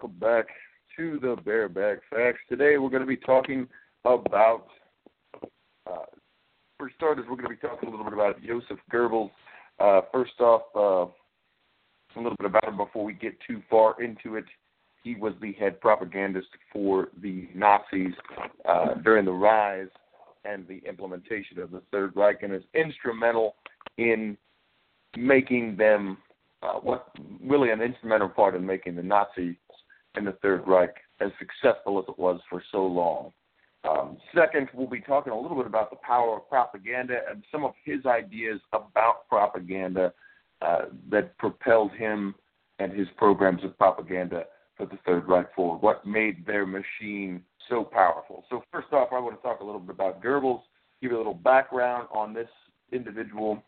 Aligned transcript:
Welcome 0.00 0.18
back 0.20 0.46
to 0.96 1.18
the 1.20 1.34
Bareback 1.44 1.98
Facts. 2.08 2.38
Today, 2.48 2.78
we're 2.78 2.88
going 2.88 3.02
to 3.02 3.06
be 3.06 3.16
talking 3.16 3.66
about, 4.04 4.68
uh, 5.90 6.04
for 6.76 6.88
starters, 6.94 7.24
we're 7.28 7.34
going 7.34 7.48
to 7.48 7.56
be 7.56 7.56
talking 7.56 7.88
a 7.88 7.90
little 7.90 8.04
bit 8.04 8.12
about 8.12 8.40
Joseph 8.40 8.78
Goebbels. 8.92 9.30
Uh, 9.80 10.02
first 10.12 10.38
off, 10.38 10.62
uh, 10.76 11.10
a 12.16 12.16
little 12.16 12.36
bit 12.38 12.46
about 12.46 12.68
him 12.68 12.76
before 12.76 13.04
we 13.04 13.12
get 13.12 13.36
too 13.44 13.60
far 13.68 14.00
into 14.00 14.36
it. 14.36 14.44
He 15.02 15.16
was 15.16 15.32
the 15.42 15.52
head 15.54 15.80
propagandist 15.80 16.48
for 16.72 17.08
the 17.20 17.48
Nazis 17.52 18.14
uh, 18.68 18.94
during 19.02 19.24
the 19.24 19.32
rise 19.32 19.88
and 20.44 20.64
the 20.68 20.80
implementation 20.88 21.58
of 21.58 21.72
the 21.72 21.82
Third 21.90 22.14
Reich, 22.14 22.44
and 22.44 22.54
is 22.54 22.62
instrumental 22.72 23.56
in 23.96 24.36
making 25.16 25.76
them 25.76 26.18
uh, 26.62 26.74
what 26.74 27.08
really 27.44 27.70
an 27.70 27.80
instrumental 27.80 28.28
part 28.28 28.54
in 28.54 28.64
making 28.64 28.94
the 28.94 29.02
Nazis 29.02 29.56
and 30.14 30.26
the 30.26 30.32
Third 30.42 30.66
Reich 30.66 30.94
as 31.20 31.30
successful 31.38 31.98
as 31.98 32.04
it 32.08 32.18
was 32.18 32.40
for 32.48 32.62
so 32.72 32.86
long. 32.86 33.32
Um, 33.88 34.18
second, 34.34 34.68
we'll 34.74 34.88
be 34.88 35.00
talking 35.00 35.32
a 35.32 35.40
little 35.40 35.56
bit 35.56 35.66
about 35.66 35.90
the 35.90 35.96
power 35.96 36.36
of 36.36 36.48
propaganda 36.48 37.20
and 37.30 37.44
some 37.50 37.64
of 37.64 37.72
his 37.84 38.04
ideas 38.06 38.60
about 38.72 39.28
propaganda 39.28 40.12
uh, 40.60 40.86
that 41.10 41.38
propelled 41.38 41.92
him 41.92 42.34
and 42.80 42.92
his 42.92 43.08
programs 43.16 43.62
of 43.64 43.76
propaganda 43.78 44.44
for 44.76 44.86
the 44.86 44.98
Third 45.06 45.28
Reich 45.28 45.54
forward. 45.54 45.78
What 45.78 46.06
made 46.06 46.44
their 46.46 46.66
machine 46.66 47.42
so 47.68 47.84
powerful? 47.84 48.44
So, 48.50 48.62
first 48.72 48.92
off, 48.92 49.08
I 49.12 49.18
want 49.20 49.36
to 49.36 49.42
talk 49.42 49.60
a 49.60 49.64
little 49.64 49.80
bit 49.80 49.90
about 49.90 50.22
Goebbels, 50.22 50.62
give 51.00 51.12
you 51.12 51.16
a 51.16 51.18
little 51.18 51.34
background 51.34 52.08
on 52.12 52.34
this 52.34 52.48
individual 52.92 53.62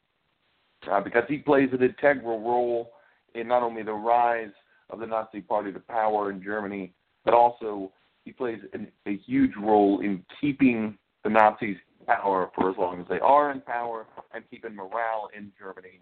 uh, 0.90 1.00
because 1.00 1.24
he 1.28 1.38
plays 1.38 1.68
an 1.72 1.82
integral 1.82 2.40
role 2.40 2.92
in 3.34 3.46
not 3.48 3.62
only 3.62 3.82
the 3.82 3.92
rise 3.92 4.50
of 4.90 5.00
the 5.00 5.06
Nazi 5.06 5.40
Party 5.40 5.72
to 5.72 5.80
power 5.80 6.30
in 6.30 6.42
Germany, 6.42 6.92
but 7.24 7.34
also 7.34 7.92
he 8.24 8.32
plays 8.32 8.60
an, 8.72 8.88
a 9.06 9.16
huge 9.26 9.52
role 9.60 10.00
in 10.00 10.24
keeping 10.40 10.96
the 11.24 11.30
Nazis 11.30 11.76
in 11.98 12.06
power 12.06 12.50
for 12.54 12.70
as 12.70 12.76
long 12.76 13.00
as 13.00 13.06
they 13.08 13.20
are 13.20 13.50
in 13.50 13.60
power 13.60 14.06
and 14.34 14.44
keeping 14.50 14.74
morale 14.74 15.28
in 15.36 15.52
Germany 15.58 16.00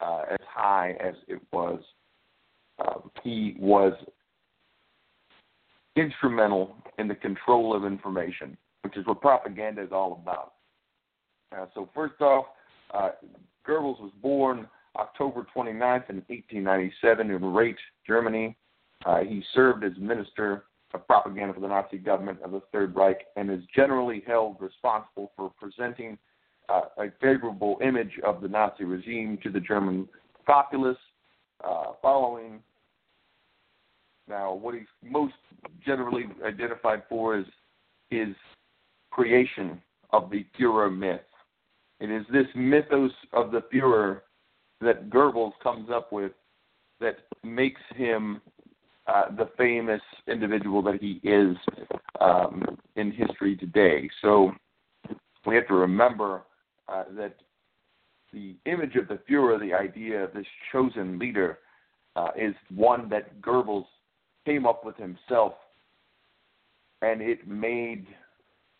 uh, 0.00 0.22
as 0.30 0.38
high 0.48 0.96
as 1.00 1.14
it 1.26 1.40
was. 1.52 1.80
Um, 2.78 3.10
he 3.22 3.56
was 3.58 3.92
instrumental 5.96 6.76
in 6.98 7.08
the 7.08 7.14
control 7.14 7.74
of 7.74 7.84
information, 7.84 8.56
which 8.82 8.96
is 8.96 9.04
what 9.06 9.20
propaganda 9.20 9.82
is 9.82 9.90
all 9.92 10.20
about. 10.22 10.52
Uh, 11.56 11.66
so, 11.74 11.88
first 11.94 12.20
off, 12.20 12.46
uh, 12.94 13.10
Goebbels 13.66 14.00
was 14.00 14.12
born 14.22 14.68
October 14.96 15.46
29th 15.54 16.10
in 16.10 16.22
1897 16.26 17.30
in 17.30 17.40
Rheydt, 17.40 17.76
Germany. 18.06 18.56
Uh, 19.06 19.20
he 19.20 19.42
served 19.54 19.84
as 19.84 19.92
minister 19.98 20.64
of 20.94 21.06
propaganda 21.06 21.54
for 21.54 21.60
the 21.60 21.68
Nazi 21.68 21.98
government 21.98 22.38
of 22.42 22.52
the 22.52 22.62
Third 22.72 22.94
Reich 22.96 23.26
and 23.36 23.50
is 23.50 23.60
generally 23.74 24.22
held 24.26 24.56
responsible 24.60 25.32
for 25.36 25.52
presenting 25.60 26.18
uh, 26.68 26.82
a 26.98 27.06
favorable 27.20 27.78
image 27.82 28.18
of 28.24 28.40
the 28.40 28.48
Nazi 28.48 28.84
regime 28.84 29.38
to 29.42 29.50
the 29.50 29.60
German 29.60 30.08
populace. 30.46 30.98
Uh, 31.64 31.92
following 32.00 32.60
now, 34.28 34.52
what 34.52 34.74
he's 34.74 34.86
most 35.02 35.34
generally 35.84 36.24
identified 36.44 37.02
for 37.08 37.38
is 37.38 37.46
his 38.10 38.28
creation 39.10 39.80
of 40.10 40.30
the 40.30 40.44
Fuhrer 40.58 40.94
myth. 40.94 41.20
It 42.00 42.10
is 42.10 42.24
this 42.32 42.46
mythos 42.54 43.10
of 43.32 43.50
the 43.50 43.62
Fuhrer 43.72 44.20
that 44.80 45.10
Goebbels 45.10 45.52
comes 45.62 45.88
up 45.92 46.12
with 46.12 46.32
that 47.00 47.18
makes 47.42 47.80
him 47.94 48.40
uh, 49.06 49.34
the 49.36 49.48
famous 49.56 50.02
individual 50.26 50.82
that 50.82 51.00
he 51.00 51.20
is 51.22 51.56
um, 52.20 52.62
in 52.96 53.10
history 53.10 53.56
today. 53.56 54.08
So 54.22 54.52
we 55.46 55.54
have 55.54 55.66
to 55.68 55.74
remember 55.74 56.42
uh, 56.88 57.04
that 57.16 57.36
the 58.32 58.56
image 58.66 58.96
of 58.96 59.08
the 59.08 59.18
Fuhrer, 59.28 59.58
the 59.58 59.72
idea 59.72 60.24
of 60.24 60.34
this 60.34 60.46
chosen 60.70 61.18
leader, 61.18 61.58
uh, 62.16 62.28
is 62.36 62.54
one 62.74 63.08
that 63.08 63.40
Goebbels 63.40 63.86
came 64.44 64.66
up 64.66 64.84
with 64.84 64.96
himself, 64.96 65.54
and 67.00 67.22
it 67.22 67.46
made 67.46 68.06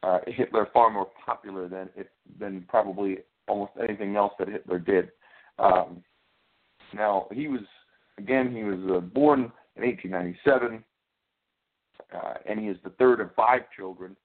uh, 0.03 0.19
Hitler 0.27 0.69
far 0.73 0.91
more 0.91 1.09
popular 1.25 1.69
than 1.69 1.89
it, 1.97 2.11
than 2.39 2.65
probably 2.69 3.19
almost 3.47 3.73
anything 3.83 4.17
else 4.17 4.33
that 4.39 4.49
Hitler 4.49 4.79
did. 4.79 5.11
Um, 5.59 6.03
now 6.95 7.27
he 7.33 7.49
was 7.49 7.61
again 8.19 8.55
he 8.55 8.65
was 8.65 8.79
uh, 8.97 9.01
born 9.01 9.53
in 9.77 9.85
1897, 9.85 10.85
uh, 12.15 12.35
and 12.49 12.59
he 12.59 12.67
is 12.67 12.77
the 12.85 12.91
third 12.91 13.21
of 13.21 13.35
five 13.35 13.63
children. 13.77 14.17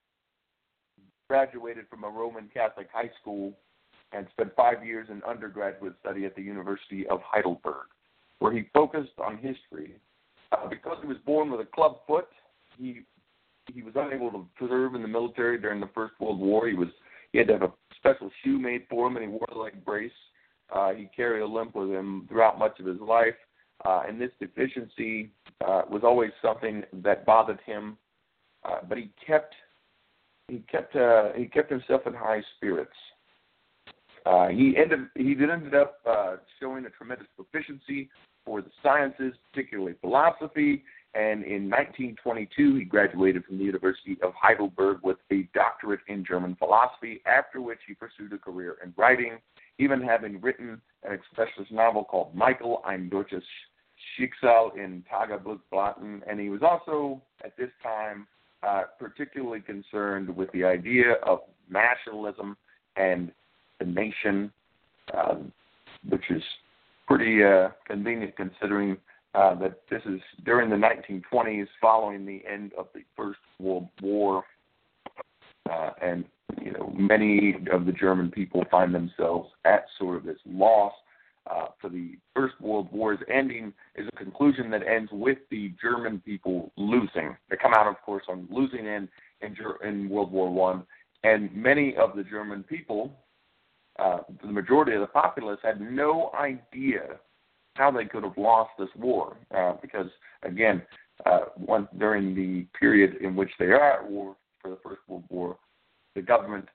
Graduated 1.29 1.85
from 1.89 2.03
a 2.03 2.09
Roman 2.09 2.49
Catholic 2.53 2.87
high 2.93 3.09
school 3.21 3.53
and 4.11 4.27
spent 4.31 4.55
five 4.55 4.85
years 4.85 5.07
in 5.09 5.21
undergraduate 5.23 5.93
study 6.01 6.25
at 6.25 6.35
the 6.35 6.41
University 6.41 7.07
of 7.07 7.21
Heidelberg, 7.23 7.87
where 8.39 8.51
he 8.51 8.69
focused 8.73 9.13
on 9.23 9.37
history. 9.37 9.95
Uh, 10.51 10.67
because 10.69 10.97
he 11.01 11.07
was 11.07 11.17
born 11.25 11.49
with 11.49 11.61
a 11.61 11.65
club 11.65 11.97
foot, 12.05 12.27
he 12.77 13.01
he 13.73 13.81
was 13.81 13.93
unable 13.95 14.29
to 14.31 14.47
serve 14.59 14.93
in 14.93 15.01
the 15.01 15.07
military 15.07 15.59
during 15.59 15.79
the 15.79 15.89
First 15.95 16.13
World 16.19 16.39
War. 16.39 16.67
He 16.67 16.75
was 16.75 16.89
he 17.31 17.39
had 17.39 17.47
to 17.47 17.53
have 17.53 17.63
a 17.63 17.71
special 17.97 18.29
shoe 18.43 18.59
made 18.59 18.85
for 18.89 19.07
him, 19.07 19.15
and 19.15 19.25
he 19.25 19.31
wore 19.31 19.47
a 19.51 19.57
leg 19.57 19.83
brace. 19.83 20.11
Uh, 20.71 20.93
he 20.93 21.09
carried 21.15 21.41
a 21.41 21.45
limp 21.45 21.75
with 21.75 21.89
him 21.89 22.25
throughout 22.29 22.57
much 22.57 22.79
of 22.79 22.85
his 22.85 22.99
life, 22.99 23.35
uh, 23.85 24.03
and 24.07 24.19
this 24.19 24.31
deficiency 24.39 25.31
uh, 25.65 25.83
was 25.89 26.01
always 26.03 26.31
something 26.41 26.83
that 26.93 27.25
bothered 27.25 27.59
him. 27.65 27.97
Uh, 28.63 28.77
but 28.87 28.97
he 28.97 29.11
kept 29.25 29.53
he 30.47 30.63
kept 30.71 30.95
uh, 30.95 31.33
he 31.35 31.45
kept 31.45 31.69
himself 31.69 32.01
in 32.05 32.13
high 32.13 32.41
spirits. 32.55 32.95
Uh, 34.25 34.47
he 34.47 34.75
ended 34.77 35.07
he 35.15 35.33
did 35.33 35.49
ended 35.49 35.75
up 35.75 35.99
uh, 36.05 36.37
showing 36.59 36.85
a 36.85 36.89
tremendous 36.89 37.27
proficiency 37.35 38.09
for 38.45 38.61
the 38.61 38.71
sciences, 38.81 39.33
particularly 39.51 39.95
philosophy. 40.01 40.83
And 41.15 41.43
in 41.43 41.69
1922, 41.69 42.75
he 42.75 42.85
graduated 42.85 43.45
from 43.45 43.59
the 43.59 43.63
University 43.63 44.17
of 44.23 44.33
Heidelberg 44.35 44.97
with 45.03 45.17
a 45.31 45.47
doctorate 45.53 45.99
in 46.07 46.25
German 46.25 46.55
philosophy, 46.55 47.21
after 47.27 47.61
which 47.61 47.79
he 47.87 47.93
pursued 47.93 48.33
a 48.33 48.37
career 48.39 48.77
in 48.83 48.93
writing, 48.97 49.37
even 49.79 50.01
having 50.01 50.39
written 50.41 50.81
an 51.03 51.17
expressionist 51.17 51.71
novel 51.71 52.03
called 52.03 52.35
Michael, 52.35 52.81
ein 52.85 53.09
deutsches 53.09 53.43
Schicksal 54.17 54.75
in 54.77 55.03
Tagebuchblättern. 55.11 56.21
And 56.27 56.39
he 56.39 56.49
was 56.49 56.61
also, 56.61 57.21
at 57.43 57.55
this 57.57 57.69
time, 57.81 58.27
uh, 58.61 58.83
particularly 58.99 59.61
concerned 59.61 60.33
with 60.35 60.51
the 60.51 60.63
idea 60.63 61.13
of 61.25 61.39
nationalism 61.69 62.55
and 62.95 63.31
the 63.79 63.85
nation, 63.85 64.51
um, 65.13 65.51
which 66.07 66.23
is 66.29 66.43
pretty 67.07 67.43
uh, 67.43 67.69
convenient 67.85 68.35
considering 68.35 68.97
uh, 69.35 69.55
that 69.55 69.79
this 69.89 70.01
is 70.05 70.21
during 70.45 70.69
the 70.69 70.75
1920s, 70.75 71.67
following 71.81 72.25
the 72.25 72.41
end 72.49 72.71
of 72.77 72.87
the 72.93 73.01
First 73.17 73.39
World 73.59 73.89
War, 74.01 74.43
uh, 75.69 75.89
and 76.01 76.25
you 76.61 76.71
know 76.71 76.93
many 76.95 77.55
of 77.71 77.85
the 77.85 77.91
German 77.91 78.31
people 78.31 78.63
find 78.69 78.93
themselves 78.93 79.49
at 79.65 79.85
sort 79.97 80.17
of 80.17 80.23
this 80.23 80.39
loss. 80.45 80.93
Uh, 81.45 81.65
for 81.81 81.89
the 81.89 82.17
First 82.33 82.53
World 82.61 82.87
War's 82.93 83.19
ending 83.29 83.73
is 83.95 84.07
a 84.07 84.15
conclusion 84.15 84.71
that 84.71 84.87
ends 84.87 85.11
with 85.11 85.39
the 85.51 85.73
German 85.81 86.21
people 86.21 86.71
losing. 86.77 87.35
They 87.49 87.57
come 87.57 87.73
out, 87.73 87.85
of 87.85 88.01
course, 88.01 88.23
on 88.29 88.47
losing 88.49 88.85
in 88.85 89.09
in, 89.41 89.53
in 89.83 90.09
World 90.09 90.31
War 90.31 90.49
One, 90.49 90.83
and 91.25 91.53
many 91.53 91.97
of 91.97 92.15
the 92.15 92.23
German 92.23 92.63
people, 92.63 93.11
uh, 93.99 94.19
the 94.41 94.51
majority 94.51 94.93
of 94.93 95.01
the 95.01 95.07
populace, 95.07 95.59
had 95.63 95.81
no 95.81 96.31
idea 96.39 97.19
how 97.75 97.91
they 97.91 98.05
could 98.05 98.23
have 98.23 98.37
lost 98.37 98.71
this 98.77 98.89
war 98.97 99.35
uh, 99.55 99.73
because 99.81 100.07
again, 100.43 100.81
uh, 101.25 101.39
one, 101.55 101.87
during 101.97 102.35
the 102.35 102.65
period 102.77 103.17
in 103.21 103.35
which 103.35 103.51
they 103.59 103.65
are 103.65 103.99
at 103.99 104.09
war 104.09 104.35
for 104.61 104.69
the 104.69 104.77
First 104.83 105.01
World 105.07 105.23
War, 105.29 105.57
the 106.15 106.21
government 106.21 106.67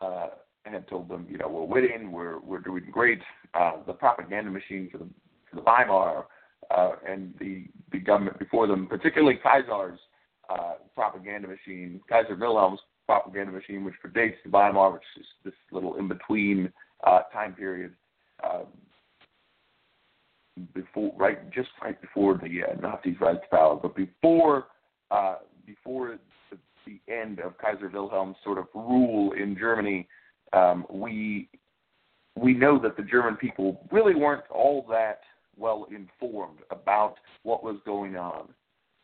uh, 0.00 0.28
had 0.64 0.88
told 0.88 1.08
them, 1.08 1.26
you 1.28 1.38
know, 1.38 1.48
we're 1.48 1.64
winning, 1.64 2.12
we're 2.12 2.38
we're 2.40 2.60
doing 2.60 2.84
great. 2.90 3.20
Uh, 3.54 3.72
the 3.86 3.92
propaganda 3.92 4.50
machine 4.50 4.88
for 4.90 4.98
the 4.98 5.08
for 5.50 5.56
the 5.56 5.62
Weimar 5.62 6.26
uh, 6.70 6.92
and 7.08 7.34
the 7.40 7.64
the 7.92 7.98
government 7.98 8.38
before 8.38 8.66
them, 8.66 8.86
particularly 8.86 9.38
Kaiser's 9.42 9.98
uh, 10.48 10.74
propaganda 10.94 11.48
machine, 11.48 12.00
Kaiser 12.08 12.36
Wilhelm's 12.36 12.80
propaganda 13.06 13.52
machine, 13.52 13.84
which 13.84 13.94
predates 14.04 14.36
the 14.44 14.50
Weimar, 14.50 14.92
which 14.92 15.02
is 15.18 15.26
this 15.44 15.54
little 15.72 15.96
in 15.96 16.08
between 16.08 16.72
uh, 17.04 17.22
time 17.32 17.54
period. 17.54 17.92
Uh, 18.42 18.64
before 20.74 21.12
right 21.16 21.50
just 21.50 21.70
right 21.82 22.00
before 22.00 22.34
the 22.34 22.62
uh, 22.62 22.80
Nazis 22.80 23.16
rise 23.20 23.36
to 23.36 23.56
power, 23.56 23.76
but 23.76 23.96
before 23.96 24.66
uh, 25.10 25.36
before 25.66 26.18
the, 27.06 27.12
end 27.12 27.40
of 27.40 27.56
Kaiser 27.58 27.88
Wilhelm's 27.88 28.36
sort 28.44 28.58
of 28.58 28.66
rule 28.74 29.32
in 29.32 29.56
Germany, 29.58 30.08
um, 30.52 30.86
we 30.90 31.48
we 32.36 32.54
know 32.54 32.78
that 32.78 32.96
the 32.96 33.02
German 33.02 33.36
people 33.36 33.86
really 33.90 34.14
weren't 34.14 34.44
all 34.50 34.86
that 34.90 35.20
well 35.56 35.86
informed 35.90 36.60
about 36.70 37.16
what 37.42 37.62
was 37.62 37.76
going 37.84 38.16
on. 38.16 38.48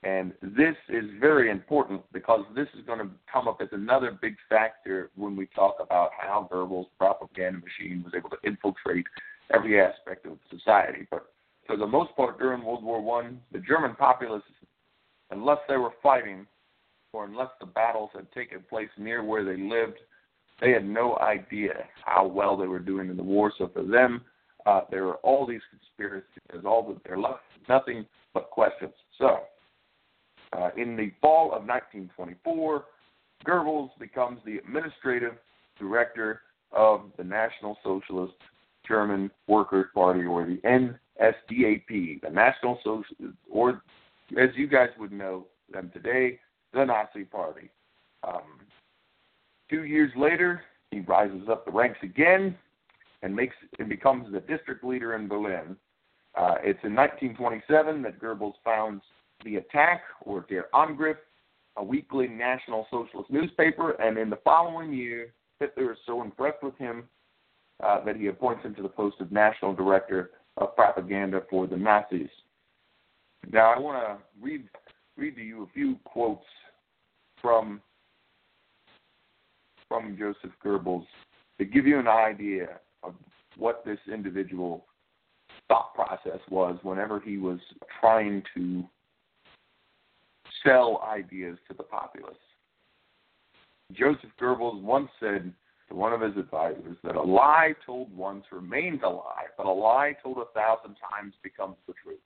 And 0.02 0.32
this 0.40 0.76
is 0.88 1.04
very 1.20 1.50
important 1.50 2.02
because 2.12 2.44
this 2.54 2.68
is 2.78 2.86
going 2.86 3.00
to 3.00 3.10
come 3.30 3.48
up 3.48 3.60
as 3.60 3.68
another 3.72 4.16
big 4.20 4.36
factor 4.48 5.10
when 5.16 5.34
we 5.34 5.46
talk 5.46 5.76
about 5.80 6.10
how 6.16 6.48
Goebbels' 6.50 6.86
propaganda 6.96 7.58
machine 7.58 8.04
was 8.04 8.14
able 8.16 8.30
to 8.30 8.36
infiltrate 8.44 9.06
every 9.52 9.80
aspect 9.80 10.26
of 10.26 10.38
society. 10.50 11.06
But 11.10 11.26
for 11.66 11.76
the 11.76 11.86
most 11.86 12.14
part 12.14 12.38
during 12.38 12.64
World 12.64 12.84
War 12.84 13.00
One, 13.00 13.40
the 13.52 13.58
German 13.58 13.96
populace, 13.96 14.42
unless 15.30 15.58
they 15.68 15.76
were 15.76 15.92
fighting, 16.02 16.46
or 17.16 17.24
unless 17.24 17.48
the 17.60 17.66
battles 17.66 18.10
had 18.14 18.30
taken 18.32 18.62
place 18.68 18.90
near 18.98 19.24
where 19.24 19.42
they 19.42 19.56
lived, 19.56 19.98
they 20.60 20.70
had 20.70 20.86
no 20.86 21.16
idea 21.18 21.72
how 22.04 22.26
well 22.26 22.58
they 22.58 22.66
were 22.66 22.78
doing 22.78 23.08
in 23.08 23.16
the 23.16 23.22
war. 23.22 23.50
So 23.56 23.70
for 23.72 23.82
them, 23.82 24.20
uh, 24.66 24.82
there 24.90 25.04
were 25.04 25.16
all 25.16 25.46
these 25.46 25.62
conspiracies. 25.70 26.26
All 26.64 26.86
that 26.88 26.98
they're 27.04 27.18
left 27.18 27.40
nothing 27.68 28.04
but 28.34 28.50
questions. 28.50 28.92
So 29.18 29.38
uh, 30.52 30.70
in 30.76 30.94
the 30.94 31.10
fall 31.20 31.46
of 31.46 31.64
1924, 31.64 32.84
Goebbels 33.46 33.90
becomes 33.98 34.40
the 34.44 34.58
administrative 34.58 35.34
director 35.78 36.42
of 36.72 37.02
the 37.16 37.24
National 37.24 37.78
Socialist 37.82 38.34
German 38.86 39.30
Workers' 39.48 39.86
Party, 39.94 40.24
or 40.24 40.46
the 40.46 40.60
NSDAP, 40.64 42.20
the 42.22 42.30
National 42.30 42.78
Social, 42.84 43.32
or 43.50 43.82
as 44.38 44.50
you 44.54 44.66
guys 44.66 44.90
would 44.98 45.12
know 45.12 45.46
them 45.72 45.90
today, 45.92 46.38
the 46.76 46.84
Nazi 46.84 47.24
Party. 47.24 47.70
Um, 48.22 48.60
two 49.68 49.84
years 49.84 50.12
later, 50.16 50.62
he 50.90 51.00
rises 51.00 51.48
up 51.50 51.64
the 51.64 51.72
ranks 51.72 51.98
again 52.02 52.56
and 53.22 53.34
makes 53.34 53.56
and 53.78 53.88
becomes 53.88 54.30
the 54.32 54.40
district 54.40 54.84
leader 54.84 55.14
in 55.14 55.26
Berlin. 55.26 55.76
Uh, 56.36 56.56
it's 56.62 56.78
in 56.84 56.94
1927 56.94 58.02
that 58.02 58.20
Goebbels 58.20 58.54
founds 58.62 59.02
the 59.44 59.56
Attack 59.56 60.02
or 60.20 60.44
Der 60.48 60.66
Angriff, 60.74 61.16
a 61.76 61.84
weekly 61.84 62.28
National 62.28 62.86
Socialist 62.90 63.30
newspaper, 63.30 63.92
and 63.92 64.18
in 64.18 64.28
the 64.28 64.38
following 64.44 64.92
year, 64.92 65.32
Hitler 65.58 65.92
is 65.92 65.98
so 66.06 66.22
impressed 66.22 66.62
with 66.62 66.76
him 66.76 67.04
uh, 67.82 68.04
that 68.04 68.16
he 68.16 68.26
appoints 68.26 68.64
him 68.64 68.74
to 68.74 68.82
the 68.82 68.88
post 68.88 69.16
of 69.20 69.32
National 69.32 69.74
Director 69.74 70.30
of 70.58 70.76
Propaganda 70.76 71.42
for 71.48 71.66
the 71.66 71.76
Nazis. 71.76 72.28
Now, 73.50 73.72
I 73.72 73.78
want 73.78 74.06
to 74.06 74.18
read 74.42 74.68
read 75.16 75.36
to 75.36 75.42
you 75.42 75.62
a 75.62 75.66
few 75.72 75.96
quotes 76.04 76.44
from 77.46 77.80
from 79.86 80.16
Joseph 80.18 80.50
Goebbels 80.64 81.06
to 81.60 81.64
give 81.64 81.86
you 81.86 82.00
an 82.00 82.08
idea 82.08 82.80
of 83.04 83.14
what 83.56 83.84
this 83.84 84.00
individual 84.12 84.84
thought 85.68 85.94
process 85.94 86.40
was 86.50 86.76
whenever 86.82 87.20
he 87.20 87.36
was 87.38 87.60
trying 88.00 88.42
to 88.56 88.82
sell 90.64 91.04
ideas 91.08 91.56
to 91.68 91.74
the 91.76 91.84
populace. 91.84 92.34
Joseph 93.92 94.30
Goebbels 94.42 94.82
once 94.82 95.08
said 95.20 95.52
to 95.88 95.94
one 95.94 96.12
of 96.12 96.20
his 96.20 96.36
advisors 96.36 96.96
that 97.04 97.14
a 97.14 97.22
lie 97.22 97.74
told 97.86 98.12
once 98.16 98.44
remains 98.50 99.02
a 99.04 99.08
lie, 99.08 99.44
but 99.56 99.66
a 99.66 99.72
lie 99.72 100.16
told 100.20 100.38
a 100.38 100.52
thousand 100.52 100.96
times 100.96 101.34
becomes 101.44 101.76
the 101.86 101.94
truth. 102.02 102.18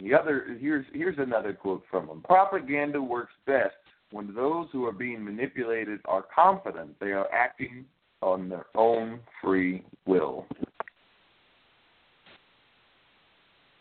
The 0.00 0.14
other 0.14 0.56
here's 0.60 0.86
here's 0.92 1.18
another 1.18 1.52
quote 1.52 1.82
from 1.90 2.08
him. 2.08 2.22
Propaganda 2.22 3.00
works 3.00 3.32
best 3.46 3.74
when 4.10 4.34
those 4.34 4.68
who 4.72 4.86
are 4.86 4.92
being 4.92 5.24
manipulated 5.24 6.00
are 6.04 6.24
confident 6.34 6.98
they 7.00 7.12
are 7.12 7.30
acting 7.32 7.84
on 8.22 8.48
their 8.48 8.66
own 8.74 9.20
free 9.42 9.84
will. 10.06 10.46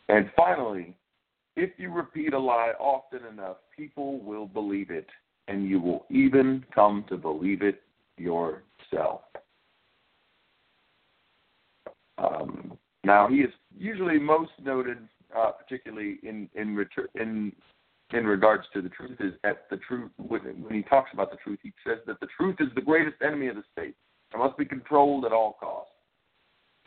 And 0.10 0.30
finally, 0.36 0.96
if 1.56 1.72
you 1.78 1.92
repeat 1.92 2.34
a 2.34 2.40
lie 2.40 2.74
often 2.80 3.26
enough, 3.26 3.58
people 3.76 4.20
will 4.20 4.46
believe 4.46 4.90
it 4.90 5.08
and 5.48 5.68
you 5.68 5.80
will 5.80 6.06
even 6.10 6.64
come 6.74 7.06
to 7.10 7.18
believe 7.18 7.62
it 7.62 7.82
yourself. 8.18 9.22
Um, 12.18 12.78
now, 13.04 13.28
he 13.28 13.38
is 13.38 13.52
usually 13.78 14.20
most 14.20 14.52
noted, 14.62 14.98
uh, 15.38 15.52
particularly 15.52 16.20
in 16.24 16.50
in, 16.56 16.88
in 17.16 17.54
in 18.14 18.26
regards 18.26 18.64
to 18.74 18.82
the 18.82 18.90
truth, 18.90 19.18
is 19.20 19.34
at 19.44 19.70
the 19.70 19.78
truth. 19.88 20.12
When, 20.18 20.42
when 20.64 20.74
he 20.74 20.82
talks 20.84 21.12
about 21.14 21.30
the 21.30 21.38
truth, 21.38 21.60
he 21.62 21.74
says 21.86 21.98
that 22.08 22.20
the 22.22 22.28
truth 22.38 22.56
is 22.60 22.68
the 22.74 22.82
greatest 22.82 23.18
enemy 23.22 23.48
of 23.48 23.56
the 23.56 23.64
state. 23.72 23.96
It 24.34 24.38
must 24.38 24.58
be 24.58 24.66
controlled 24.66 25.26
at 25.26 25.34
all 25.34 25.58
costs. 25.60 25.92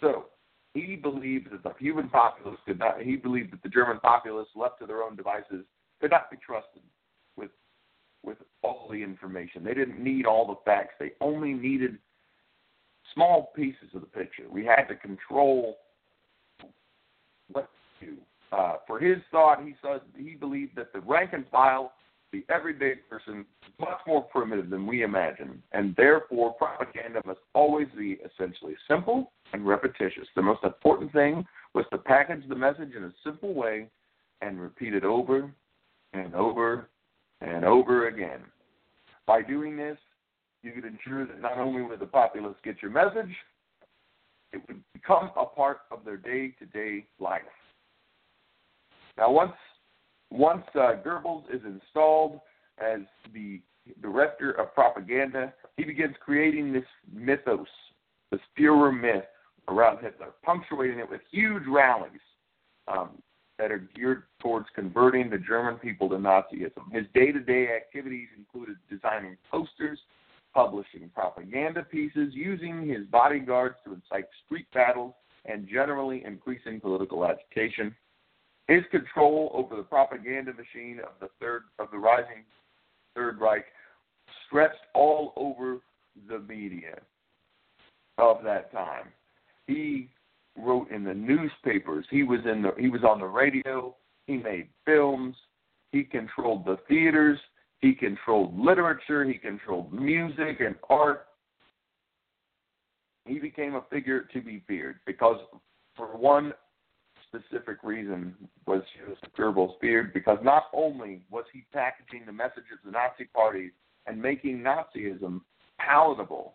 So 0.00 0.26
he 0.72 0.96
believed 0.96 1.52
that 1.52 1.62
the 1.62 1.72
human 1.78 2.08
populace 2.08 2.58
could 2.66 2.78
not. 2.78 3.02
He 3.02 3.16
believed 3.16 3.52
that 3.52 3.62
the 3.62 3.68
German 3.68 4.00
populace, 4.00 4.48
left 4.56 4.78
to 4.80 4.86
their 4.86 5.02
own 5.02 5.14
devices, 5.14 5.64
could 6.00 6.10
not 6.10 6.30
be 6.30 6.38
trusted 6.38 6.82
with 8.22 8.38
all 8.62 8.88
the 8.90 9.02
information. 9.02 9.64
They 9.64 9.74
didn't 9.74 10.02
need 10.02 10.26
all 10.26 10.46
the 10.46 10.56
facts. 10.64 10.94
They 10.98 11.12
only 11.20 11.54
needed 11.54 11.98
small 13.14 13.52
pieces 13.56 13.88
of 13.94 14.02
the 14.02 14.06
picture. 14.06 14.44
We 14.50 14.64
had 14.64 14.84
to 14.84 14.96
control 14.96 15.78
what 17.50 17.70
to 18.00 18.06
do. 18.06 18.16
Uh, 18.52 18.74
for 18.86 18.98
his 18.98 19.18
thought, 19.30 19.62
he 19.64 19.74
said 19.82 20.00
he 20.16 20.34
believed 20.34 20.76
that 20.76 20.92
the 20.92 21.00
rank 21.00 21.30
and 21.32 21.44
file, 21.50 21.92
the 22.32 22.44
everyday 22.48 22.94
person, 23.08 23.44
is 23.62 23.72
much 23.78 24.00
more 24.06 24.22
primitive 24.22 24.70
than 24.70 24.86
we 24.86 25.02
imagine, 25.02 25.62
and 25.72 25.94
therefore 25.96 26.52
propaganda 26.54 27.20
must 27.24 27.40
always 27.54 27.88
be 27.96 28.18
essentially 28.24 28.74
simple 28.88 29.32
and 29.52 29.66
repetitious. 29.66 30.26
The 30.34 30.42
most 30.42 30.64
important 30.64 31.12
thing 31.12 31.44
was 31.74 31.84
to 31.92 31.98
package 31.98 32.42
the 32.48 32.54
message 32.56 32.94
in 32.96 33.04
a 33.04 33.12
simple 33.24 33.54
way 33.54 33.88
and 34.40 34.60
repeat 34.60 34.94
it 34.94 35.04
over 35.04 35.52
and 36.12 36.34
over 36.34 36.88
and 37.40 37.64
over 37.64 38.08
again. 38.08 38.40
By 39.26 39.42
doing 39.42 39.76
this, 39.76 39.96
you 40.62 40.72
could 40.72 40.84
ensure 40.84 41.26
that 41.26 41.40
not 41.40 41.58
only 41.58 41.82
would 41.82 42.00
the 42.00 42.06
populace 42.06 42.56
get 42.64 42.82
your 42.82 42.90
message, 42.90 43.34
it 44.52 44.60
would 44.66 44.82
become 44.92 45.30
a 45.36 45.46
part 45.46 45.82
of 45.90 46.04
their 46.04 46.16
day-to-day 46.16 47.06
life. 47.20 47.42
Now, 49.20 49.30
once 49.30 49.52
once 50.30 50.64
uh, 50.74 50.94
Goebbels 51.04 51.44
is 51.52 51.60
installed 51.64 52.40
as 52.78 53.00
the 53.32 53.60
director 54.00 54.52
of 54.52 54.74
propaganda, 54.74 55.52
he 55.76 55.84
begins 55.84 56.14
creating 56.24 56.72
this 56.72 56.84
mythos, 57.12 57.66
this 58.30 58.40
Fuhrer 58.58 58.98
myth 58.98 59.24
around 59.68 59.98
Hitler, 60.00 60.28
punctuating 60.42 60.98
it 60.98 61.08
with 61.08 61.20
huge 61.30 61.64
rallies. 61.68 62.20
Um, 62.88 63.22
that 63.60 63.70
are 63.70 63.86
geared 63.94 64.22
towards 64.40 64.66
converting 64.74 65.28
the 65.28 65.36
German 65.36 65.74
people 65.74 66.08
to 66.08 66.14
Nazism. 66.16 66.90
His 66.90 67.04
day 67.12 67.30
to 67.30 67.40
day 67.40 67.68
activities 67.76 68.28
included 68.36 68.76
designing 68.88 69.36
posters 69.50 69.98
publishing 70.54 71.10
propaganda 71.14 71.82
pieces, 71.82 72.32
using 72.32 72.88
his 72.88 73.06
bodyguards 73.06 73.76
to 73.84 73.92
incite 73.92 74.24
street 74.44 74.66
battles, 74.72 75.12
and 75.44 75.68
generally 75.68 76.24
increasing 76.24 76.80
political 76.80 77.24
agitation. 77.24 77.94
His 78.70 78.84
control 78.92 79.50
over 79.52 79.74
the 79.74 79.82
propaganda 79.82 80.52
machine 80.52 81.00
of 81.00 81.10
the 81.20 81.28
third 81.40 81.64
of 81.80 81.88
the 81.90 81.98
rising 81.98 82.44
Third 83.16 83.40
Reich 83.40 83.64
stretched 84.46 84.78
all 84.94 85.32
over 85.34 85.78
the 86.28 86.38
media 86.38 87.00
of 88.18 88.44
that 88.44 88.70
time. 88.70 89.06
He 89.66 90.08
wrote 90.56 90.88
in 90.92 91.02
the 91.02 91.12
newspapers. 91.12 92.06
He 92.12 92.22
was 92.22 92.38
in 92.44 92.62
the 92.62 92.70
he 92.78 92.88
was 92.88 93.02
on 93.02 93.18
the 93.18 93.26
radio. 93.26 93.96
He 94.28 94.36
made 94.36 94.68
films. 94.84 95.34
He 95.90 96.04
controlled 96.04 96.64
the 96.64 96.76
theaters. 96.88 97.40
He 97.80 97.92
controlled 97.92 98.56
literature. 98.56 99.24
He 99.24 99.34
controlled 99.34 99.92
music 99.92 100.60
and 100.60 100.76
art. 100.88 101.26
He 103.26 103.40
became 103.40 103.74
a 103.74 103.82
figure 103.90 104.28
to 104.32 104.40
be 104.40 104.62
feared 104.68 105.00
because, 105.06 105.40
for 105.96 106.16
one 106.16 106.52
specific 107.30 107.78
reason, 107.82 108.34
was 108.66 108.82
Joseph 108.98 109.32
Goebbels 109.38 109.80
feared 109.80 110.12
because 110.12 110.38
not 110.42 110.64
only 110.72 111.22
was 111.30 111.44
he 111.52 111.64
packaging 111.72 112.24
the 112.26 112.32
messages 112.32 112.78
of 112.84 112.86
the 112.86 112.90
Nazi 112.92 113.24
parties 113.32 113.72
and 114.06 114.20
making 114.20 114.58
Nazism 114.58 115.40
palatable 115.78 116.54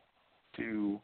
to 0.58 1.00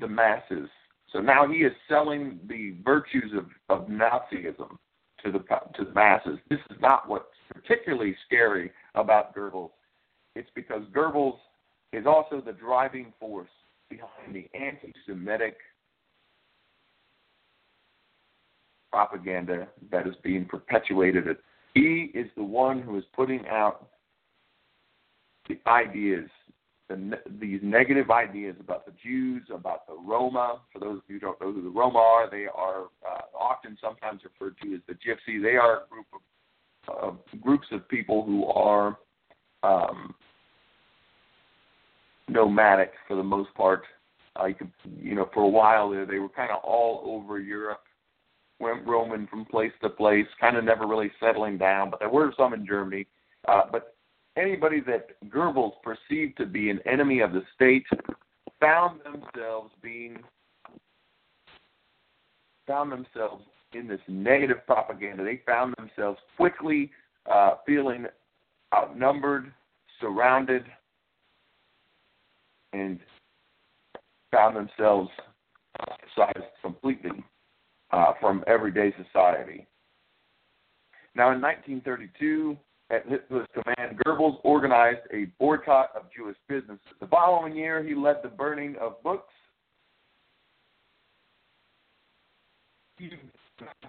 the 0.00 0.08
masses. 0.08 0.68
So 1.12 1.20
now 1.20 1.48
he 1.48 1.58
is 1.58 1.72
selling 1.88 2.38
the 2.48 2.76
virtues 2.84 3.32
of, 3.36 3.46
of 3.68 3.88
Nazism 3.88 4.76
to 5.24 5.32
the 5.32 5.38
to 5.38 5.84
the 5.84 5.92
masses. 5.94 6.38
This 6.48 6.60
is 6.70 6.76
not 6.80 7.08
what's 7.08 7.24
particularly 7.52 8.14
scary 8.26 8.70
about 8.94 9.34
Goebbels. 9.34 9.70
It's 10.36 10.50
because 10.54 10.82
Goebbels 10.94 11.38
is 11.92 12.06
also 12.06 12.40
the 12.44 12.52
driving 12.52 13.12
force 13.18 13.48
behind 13.88 14.34
the 14.34 14.48
anti-Semitic 14.54 15.56
propaganda 18.98 19.68
that 19.92 20.08
is 20.08 20.14
being 20.24 20.44
perpetuated. 20.44 21.24
He 21.74 22.10
is 22.14 22.26
the 22.36 22.42
one 22.42 22.82
who 22.82 22.98
is 22.98 23.04
putting 23.14 23.46
out 23.46 23.86
the 25.48 25.56
ideas, 25.68 26.28
the, 26.88 27.16
these 27.40 27.60
negative 27.62 28.10
ideas 28.10 28.56
about 28.58 28.86
the 28.86 28.92
Jews, 29.00 29.42
about 29.54 29.86
the 29.86 29.94
Roma. 29.94 30.62
For 30.72 30.80
those 30.80 30.96
of 30.96 31.02
you 31.06 31.14
who 31.14 31.20
don't 31.20 31.40
know 31.40 31.52
who 31.52 31.62
the 31.62 31.70
Roma 31.70 32.00
are, 32.00 32.28
they 32.28 32.46
are 32.52 32.86
uh, 33.08 33.20
often 33.38 33.78
sometimes 33.80 34.22
referred 34.24 34.56
to 34.62 34.74
as 34.74 34.80
the 34.88 34.94
Gypsy. 34.94 35.40
They 35.40 35.56
are 35.56 35.82
a 35.82 35.88
group 35.88 36.06
of 36.12 36.20
uh, 36.90 37.36
groups 37.40 37.68
of 37.70 37.88
people 37.88 38.24
who 38.24 38.46
are 38.46 38.98
um, 39.62 40.12
nomadic 42.28 42.90
for 43.06 43.16
the 43.16 43.22
most 43.22 43.54
part. 43.54 43.82
Uh, 44.40 44.46
you, 44.46 44.54
could, 44.54 44.72
you 45.00 45.14
know, 45.14 45.28
for 45.32 45.44
a 45.44 45.48
while 45.48 45.88
there, 45.90 46.04
they 46.04 46.18
were 46.18 46.28
kind 46.28 46.50
of 46.50 46.64
all 46.64 47.02
over 47.04 47.38
Europe, 47.38 47.82
went 48.60 48.86
roaming 48.86 49.26
from 49.28 49.44
place 49.44 49.72
to 49.82 49.88
place, 49.88 50.26
kind 50.40 50.56
of 50.56 50.64
never 50.64 50.86
really 50.86 51.10
settling 51.20 51.58
down. 51.58 51.90
But 51.90 52.00
there 52.00 52.10
were 52.10 52.32
some 52.36 52.54
in 52.54 52.66
Germany. 52.66 53.06
Uh, 53.46 53.62
but 53.70 53.94
anybody 54.36 54.80
that 54.80 55.08
Goebbels 55.30 55.74
perceived 55.82 56.36
to 56.38 56.46
be 56.46 56.70
an 56.70 56.80
enemy 56.86 57.20
of 57.20 57.32
the 57.32 57.42
state 57.54 57.86
found 58.60 59.00
themselves 59.04 59.70
being 59.82 60.18
found 62.66 62.92
themselves 62.92 63.44
in 63.72 63.86
this 63.88 64.00
negative 64.08 64.58
propaganda. 64.66 65.24
They 65.24 65.40
found 65.46 65.74
themselves 65.78 66.18
quickly 66.36 66.90
uh, 67.30 67.54
feeling 67.66 68.06
outnumbered, 68.74 69.52
surrounded, 70.00 70.64
and 72.72 72.98
found 74.30 74.56
themselves 74.56 75.08
ostracized 75.80 76.50
completely 76.62 77.24
uh, 77.90 78.12
from 78.20 78.44
everyday 78.46 78.92
society. 79.04 79.66
Now, 81.14 81.32
in 81.32 81.40
1932, 81.40 82.56
at 82.90 83.06
Hitler's 83.06 83.46
command, 83.52 83.98
Goebbels 84.06 84.38
organized 84.44 85.00
a 85.12 85.26
boycott 85.38 85.90
of 85.94 86.02
Jewish 86.14 86.36
businesses. 86.48 86.80
The 87.00 87.06
following 87.06 87.56
year, 87.56 87.82
he 87.82 87.94
led 87.94 88.16
the 88.22 88.28
burning 88.28 88.76
of 88.80 89.02
books. 89.02 89.32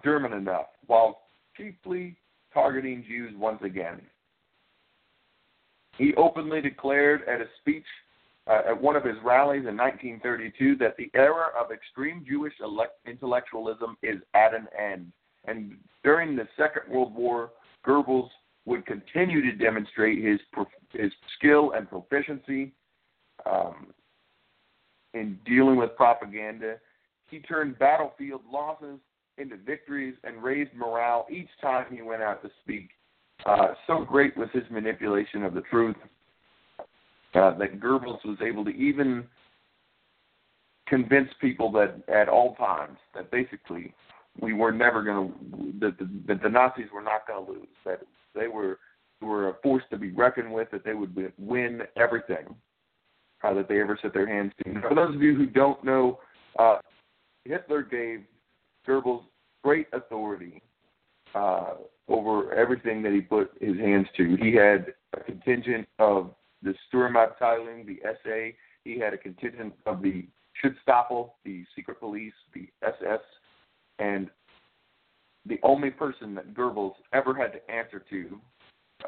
German 0.03 0.33
enough, 0.33 0.67
while 0.85 1.21
chiefly 1.57 2.15
targeting 2.53 3.03
Jews 3.07 3.33
once 3.37 3.59
again. 3.63 4.01
He 5.97 6.13
openly 6.15 6.61
declared 6.61 7.21
at 7.27 7.41
a 7.41 7.45
speech 7.59 7.85
uh, 8.49 8.61
at 8.67 8.81
one 8.81 8.95
of 8.95 9.03
his 9.03 9.15
rallies 9.23 9.65
in 9.67 9.77
1932 9.77 10.75
that 10.77 10.97
the 10.97 11.11
era 11.13 11.47
of 11.59 11.71
extreme 11.71 12.25
Jewish 12.27 12.53
intellectualism 13.05 13.95
is 14.01 14.17
at 14.33 14.53
an 14.55 14.67
end. 14.77 15.11
And 15.45 15.77
during 16.03 16.35
the 16.35 16.47
Second 16.57 16.91
World 16.91 17.13
War, 17.13 17.51
Goebbels 17.85 18.29
would 18.65 18.85
continue 18.85 19.41
to 19.41 19.51
demonstrate 19.55 20.23
his 20.23 20.39
his 20.91 21.11
skill 21.37 21.73
and 21.75 21.87
proficiency 21.87 22.73
um, 23.49 23.87
in 25.13 25.39
dealing 25.45 25.77
with 25.77 25.95
propaganda. 25.95 26.77
He 27.29 27.39
turned 27.39 27.77
battlefield 27.79 28.41
losses 28.51 28.99
into 29.37 29.57
victories 29.57 30.15
and 30.23 30.43
raised 30.43 30.73
morale 30.73 31.25
each 31.31 31.49
time 31.61 31.85
he 31.91 32.01
went 32.01 32.21
out 32.21 32.41
to 32.43 32.49
speak. 32.61 32.89
Uh, 33.45 33.69
so 33.87 34.03
great 34.03 34.35
was 34.35 34.49
his 34.53 34.63
manipulation 34.69 35.43
of 35.43 35.53
the 35.53 35.61
truth 35.61 35.95
uh, 37.35 37.57
that 37.57 37.79
Goebbels 37.79 38.23
was 38.25 38.37
able 38.41 38.65
to 38.65 38.71
even 38.71 39.25
convince 40.87 41.29
people 41.39 41.71
that 41.71 42.01
at 42.07 42.27
all 42.27 42.55
times 42.55 42.97
that 43.13 43.29
basically 43.31 43.93
we 44.41 44.53
were 44.53 44.71
never 44.71 45.03
going 45.03 45.31
to 45.31 45.79
that 45.79 45.97
the, 45.99 46.09
that 46.27 46.41
the 46.41 46.49
Nazis 46.49 46.87
were 46.93 47.01
not 47.01 47.27
going 47.27 47.45
to 47.45 47.51
lose 47.51 47.67
that 47.85 48.01
they 48.35 48.47
were 48.47 48.79
were 49.21 49.49
a 49.49 49.53
force 49.61 49.83
to 49.91 49.97
be 49.97 50.11
reckoned 50.11 50.51
with 50.51 50.71
that 50.71 50.83
they 50.83 50.93
would 50.93 51.15
win 51.37 51.81
everything 51.95 52.55
uh, 53.43 53.53
that 53.53 53.67
they 53.67 53.81
ever 53.81 53.97
set 54.01 54.13
their 54.13 54.27
hands 54.27 54.51
to. 54.63 54.81
For 54.81 54.95
those 54.95 55.15
of 55.15 55.21
you 55.21 55.35
who 55.35 55.45
don't 55.45 55.83
know, 55.83 56.19
uh, 56.57 56.77
Hitler 57.45 57.83
gave 57.83 58.21
Goebbels 58.87 59.23
great 59.63 59.87
authority 59.93 60.61
uh, 61.35 61.73
over 62.07 62.53
everything 62.53 63.01
that 63.03 63.11
he 63.11 63.21
put 63.21 63.51
his 63.59 63.77
hands 63.77 64.07
to. 64.17 64.37
He 64.41 64.53
had 64.53 64.93
a 65.13 65.19
contingent 65.21 65.87
of 65.99 66.31
the 66.61 66.73
Sturmabteilung, 66.91 67.85
the 67.85 67.99
SA. 68.23 68.55
He 68.83 68.99
had 68.99 69.13
a 69.13 69.17
contingent 69.17 69.73
of 69.85 70.01
the 70.01 70.27
Schutzstaffel, 70.63 71.31
the 71.45 71.63
secret 71.75 71.99
police, 71.99 72.33
the 72.53 72.67
SS, 72.83 73.21
and 73.99 74.29
the 75.45 75.59
only 75.63 75.89
person 75.89 76.35
that 76.35 76.53
Goebbels 76.53 76.93
ever 77.13 77.33
had 77.33 77.53
to 77.53 77.71
answer 77.71 78.03
to 78.09 78.39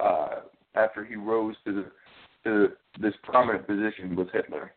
uh, 0.01 0.39
after 0.75 1.03
he 1.03 1.15
rose 1.15 1.55
to 1.65 1.74
the 1.74 1.86
to 2.43 2.70
this 3.00 3.13
prominent 3.24 3.67
position 3.67 4.15
was 4.15 4.27
Hitler. 4.34 4.74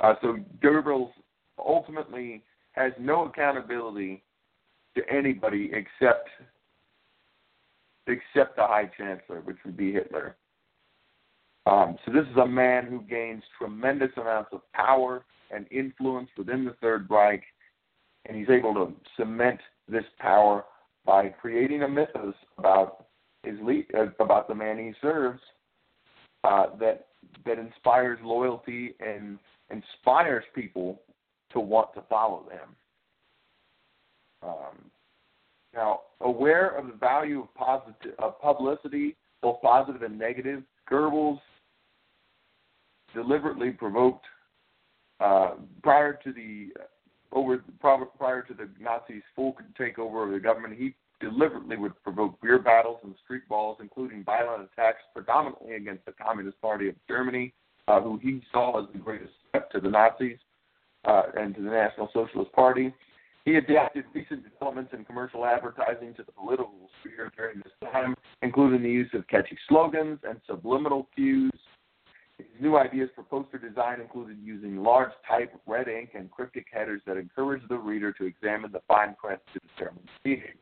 Uh, 0.00 0.14
so 0.20 0.36
Goebbels 0.62 1.10
ultimately 1.58 2.42
has 2.72 2.92
no 2.98 3.26
accountability 3.26 4.24
to 4.96 5.02
anybody 5.08 5.70
except 5.72 6.28
except 8.06 8.56
the 8.56 8.66
High 8.66 8.90
Chancellor, 8.96 9.40
which 9.42 9.58
would 9.64 9.76
be 9.76 9.92
Hitler. 9.92 10.36
Um, 11.68 11.96
so 12.06 12.12
this 12.12 12.24
is 12.30 12.36
a 12.38 12.46
man 12.46 12.86
who 12.86 13.02
gains 13.02 13.42
tremendous 13.58 14.10
amounts 14.16 14.50
of 14.52 14.60
power 14.72 15.24
and 15.50 15.66
influence 15.70 16.30
within 16.38 16.64
the 16.64 16.74
Third 16.80 17.06
Reich, 17.10 17.42
and 18.26 18.36
he's 18.36 18.48
able 18.48 18.72
to 18.74 18.92
cement 19.16 19.60
this 19.86 20.04
power 20.18 20.64
by 21.04 21.28
creating 21.28 21.82
a 21.82 21.88
mythos 21.88 22.34
about 22.56 23.06
his 23.42 23.56
uh, 23.94 24.06
about 24.18 24.48
the 24.48 24.54
man 24.54 24.78
he 24.78 24.92
serves 25.02 25.40
uh, 26.44 26.66
that 26.80 27.08
that 27.44 27.58
inspires 27.58 28.18
loyalty 28.22 28.94
and 29.00 29.38
inspires 29.70 30.44
people 30.54 31.02
to 31.52 31.60
want 31.60 31.92
to 31.94 32.02
follow 32.08 32.46
them. 32.48 32.76
Um, 34.42 34.90
now, 35.74 36.00
aware 36.22 36.70
of 36.70 36.86
the 36.86 36.94
value 36.94 37.42
of 37.42 37.54
positive 37.54 38.14
of 38.18 38.40
publicity, 38.40 39.16
both 39.42 39.60
positive 39.60 40.02
and 40.02 40.18
negative, 40.18 40.62
Goebbels 40.90 41.40
deliberately 43.14 43.70
provoked 43.70 44.26
uh, 45.20 45.52
prior 45.82 46.18
to 46.24 46.32
the 46.32 46.68
over 47.32 47.62
prior 47.80 48.42
to 48.42 48.54
the 48.54 48.68
Nazis' 48.80 49.22
full 49.34 49.56
takeover 49.78 50.26
of 50.26 50.32
the 50.32 50.40
government. 50.40 50.78
He 50.78 50.94
deliberately 51.20 51.76
would 51.76 52.00
provoke 52.02 52.40
beer 52.40 52.58
battles 52.58 52.98
and 53.02 53.14
street 53.24 53.42
brawls, 53.48 53.78
including 53.80 54.24
violent 54.24 54.68
attacks 54.72 55.02
predominantly 55.14 55.74
against 55.74 56.04
the 56.06 56.12
Communist 56.12 56.60
Party 56.60 56.88
of 56.88 56.94
Germany, 57.08 57.52
uh, 57.88 58.00
who 58.00 58.18
he 58.22 58.42
saw 58.52 58.82
as 58.82 58.88
the 58.92 58.98
greatest 58.98 59.32
threat 59.50 59.70
to 59.72 59.80
the 59.80 59.90
Nazis 59.90 60.38
uh, 61.04 61.22
and 61.36 61.54
to 61.56 61.62
the 61.62 61.70
National 61.70 62.08
Socialist 62.12 62.52
Party. 62.52 62.94
He 63.44 63.56
adapted 63.56 64.04
recent 64.14 64.44
developments 64.44 64.92
in 64.92 65.04
commercial 65.04 65.46
advertising 65.46 66.14
to 66.14 66.22
the 66.22 66.32
political 66.32 66.90
sphere 67.00 67.32
during 67.36 67.58
this 67.58 67.90
time, 67.92 68.14
including 68.42 68.82
the 68.82 68.90
use 68.90 69.08
of 69.14 69.26
catchy 69.26 69.56
slogans 69.68 70.18
and 70.28 70.38
subliminal 70.46 71.08
cues 71.14 71.50
His 72.38 72.46
new 72.60 72.76
ideas 72.76 73.10
for 73.14 73.24
poster 73.24 73.58
design 73.58 74.00
included 74.00 74.38
using 74.42 74.76
large 74.76 75.10
type, 75.28 75.52
red 75.66 75.88
ink, 75.88 76.10
and 76.14 76.30
cryptic 76.30 76.66
headers 76.72 77.02
that 77.06 77.16
encourage 77.16 77.62
the 77.68 77.76
reader 77.76 78.12
to 78.12 78.24
examine 78.24 78.70
the 78.70 78.82
fine 78.86 79.16
print 79.20 79.40
to 79.52 79.60
determine 79.76 80.04
meaning. 80.24 80.54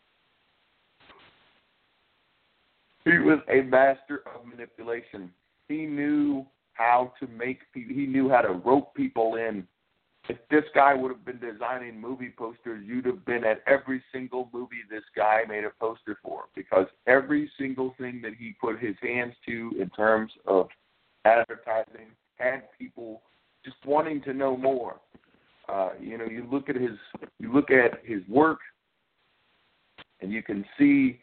He 3.04 3.18
was 3.18 3.38
a 3.49 3.62
master 3.62 4.23
of 4.35 4.47
manipulation. 4.47 5.30
He 5.68 5.87
knew 5.87 6.45
how 6.73 7.12
to 7.21 7.26
make 7.28 7.61
he 7.73 8.06
knew 8.06 8.28
how 8.28 8.40
to 8.40 8.52
rope 8.52 8.95
people 8.95 9.37
in. 9.37 9.66
If 10.28 10.38
this 10.50 10.64
guy 10.75 10.92
would 10.92 11.12
have 11.12 11.25
been 11.25 11.38
designing 11.38 12.00
movie 12.00 12.35
posters, 12.37 12.83
you'd 12.85 13.06
have 13.06 13.25
been 13.25 13.45
at 13.45 13.62
every 13.68 14.02
single 14.12 14.50
movie 14.52 14.83
this 14.90 15.04
guy 15.14 15.42
made 15.49 15.62
a 15.62 15.71
poster 15.78 16.18
for 16.21 16.45
because 16.56 16.87
every 17.06 17.49
single 17.56 17.95
thing 17.97 18.21
that 18.23 18.33
he 18.37 18.56
put 18.61 18.80
his 18.80 18.97
hands 19.00 19.35
to 19.47 19.73
in 19.80 19.88
terms 19.90 20.33
of 20.47 20.68
advertising 21.26 22.09
had 22.37 22.62
people 22.78 23.23
just 23.64 23.76
wanting 23.85 24.23
to 24.23 24.33
know 24.33 24.56
more. 24.56 25.00
Uh, 25.68 25.90
you 26.00 26.16
know, 26.16 26.25
you 26.25 26.47
look 26.50 26.68
at 26.68 26.76
his 26.76 26.97
you 27.38 27.52
look 27.52 27.71
at 27.71 28.04
his 28.04 28.23
work 28.28 28.61
and 30.21 30.33
you 30.33 30.42
can 30.42 30.64
see 30.78 31.21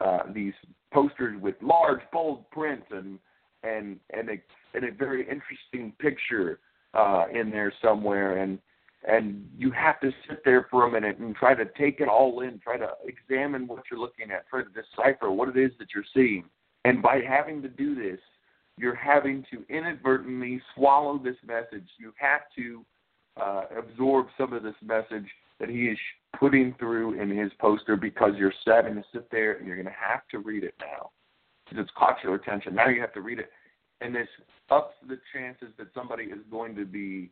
uh, 0.00 0.20
these 0.32 0.54
posters 0.92 1.40
with 1.40 1.54
large 1.62 2.00
bold 2.12 2.50
print 2.50 2.82
and 2.90 3.18
and 3.62 4.00
and 4.10 4.28
a 4.28 4.40
and 4.74 4.84
a 4.84 4.92
very 4.92 5.22
interesting 5.22 5.92
picture 6.00 6.58
uh, 6.94 7.26
in 7.32 7.50
there 7.50 7.72
somewhere 7.80 8.38
and 8.38 8.58
and 9.06 9.46
you 9.56 9.70
have 9.70 10.00
to 10.00 10.10
sit 10.28 10.42
there 10.44 10.66
for 10.70 10.86
a 10.86 10.90
minute 10.90 11.18
and 11.18 11.36
try 11.36 11.54
to 11.54 11.66
take 11.78 12.00
it 12.00 12.08
all 12.08 12.40
in, 12.40 12.58
try 12.58 12.78
to 12.78 12.88
examine 13.04 13.66
what 13.66 13.82
you're 13.90 14.00
looking 14.00 14.30
at, 14.30 14.48
try 14.48 14.62
to 14.62 14.68
decipher 14.70 15.30
what 15.30 15.48
it 15.50 15.58
is 15.58 15.72
that 15.78 15.88
you're 15.94 16.04
seeing. 16.14 16.44
And 16.86 17.02
by 17.02 17.20
having 17.20 17.60
to 17.62 17.68
do 17.68 17.94
this, 17.94 18.18
you're 18.76 18.94
having 18.94 19.44
to 19.50 19.64
inadvertently 19.68 20.60
swallow 20.74 21.18
this 21.18 21.36
message. 21.46 21.88
You 21.98 22.12
have 22.16 22.42
to 22.56 22.84
uh, 23.40 23.62
absorb 23.78 24.26
some 24.36 24.52
of 24.52 24.62
this 24.62 24.74
message 24.82 25.28
that 25.60 25.68
he 25.68 25.86
is 25.86 25.98
putting 26.38 26.74
through 26.78 27.20
in 27.20 27.30
his 27.30 27.52
poster 27.60 27.96
because 27.96 28.32
you're 28.36 28.52
having 28.66 28.96
to 28.96 29.04
sit 29.12 29.30
there 29.30 29.52
and 29.54 29.66
you're 29.66 29.76
going 29.76 29.86
to 29.86 29.92
have 29.92 30.26
to 30.32 30.38
read 30.38 30.64
it 30.64 30.74
now 30.80 31.10
because 31.64 31.82
it's 31.82 31.92
caught 31.96 32.16
your 32.22 32.34
attention. 32.34 32.74
Now 32.74 32.88
you 32.88 33.00
have 33.00 33.14
to 33.14 33.20
read 33.20 33.38
it 33.38 33.50
and 34.00 34.14
this 34.14 34.28
ups 34.70 34.94
the 35.08 35.18
chances 35.32 35.68
that 35.78 35.88
somebody 35.94 36.24
is 36.24 36.40
going 36.50 36.74
to 36.76 36.84
be 36.84 37.30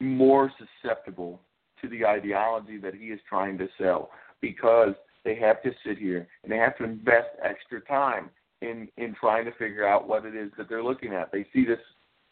more 0.00 0.50
susceptible 0.58 1.40
to 1.80 1.88
the 1.88 2.04
ideology 2.04 2.78
that 2.78 2.94
he 2.94 3.06
is 3.06 3.20
trying 3.28 3.58
to 3.58 3.68
sell 3.78 4.10
because 4.40 4.94
they 5.24 5.34
have 5.34 5.62
to 5.62 5.70
sit 5.86 5.98
here 5.98 6.26
and 6.42 6.52
they 6.52 6.56
have 6.56 6.76
to 6.78 6.84
invest 6.84 7.28
extra 7.42 7.80
time 7.82 8.30
in 8.68 8.88
in 8.96 9.14
trying 9.14 9.44
to 9.44 9.52
figure 9.52 9.86
out 9.86 10.08
what 10.08 10.24
it 10.24 10.34
is 10.34 10.50
that 10.58 10.68
they're 10.68 10.84
looking 10.84 11.12
at. 11.12 11.32
They 11.32 11.46
see 11.52 11.64
this 11.64 11.78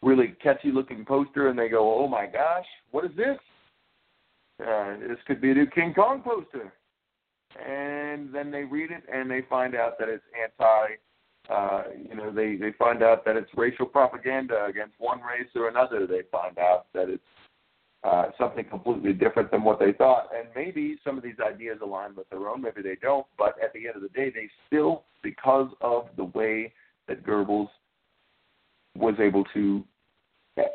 really 0.02 0.34
catchy 0.42 0.72
looking 0.72 1.04
poster 1.04 1.48
and 1.48 1.58
they 1.58 1.68
go, 1.68 2.02
"Oh 2.02 2.08
my 2.08 2.26
gosh, 2.26 2.66
what 2.90 3.04
is 3.04 3.16
this? 3.16 3.38
Uh, 4.60 4.96
this 4.98 5.18
could 5.26 5.40
be 5.40 5.50
a 5.50 5.54
new 5.54 5.66
King 5.66 5.94
Kong 5.94 6.22
poster." 6.22 6.72
And 7.64 8.34
then 8.34 8.50
they 8.50 8.64
read 8.64 8.90
it 8.90 9.04
and 9.12 9.30
they 9.30 9.42
find 9.42 9.74
out 9.74 9.98
that 9.98 10.08
it's 10.08 10.24
anti 10.42 10.96
uh, 11.50 11.82
you 12.08 12.14
know, 12.14 12.30
they 12.32 12.56
they 12.56 12.72
find 12.78 13.02
out 13.02 13.24
that 13.24 13.36
it's 13.36 13.50
racial 13.56 13.86
propaganda 13.86 14.66
against 14.66 14.94
one 14.98 15.20
race 15.20 15.48
or 15.56 15.68
another. 15.68 16.06
They 16.06 16.22
find 16.30 16.58
out 16.58 16.86
that 16.94 17.08
it's 17.08 17.22
uh, 18.04 18.26
something 18.38 18.64
completely 18.64 19.12
different 19.12 19.50
than 19.50 19.62
what 19.62 19.78
they 19.78 19.92
thought. 19.92 20.28
And 20.36 20.48
maybe 20.56 20.96
some 21.04 21.16
of 21.16 21.22
these 21.22 21.38
ideas 21.44 21.78
align 21.82 22.14
with 22.16 22.28
their 22.30 22.48
own, 22.48 22.62
maybe 22.62 22.82
they 22.82 22.96
don't. 23.00 23.26
But 23.38 23.54
at 23.62 23.72
the 23.72 23.86
end 23.86 23.96
of 23.96 24.02
the 24.02 24.08
day, 24.08 24.30
they 24.30 24.48
still, 24.66 25.04
because 25.22 25.68
of 25.80 26.08
the 26.16 26.24
way 26.24 26.72
that 27.08 27.24
Goebbels 27.24 27.68
was 28.96 29.14
able 29.20 29.44
to 29.54 29.84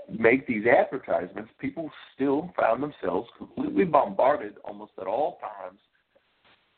make 0.09 0.47
these 0.47 0.65
advertisements, 0.65 1.51
people 1.59 1.91
still 2.15 2.51
found 2.59 2.81
themselves 2.81 3.29
completely 3.37 3.85
bombarded 3.85 4.55
almost 4.63 4.93
at 4.99 5.07
all 5.07 5.39
times 5.39 5.79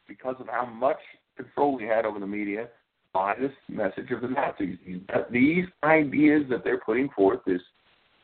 because 0.08 0.36
of 0.40 0.48
how 0.48 0.66
much 0.66 0.98
control 1.38 1.78
he 1.78 1.86
had 1.86 2.06
over 2.06 2.20
the 2.20 2.28
media 2.28 2.68
by 3.14 3.36
this 3.40 3.52
message 3.70 4.12
of 4.12 4.22
the 4.22 4.28
Nazis. 4.28 4.78
These 5.32 5.66
ideas 5.84 6.44
that 6.50 6.64
they're 6.64 6.80
putting 6.80 7.10
forth, 7.10 7.40
this 7.46 7.62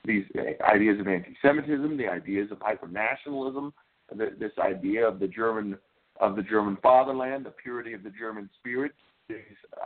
these 0.06 0.26
ideas 0.70 1.00
of 1.00 1.08
anti-Semitism, 1.08 1.98
the 1.98 2.08
ideas 2.08 2.52
of 2.52 2.60
hyper-nationalism, 2.62 3.74
this 4.15 4.52
idea 4.60 5.08
of 5.08 5.20
the 5.20 5.28
German 5.28 5.78
of 6.22 6.36
the 6.36 6.44
German 6.44 6.78
fatherland, 6.82 7.46
the 7.46 7.50
purity 7.50 7.94
of 7.94 8.02
the 8.04 8.10
German 8.10 8.50
spirit, 8.58 8.94
these 9.28 9.38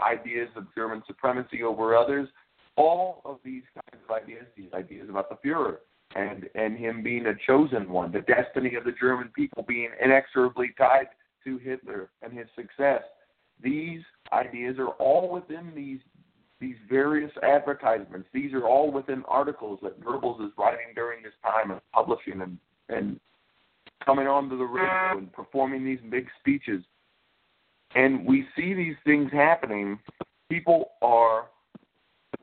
ideas 0.05 0.49
of 0.55 0.67
German 0.75 1.01
supremacy 1.07 1.63
over 1.63 1.95
others, 1.95 2.27
all 2.75 3.21
of 3.25 3.39
these 3.43 3.63
kinds 3.73 4.03
of 4.07 4.15
ideas, 4.15 4.45
these 4.55 4.71
ideas 4.73 5.09
about 5.09 5.29
the 5.29 5.47
Führer 5.47 5.77
and 6.15 6.49
and 6.55 6.77
him 6.77 7.03
being 7.03 7.27
a 7.27 7.33
chosen 7.47 7.89
one, 7.89 8.11
the 8.11 8.21
destiny 8.21 8.75
of 8.75 8.83
the 8.83 8.93
German 8.99 9.29
people 9.35 9.63
being 9.67 9.89
inexorably 10.03 10.71
tied 10.77 11.07
to 11.43 11.57
Hitler 11.57 12.09
and 12.21 12.33
his 12.33 12.47
success. 12.55 13.01
These 13.61 14.01
ideas 14.31 14.77
are 14.79 14.89
all 14.99 15.29
within 15.29 15.71
these 15.75 15.99
these 16.59 16.75
various 16.89 17.31
advertisements. 17.43 18.27
These 18.33 18.53
are 18.53 18.65
all 18.65 18.91
within 18.91 19.23
articles 19.27 19.79
that 19.83 20.03
Goebbels 20.03 20.45
is 20.45 20.51
writing 20.57 20.93
during 20.95 21.23
this 21.23 21.33
time 21.43 21.71
and 21.71 21.81
publishing 21.93 22.41
and 22.41 22.57
and 22.89 23.19
coming 24.03 24.27
onto 24.27 24.57
the 24.57 24.63
radio 24.63 25.17
and 25.17 25.31
performing 25.31 25.85
these 25.85 25.99
big 26.09 26.27
speeches. 26.39 26.83
And 27.95 28.25
we 28.25 28.45
see 28.55 28.73
these 28.73 28.95
things 29.03 29.31
happening. 29.31 29.99
People 30.49 30.91
are 31.01 31.47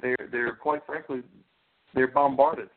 they're 0.00 0.28
they're 0.30 0.56
quite 0.56 0.84
frankly 0.86 1.22
they're 1.94 2.08
bombarded, 2.08 2.68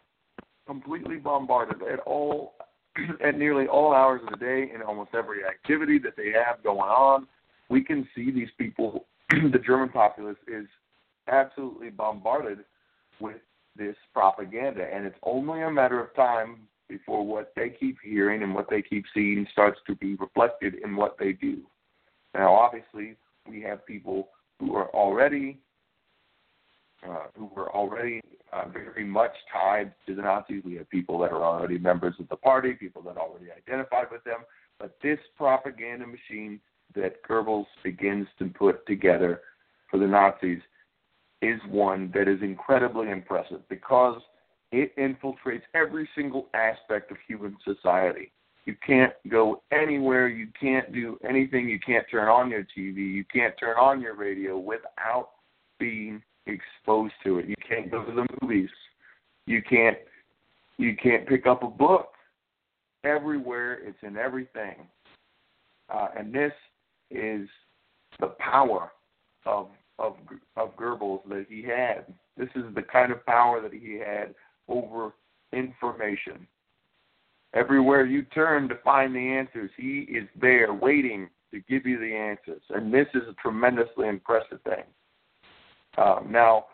completely 0.68 1.18
bombarded 1.18 1.82
at 1.92 2.00
all 2.00 2.54
at 3.24 3.38
nearly 3.38 3.68
all 3.68 3.94
hours 3.94 4.22
of 4.24 4.32
the 4.32 4.46
day 4.46 4.72
in 4.74 4.82
almost 4.82 5.12
every 5.14 5.46
activity 5.46 6.00
that 6.00 6.16
they 6.16 6.32
have 6.32 6.64
going 6.64 6.80
on 6.80 7.28
we 7.70 7.84
can 7.84 8.08
see 8.16 8.32
these 8.32 8.50
people, 8.58 9.06
the 9.30 9.60
German 9.66 9.90
populace 9.90 10.38
is 10.48 10.66
absolutely 11.30 11.90
bombarded 11.90 12.60
with 13.20 13.38
this 13.76 13.96
propaganda, 14.14 14.86
and 14.94 15.06
it's 15.06 15.18
only 15.24 15.62
a 15.62 15.72
matter 15.72 16.00
of 16.02 16.14
time 16.16 16.68
before 16.88 17.26
what 17.26 17.54
they 17.56 17.70
keep 17.70 17.98
hearing 18.04 18.44
and 18.44 18.54
what 18.54 18.70
they 18.70 18.82
keep 18.82 19.06
seeing 19.14 19.48
starts 19.52 19.80
to 19.88 19.96
be 19.96 20.16
reflected 20.16 20.76
in 20.84 20.96
what 20.96 21.18
they 21.20 21.34
do. 21.34 21.62
Now, 22.34 22.54
obviously, 22.54 23.16
we 23.48 23.62
have 23.62 23.86
people 23.86 24.30
who 24.60 24.76
are 24.76 24.90
already 24.90 25.60
uh, 27.08 27.28
who 27.38 27.50
were 27.56 27.74
already 27.74 28.20
uh, 28.52 28.66
very 28.68 29.06
much 29.06 29.32
tied 29.54 29.94
to 30.06 30.14
the 30.14 30.22
Nazis. 30.22 30.62
We 30.66 30.76
have 30.76 30.90
people 30.90 31.18
that 31.20 31.32
are 31.32 31.44
already 31.44 31.78
members 31.78 32.16
of 32.20 32.28
the 32.28 32.36
party, 32.36 32.74
people 32.74 33.02
that 33.04 33.16
already 33.16 33.46
identified 33.56 34.08
with 34.12 34.22
them. 34.26 34.40
But 34.80 34.98
this 35.02 35.20
propaganda 35.38 36.06
machine 36.06 36.60
that 36.96 37.24
Goebbels 37.24 37.68
begins 37.84 38.28
to 38.40 38.48
put 38.48 38.86
together 38.86 39.42
for 39.90 39.98
the 39.98 40.08
Nazis 40.08 40.60
is 41.42 41.60
one 41.70 42.12
that 42.14 42.28
is 42.28 42.42
incredibly 42.42 43.10
impressive 43.10 43.68
because 43.70 44.22
it 44.72 44.96
infiltrates 44.98 45.62
every 45.74 46.08
single 46.16 46.48
aspect 46.54 47.12
of 47.12 47.18
human 47.28 47.58
society. 47.64 48.32
You 48.66 48.76
can't 48.86 49.14
go 49.30 49.64
anywhere, 49.72 50.28
you 50.28 50.48
can't 50.60 50.94
do 50.94 51.18
anything, 51.28 51.68
you 51.68 51.80
can't 51.80 52.06
turn 52.12 52.28
on 52.28 52.52
your 52.52 52.64
TV, 52.78 52.98
you 52.98 53.24
can't 53.34 53.56
turn 53.60 53.78
on 53.78 54.02
your 54.02 54.16
radio 54.16 54.60
without 54.60 55.30
being 55.80 56.22
exposed 56.46 57.14
to 57.24 57.40
it. 57.40 57.48
You 57.48 57.56
can't 57.68 57.90
go 57.90 58.04
to 58.04 58.12
the 58.12 58.28
movies. 58.42 58.70
You 59.46 59.62
can't 59.68 59.98
you 60.78 60.96
can't 60.96 61.28
pick 61.28 61.46
up 61.46 61.64
a 61.64 61.68
book. 61.68 62.10
Everywhere 63.04 63.80
it's 63.86 63.98
in 64.04 64.18
everything. 64.18 64.76
Uh, 65.94 66.10
and 66.18 66.34
this 66.34 66.52
is 67.10 67.48
the 68.20 68.28
power 68.40 68.92
of 69.46 69.70
of 70.00 70.16
of 70.56 70.76
Goebbels 70.78 71.28
that 71.30 71.46
he 71.50 71.62
had. 71.62 72.06
This 72.38 72.50
is 72.56 72.64
the 72.74 72.82
kind 72.82 73.12
of 73.12 73.26
power 73.26 73.62
that 73.62 73.74
he 73.74 74.00
had 74.00 74.34
over 74.68 75.14
information. 75.54 76.48
Everywhere 77.54 78.06
you 78.06 78.24
turn 78.24 78.70
to 78.70 78.76
find 78.84 79.14
the 79.14 79.20
answers, 79.20 79.72
he 79.76 80.08
is 80.10 80.28
there 80.40 80.74
waiting 80.74 81.30
to 81.52 81.60
give 81.68 81.86
you 81.86 82.00
the 82.00 82.14
answers, 82.16 82.62
and 82.70 82.94
this 82.94 83.08
is 83.16 83.24
a 83.28 83.34
tremendously 83.42 84.08
impressive 84.08 84.62
thing. 84.64 84.84
Um, 85.98 86.28
now, 86.32 86.66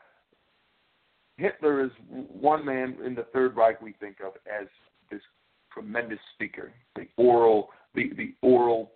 Hitler 1.37 1.83
is 1.83 1.91
one 2.09 2.65
man 2.65 2.97
in 3.05 3.15
the 3.15 3.25
Third 3.33 3.55
Reich 3.55 3.81
we 3.81 3.93
think 3.93 4.17
of 4.19 4.33
as 4.45 4.67
this 5.09 5.21
tremendous 5.71 6.19
speaker, 6.33 6.73
the 6.95 7.07
oral, 7.17 7.69
the 7.93 8.11
the 8.17 8.33
oral 8.41 8.91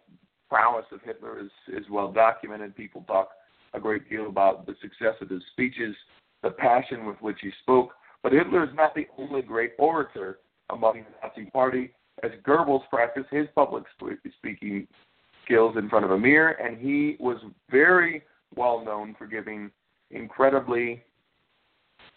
prowess 0.50 0.86
of 0.92 1.00
Hitler 1.04 1.40
is, 1.40 1.52
is 1.70 1.86
well 1.90 2.12
documented. 2.12 2.76
People 2.76 3.04
talk 3.08 3.30
a 3.74 3.80
great 3.80 4.10
deal 4.10 4.28
about 4.28 4.66
the 4.66 4.76
success 4.82 5.16
of 5.22 5.30
his 5.30 5.42
speeches, 5.52 5.96
the 6.44 6.52
passion 6.52 7.06
with 7.06 7.18
which 7.22 7.38
he 7.42 7.52
spoke. 7.62 7.92
But 8.24 8.34
Hitler 8.34 8.64
is 8.64 8.76
not 8.76 8.96
the 8.96 9.08
only 9.18 9.42
great 9.42 9.74
orator 9.78 10.40
among 10.70 11.04
the 11.04 11.28
Nazi 11.28 11.50
Party, 11.52 11.94
as 12.24 12.32
Goebbels 12.46 12.88
practiced 12.90 13.30
his 13.32 13.48
public 13.56 13.84
speaking 14.38 14.88
skills 15.46 15.76
in 15.78 15.90
front 15.90 16.06
of 16.06 16.12
a 16.12 16.18
mirror, 16.18 16.52
and 16.52 16.78
he 16.78 17.16
was 17.20 17.38
very 17.70 18.24
well 18.56 18.84
known 18.84 19.16
for 19.18 19.26
giving 19.26 19.72
incredibly 20.12 21.04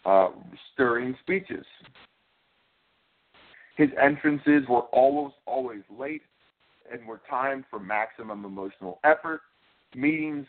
uh, 0.05 0.29
stirring 0.73 1.15
speeches. 1.21 1.65
His 3.75 3.89
entrances 4.01 4.67
were 4.69 4.83
almost 4.91 5.35
always 5.45 5.81
late 5.89 6.21
and 6.91 7.07
were 7.07 7.21
timed 7.29 7.63
for 7.69 7.79
maximum 7.79 8.45
emotional 8.45 8.99
effort. 9.03 9.41
Meetings 9.95 10.45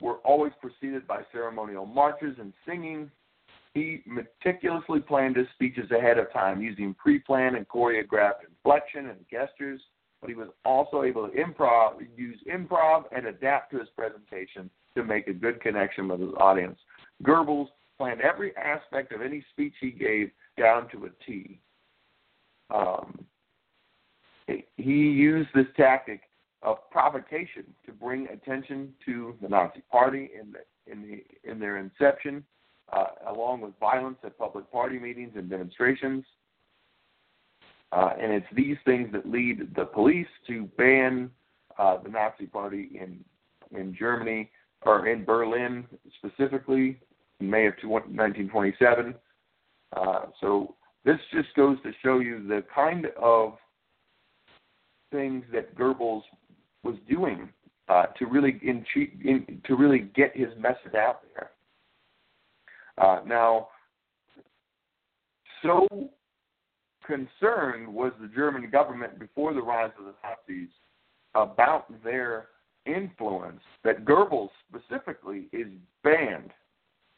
were 0.00 0.16
always 0.24 0.52
preceded 0.60 1.06
by 1.06 1.22
ceremonial 1.32 1.86
marches 1.86 2.36
and 2.38 2.52
singing. 2.66 3.10
He 3.74 4.02
meticulously 4.06 5.00
planned 5.00 5.36
his 5.36 5.46
speeches 5.54 5.90
ahead 5.90 6.18
of 6.18 6.32
time 6.32 6.60
using 6.60 6.94
pre 6.94 7.18
planned 7.18 7.56
and 7.56 7.68
choreographed 7.68 8.44
inflection 8.48 9.08
and 9.08 9.18
gestures, 9.30 9.80
but 10.20 10.28
he 10.28 10.36
was 10.36 10.48
also 10.64 11.02
able 11.02 11.28
to 11.28 11.34
improv, 11.34 11.94
use 12.16 12.38
improv 12.52 13.04
and 13.16 13.26
adapt 13.26 13.72
to 13.72 13.78
his 13.78 13.88
presentation 13.96 14.68
to 14.94 15.04
make 15.04 15.26
a 15.26 15.32
good 15.32 15.60
connection 15.60 16.08
with 16.08 16.20
his 16.20 16.34
audience. 16.38 16.78
Goebbels 17.22 17.68
planned 17.98 18.20
every 18.20 18.54
aspect 18.56 19.12
of 19.12 19.22
any 19.22 19.44
speech 19.52 19.74
he 19.80 19.90
gave 19.90 20.30
down 20.58 20.88
to 20.90 21.06
a 21.06 21.08
T. 21.26 21.58
Um, 22.70 23.24
he 24.76 24.92
used 24.92 25.48
this 25.54 25.66
tactic 25.76 26.22
of 26.62 26.78
provocation 26.90 27.64
to 27.86 27.92
bring 27.92 28.28
attention 28.28 28.92
to 29.04 29.34
the 29.42 29.48
Nazi 29.48 29.82
Party 29.90 30.30
in 30.38 30.52
the, 30.52 30.92
in 30.92 31.02
the 31.02 31.50
in 31.50 31.58
their 31.58 31.78
inception, 31.78 32.44
uh, 32.92 33.06
along 33.28 33.60
with 33.60 33.72
violence 33.80 34.18
at 34.24 34.38
public 34.38 34.70
party 34.70 34.98
meetings 34.98 35.32
and 35.36 35.50
demonstrations. 35.50 36.24
Uh, 37.92 38.10
and 38.18 38.32
it's 38.32 38.46
these 38.54 38.76
things 38.84 39.10
that 39.12 39.28
lead 39.28 39.74
the 39.76 39.84
police 39.84 40.26
to 40.46 40.68
ban 40.78 41.30
uh, 41.78 41.98
the 42.02 42.08
Nazi 42.08 42.46
Party 42.46 42.90
in 42.94 43.24
in 43.78 43.94
Germany 43.98 44.50
or 44.84 45.06
in 45.08 45.24
Berlin 45.24 45.86
specifically 46.18 47.00
in 47.40 47.50
May 47.50 47.66
of 47.66 47.74
1927. 47.82 49.14
Uh, 49.96 50.20
so 50.40 50.74
this 51.04 51.18
just 51.32 51.54
goes 51.54 51.76
to 51.82 51.92
show 52.02 52.18
you 52.18 52.46
the 52.46 52.64
kind 52.74 53.06
of 53.20 53.54
things 55.10 55.44
that 55.52 55.76
Goebbels 55.76 56.22
was 56.84 56.96
doing 57.08 57.48
uh, 57.88 58.06
to 58.18 58.26
really 58.26 58.60
in, 58.62 58.84
in, 59.24 59.60
to 59.64 59.74
really 59.74 60.10
get 60.14 60.36
his 60.36 60.48
message 60.58 60.94
out 60.96 61.20
there. 61.34 61.50
Uh, 62.98 63.20
now, 63.26 63.68
so 65.62 65.86
concerned 67.06 67.92
was 67.92 68.12
the 68.20 68.28
German 68.28 68.70
government 68.70 69.18
before 69.18 69.54
the 69.54 69.62
rise 69.62 69.90
of 69.98 70.06
the 70.06 70.14
Nazis 70.22 70.68
about 71.34 71.86
their 72.04 72.46
influence 72.86 73.60
that 73.84 74.04
Goebbels 74.04 74.50
specifically 74.68 75.48
is 75.52 75.68
banned 76.02 76.50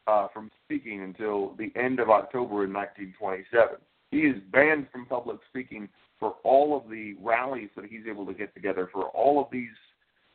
uh, 0.06 0.28
from 0.32 0.50
speaking 0.64 1.02
until 1.02 1.54
the 1.58 1.72
end 1.80 2.00
of 2.00 2.10
October 2.10 2.64
in 2.64 2.72
1927. 2.72 3.76
He 4.10 4.18
is 4.18 4.36
banned 4.52 4.86
from 4.92 5.06
public 5.06 5.38
speaking 5.48 5.88
for 6.20 6.36
all 6.44 6.76
of 6.76 6.90
the 6.90 7.14
rallies 7.20 7.70
that 7.76 7.86
he's 7.86 8.02
able 8.08 8.26
to 8.26 8.34
get 8.34 8.54
together, 8.54 8.88
for 8.92 9.04
all 9.08 9.40
of 9.40 9.46
these 9.50 9.68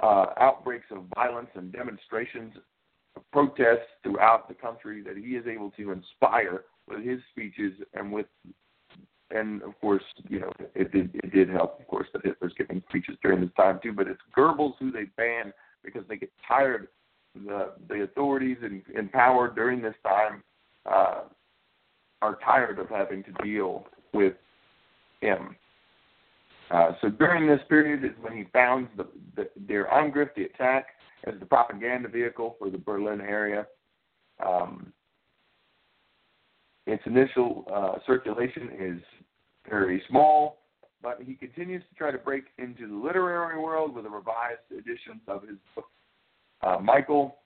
uh, 0.02 0.28
outbreaks 0.40 0.86
of 0.92 1.04
violence 1.16 1.50
and 1.56 1.72
demonstrations, 1.72 2.54
protests 3.32 3.90
throughout 4.04 4.48
the 4.48 4.54
country 4.54 5.02
that 5.02 5.18
he 5.18 5.36
is 5.36 5.46
able 5.48 5.72
to 5.72 5.92
inspire 5.92 6.64
with 6.88 7.04
his 7.04 7.20
speeches 7.32 7.74
and 7.94 8.12
with 8.12 8.26
and 9.32 9.62
of 9.62 9.80
course, 9.80 10.02
you 10.28 10.40
know, 10.40 10.52
it 10.74 10.92
did 10.92 11.12
it 11.14 11.32
did 11.32 11.50
help, 11.50 11.80
of 11.80 11.88
course, 11.88 12.08
that 12.14 12.26
Hitler's 12.26 12.54
giving 12.58 12.82
speeches 12.90 13.16
during 13.22 13.42
this 13.42 13.52
time 13.56 13.80
too. 13.82 13.94
But 13.94 14.08
it's 14.08 14.22
Goebbels 14.36 14.74
who 14.80 14.92
they 14.92 15.04
ban 15.18 15.54
because 15.84 16.04
they 16.10 16.18
get 16.18 16.32
tired. 16.48 16.88
The 17.36 17.74
the 17.88 18.02
authorities 18.04 18.58
in, 18.64 18.82
in 18.98 19.08
power 19.10 19.54
during 19.54 19.82
this 19.82 19.94
time 20.04 20.44
uh, 20.88 21.22
are 22.24 22.40
tired 22.44 22.80
of 22.80 22.90
having 22.90 23.24
to 23.24 23.32
deal 23.44 23.86
with 24.14 24.34
him. 25.22 25.56
Uh, 26.72 26.92
so 27.02 27.10
during 27.10 27.48
this 27.48 27.62
period 27.68 28.04
is 28.04 28.12
when 28.22 28.38
he 28.38 28.46
founds 28.54 28.90
the, 28.96 29.08
the 29.36 29.50
Der 29.68 29.88
Angriff, 29.88 30.30
the 30.36 30.44
attack, 30.44 30.88
as 31.26 31.34
the 31.40 31.46
propaganda 31.46 32.08
vehicle 32.08 32.56
for 32.60 32.70
the 32.70 32.78
Berlin 32.78 33.22
area. 33.22 33.66
Um, 34.46 34.94
its 36.86 37.04
initial 37.06 37.66
uh, 37.74 38.00
circulation 38.06 38.70
is 38.80 39.02
very 39.70 40.02
small, 40.10 40.60
but 41.02 41.20
he 41.22 41.34
continues 41.34 41.84
to 41.90 41.96
try 41.96 42.12
to 42.12 42.18
break 42.18 42.46
into 42.58 42.88
the 42.88 42.96
literary 42.96 43.60
world 43.62 43.94
with 43.94 44.06
revised 44.06 44.60
edition 44.72 45.20
of 45.28 45.44
his 45.44 45.58
book, 45.76 45.86
uh, 46.62 46.78
Michael. 46.80 47.38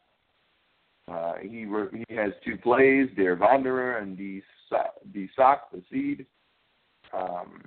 Uh, 1.12 1.34
he 1.42 1.66
re- 1.66 2.06
he 2.08 2.16
has 2.16 2.32
two 2.46 2.58
plays, 2.58 3.10
Der 3.18 3.36
Wanderer 3.36 3.98
and 3.98 4.18
Die, 4.18 4.42
Sa- 4.70 4.92
Die 5.14 5.30
Sack, 5.36 5.72
the 5.72 5.82
Seed. 5.92 6.26
Um, 7.12 7.64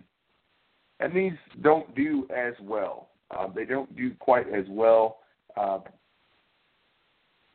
and 1.01 1.15
these 1.15 1.33
don't 1.63 1.95
do 1.95 2.27
as 2.35 2.55
well. 2.61 3.09
Uh, 3.31 3.49
they 3.55 3.65
don't 3.65 3.95
do 3.97 4.13
quite 4.19 4.49
as 4.53 4.65
well. 4.69 5.19
Uh, 5.57 5.79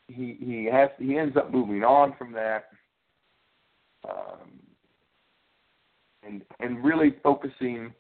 he 0.08 0.38
he 0.40 0.66
has 0.72 0.90
he 1.00 1.18
ends 1.18 1.38
up 1.38 1.52
moving 1.52 1.84
on 1.84 2.14
from 2.18 2.34
that, 2.34 2.66
um, 4.10 4.60
and 6.24 6.42
and 6.60 6.84
really 6.84 7.16
focusing 7.24 7.94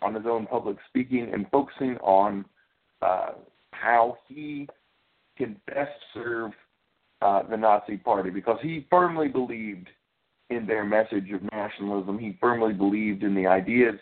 on 0.00 0.14
his 0.14 0.24
own 0.26 0.46
public 0.46 0.76
speaking 0.88 1.30
and 1.32 1.46
focusing 1.50 1.96
on 1.98 2.44
uh, 3.02 3.30
how 3.72 4.16
he 4.28 4.68
can 5.36 5.56
best 5.66 5.90
serve 6.14 6.52
uh, 7.22 7.42
the 7.48 7.56
Nazi 7.56 7.96
Party 7.96 8.30
because 8.30 8.58
he 8.62 8.86
firmly 8.88 9.28
believed 9.28 9.88
in 10.50 10.66
their 10.66 10.84
message 10.84 11.30
of 11.32 11.42
nationalism. 11.52 12.18
He 12.18 12.38
firmly 12.40 12.72
believed 12.72 13.22
in 13.22 13.34
the 13.34 13.46
ideas 13.46 13.96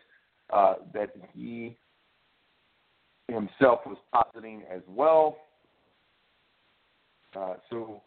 uh, 0.52 0.74
that 0.94 1.10
he 1.34 1.76
himself 3.28 3.80
was 3.86 3.98
positing 4.12 4.62
as 4.72 4.82
well. 4.88 5.38
Uh, 7.34 7.54
so, 7.70 8.02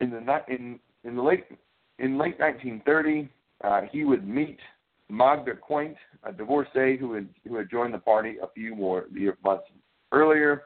in 0.00 0.10
the 0.10 0.18
in 0.48 0.78
in 1.04 1.16
the 1.16 1.22
late 1.22 1.44
in 1.98 2.18
late 2.18 2.38
1930, 2.40 3.28
uh, 3.62 3.82
he 3.92 4.04
would 4.04 4.26
meet 4.26 4.58
Magda 5.08 5.54
Quaint, 5.54 5.96
a 6.24 6.32
divorcee 6.32 6.96
who 6.96 7.14
had 7.14 7.28
who 7.46 7.56
had 7.56 7.70
joined 7.70 7.94
the 7.94 7.98
party 7.98 8.36
a 8.42 8.48
few 8.54 8.74
more 8.74 9.06
months 9.44 9.64
earlier, 10.12 10.64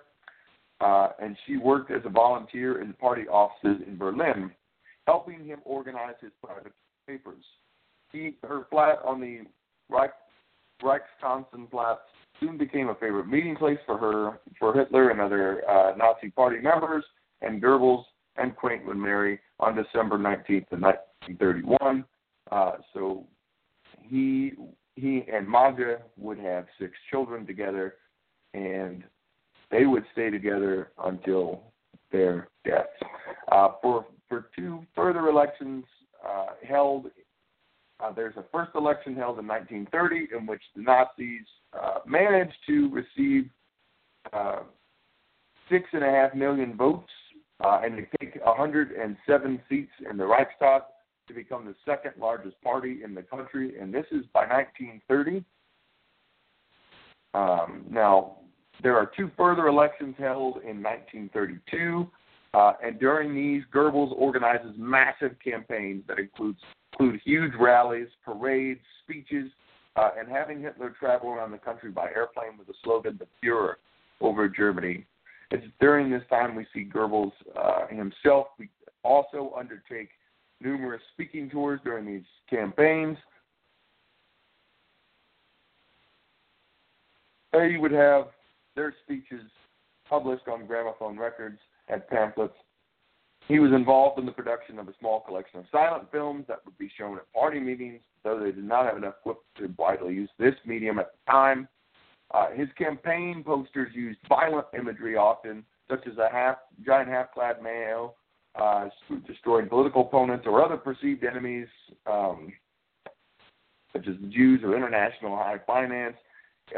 uh, 0.80 1.08
and 1.20 1.36
she 1.46 1.56
worked 1.56 1.90
as 1.90 2.02
a 2.04 2.10
volunteer 2.10 2.80
in 2.80 2.88
the 2.88 2.94
party 2.94 3.22
offices 3.28 3.82
in 3.86 3.98
Berlin, 3.98 4.50
helping 5.06 5.44
him 5.44 5.60
organize 5.64 6.14
his 6.20 6.32
private 6.42 6.72
papers. 7.06 7.44
He 8.12 8.36
her 8.44 8.66
flat 8.70 9.00
on 9.04 9.20
the 9.20 9.40
Reich 9.90 10.12
Reichskanzlerplatz 10.82 11.98
soon 12.40 12.58
became 12.58 12.88
a 12.88 12.94
favorite 12.94 13.28
meeting 13.28 13.56
place 13.56 13.78
for 13.86 13.98
her, 13.98 14.40
for 14.58 14.74
Hitler 14.74 15.10
and 15.10 15.20
other 15.20 15.62
uh, 15.68 15.94
Nazi 15.96 16.30
Party 16.30 16.60
members, 16.60 17.04
and 17.42 17.62
Goebbels 17.62 18.04
and 18.36 18.56
Quaint 18.56 18.84
would 18.86 18.96
marry 18.96 19.40
on 19.60 19.76
December 19.76 20.18
19th 20.18 20.72
of 20.72 20.80
1931. 20.80 22.04
Uh, 22.50 22.72
so 22.92 23.26
he 24.02 24.52
he 24.96 25.24
and 25.32 25.48
Magda 25.48 25.98
would 26.16 26.38
have 26.38 26.66
six 26.78 26.92
children 27.10 27.46
together, 27.46 27.94
and 28.52 29.02
they 29.70 29.86
would 29.86 30.04
stay 30.12 30.30
together 30.30 30.92
until 31.04 31.62
their 32.12 32.48
deaths. 32.64 32.88
Uh, 33.50 33.70
for 33.82 34.06
for 34.28 34.48
two 34.56 34.84
further 34.94 35.28
elections 35.28 35.84
uh, 36.26 36.48
held 36.66 37.06
uh, 38.04 38.12
there's 38.12 38.36
a 38.36 38.44
first 38.52 38.70
election 38.74 39.14
held 39.14 39.38
in 39.38 39.46
1930 39.46 40.36
in 40.36 40.46
which 40.46 40.62
the 40.76 40.82
Nazis 40.82 41.46
uh, 41.72 42.00
managed 42.06 42.54
to 42.66 42.90
receive 42.90 43.48
uh, 44.32 44.60
six 45.70 45.84
and 45.92 46.04
a 46.04 46.10
half 46.10 46.34
million 46.34 46.76
votes 46.76 47.10
uh, 47.64 47.80
and 47.82 47.96
to 47.96 48.06
take 48.20 48.44
107 48.44 49.60
seats 49.68 49.90
in 50.10 50.16
the 50.16 50.24
Reichstag 50.24 50.82
to 51.28 51.34
become 51.34 51.64
the 51.64 51.74
second 51.86 52.12
largest 52.18 52.60
party 52.62 53.00
in 53.02 53.14
the 53.14 53.22
country, 53.22 53.78
and 53.80 53.92
this 53.94 54.04
is 54.10 54.24
by 54.34 54.46
1930. 54.46 55.44
Um, 57.32 57.84
now, 57.90 58.36
there 58.82 58.96
are 58.96 59.10
two 59.16 59.30
further 59.36 59.68
elections 59.68 60.14
held 60.18 60.56
in 60.56 60.82
1932, 60.82 62.06
uh, 62.52 62.72
and 62.84 63.00
during 63.00 63.34
these, 63.34 63.62
Goebbels 63.74 64.12
organizes 64.12 64.74
massive 64.76 65.36
campaigns 65.42 66.04
that 66.06 66.18
includes 66.18 66.58
include 66.98 67.20
huge 67.24 67.52
rallies, 67.58 68.08
parades, 68.24 68.80
speeches, 69.02 69.50
uh, 69.96 70.10
and 70.18 70.28
having 70.28 70.60
Hitler 70.60 70.94
travel 70.98 71.30
around 71.30 71.52
the 71.52 71.58
country 71.58 71.90
by 71.90 72.08
airplane 72.14 72.58
with 72.58 72.66
the 72.66 72.74
slogan 72.82 73.18
"The 73.18 73.26
Fuhrer" 73.42 73.74
over 74.20 74.48
Germany. 74.48 75.06
It's 75.50 75.66
during 75.80 76.10
this 76.10 76.22
time 76.28 76.54
we 76.54 76.66
see 76.74 76.88
Goebbels 76.92 77.32
uh, 77.56 77.86
himself 77.88 78.48
also 79.02 79.52
undertake 79.56 80.08
numerous 80.60 81.02
speaking 81.12 81.50
tours 81.50 81.80
during 81.84 82.06
these 82.06 82.24
campaigns. 82.48 83.18
They 87.52 87.76
would 87.78 87.92
have 87.92 88.28
their 88.74 88.94
speeches 89.04 89.42
published 90.08 90.48
on 90.48 90.66
gramophone 90.66 91.16
records 91.16 91.58
and 91.88 92.06
pamphlets 92.08 92.54
He 93.46 93.58
was 93.58 93.72
involved 93.72 94.18
in 94.18 94.24
the 94.24 94.32
production 94.32 94.78
of 94.78 94.88
a 94.88 94.94
small 94.98 95.20
collection 95.20 95.60
of 95.60 95.66
silent 95.70 96.10
films 96.10 96.46
that 96.48 96.64
would 96.64 96.78
be 96.78 96.90
shown 96.96 97.18
at 97.18 97.30
party 97.32 97.60
meetings, 97.60 98.00
though 98.22 98.38
they 98.38 98.52
did 98.52 98.64
not 98.64 98.86
have 98.86 98.96
enough 98.96 99.14
equipment 99.20 99.46
to 99.58 99.74
widely 99.76 100.14
use 100.14 100.30
this 100.38 100.54
medium 100.64 100.98
at 100.98 101.12
the 101.12 101.30
time. 101.30 101.68
Uh, 102.32 102.50
his 102.50 102.68
campaign 102.78 103.42
posters 103.44 103.90
used 103.94 104.18
violent 104.28 104.66
imagery 104.76 105.16
often, 105.16 105.62
such 105.90 106.06
as 106.06 106.16
a 106.16 106.28
half 106.32 106.56
giant 106.84 107.08
half-clad 107.08 107.62
male 107.62 108.16
uh, 108.54 108.88
destroying 109.26 109.68
political 109.68 110.02
opponents 110.02 110.46
or 110.46 110.64
other 110.64 110.76
perceived 110.76 111.24
enemies, 111.24 111.68
um, 112.06 112.52
such 113.92 114.06
as 114.08 114.14
the 114.20 114.28
Jews 114.28 114.60
or 114.64 114.76
international 114.76 115.36
high 115.36 115.60
finance. 115.66 116.16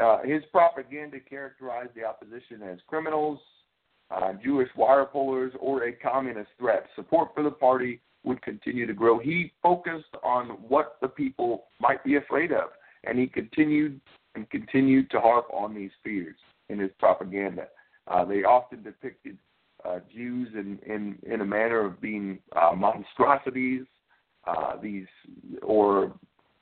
Uh, 0.01 0.21
his 0.23 0.43
propaganda 0.51 1.17
characterized 1.19 1.91
the 1.95 2.03
opposition 2.03 2.61
as 2.61 2.79
criminals, 2.87 3.39
uh, 4.09 4.33
Jewish 4.43 4.69
wire 4.75 5.05
pullers, 5.05 5.53
or 5.59 5.83
a 5.85 5.91
communist 5.91 6.49
threat. 6.57 6.85
Support 6.95 7.29
for 7.35 7.43
the 7.43 7.51
party 7.51 7.99
would 8.23 8.41
continue 8.41 8.85
to 8.85 8.93
grow. 8.93 9.19
He 9.19 9.51
focused 9.61 10.15
on 10.23 10.49
what 10.67 10.97
the 11.01 11.07
people 11.07 11.65
might 11.79 12.03
be 12.03 12.15
afraid 12.15 12.51
of, 12.51 12.69
and 13.03 13.19
he 13.19 13.27
continued 13.27 13.99
and 14.35 14.49
continued 14.49 15.09
to 15.11 15.19
harp 15.19 15.47
on 15.51 15.73
these 15.73 15.91
fears 16.03 16.35
in 16.69 16.79
his 16.79 16.91
propaganda. 16.99 17.67
Uh, 18.07 18.23
they 18.23 18.43
often 18.43 18.83
depicted 18.83 19.37
uh, 19.83 19.99
Jews 20.13 20.49
in, 20.53 20.79
in, 20.85 21.17
in 21.31 21.41
a 21.41 21.45
manner 21.45 21.85
of 21.85 21.99
being 22.01 22.39
uh, 22.55 22.73
monstrosities, 22.75 23.85
uh, 24.45 24.73
these 24.81 25.05
or 25.61 26.13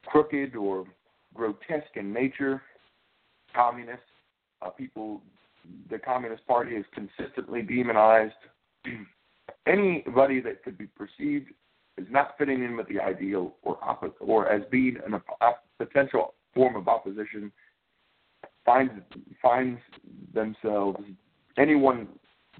crooked 0.06 0.56
or 0.56 0.86
grotesque 1.34 1.96
in 1.96 2.12
nature. 2.14 2.62
Communists, 3.54 4.04
uh, 4.62 4.70
people, 4.70 5.22
the 5.90 5.98
Communist 5.98 6.46
Party 6.48 6.76
is 6.76 6.86
consistently 6.94 7.62
demonized. 7.62 8.34
Anybody 9.68 10.42
that 10.42 10.64
could 10.64 10.78
be 10.78 10.88
perceived 10.88 11.52
as 12.00 12.06
not 12.10 12.36
fitting 12.38 12.64
in 12.64 12.76
with 12.76 12.88
the 12.88 13.00
ideal 13.00 13.56
or 13.64 13.78
or 14.20 14.50
as 14.50 14.62
being 14.70 14.98
an, 15.06 15.14
a 15.14 15.52
potential 15.78 16.34
form 16.54 16.76
of 16.76 16.88
opposition 16.88 17.52
finds 18.66 18.92
finds 19.42 19.80
themselves 20.34 21.00
anyone 21.58 22.08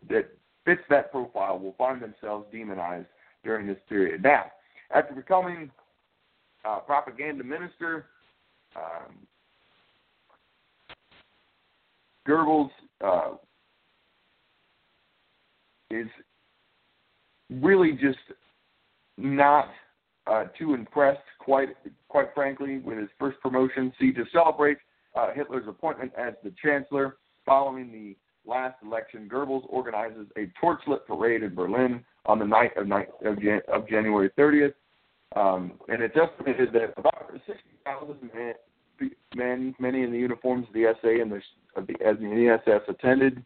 that 0.10 0.30
fits 0.66 0.82
that 0.90 1.12
profile 1.12 1.60
will 1.60 1.76
find 1.78 2.02
themselves 2.02 2.46
demonized 2.52 3.08
during 3.44 3.68
this 3.68 3.78
period. 3.88 4.24
Now, 4.24 4.46
after 4.94 5.14
becoming 5.14 5.70
propaganda 6.86 7.44
minister, 7.44 8.08
um, 8.76 9.16
Goebbels 12.28 12.72
uh, 13.04 13.34
is 15.92 16.08
really 17.50 17.92
just 17.92 18.18
not 19.18 19.70
uh, 20.28 20.46
too 20.58 20.74
impressed, 20.74 21.20
quite 21.40 21.70
quite 22.10 22.28
frankly, 22.34 22.80
with 22.80 22.98
his 22.98 23.10
first 23.20 23.40
promotion. 23.42 23.94
See, 24.00 24.12
to 24.14 24.24
celebrate 24.32 24.78
uh, 25.16 25.32
Hitler's 25.34 25.68
appointment 25.68 26.12
as 26.18 26.34
the 26.44 26.54
chancellor 26.64 27.18
following 27.46 27.92
the 27.92 28.16
last 28.50 28.76
election, 28.84 29.30
Goebbels 29.32 29.64
organizes 29.70 30.28
a 30.38 30.52
torchlit 30.64 31.06
parade 31.08 31.44
in 31.44 31.54
Berlin 31.54 32.04
on 32.26 32.40
the 32.40 32.46
night 32.46 32.72
of, 32.78 32.88
of, 33.26 33.42
Jan- 33.42 33.62
of 33.72 33.88
January 33.88 34.30
30th. 34.38 34.74
Um, 35.36 35.74
and 35.90 36.02
it's 36.02 36.16
estimated 36.16 36.72
that 36.74 36.94
about 36.98 37.32
60,000 37.46 38.16
men, 39.36 39.76
many 39.80 40.04
in 40.04 40.12
the 40.12 40.18
uniforms 40.18 40.68
of 40.68 40.74
the 40.74 40.94
SA 41.02 41.22
and 41.22 41.32
the, 41.32 41.42
of 41.76 41.88
the, 41.88 41.94
as 42.06 42.18
the 42.20 42.60
SS 42.66 42.82
attended. 42.88 43.44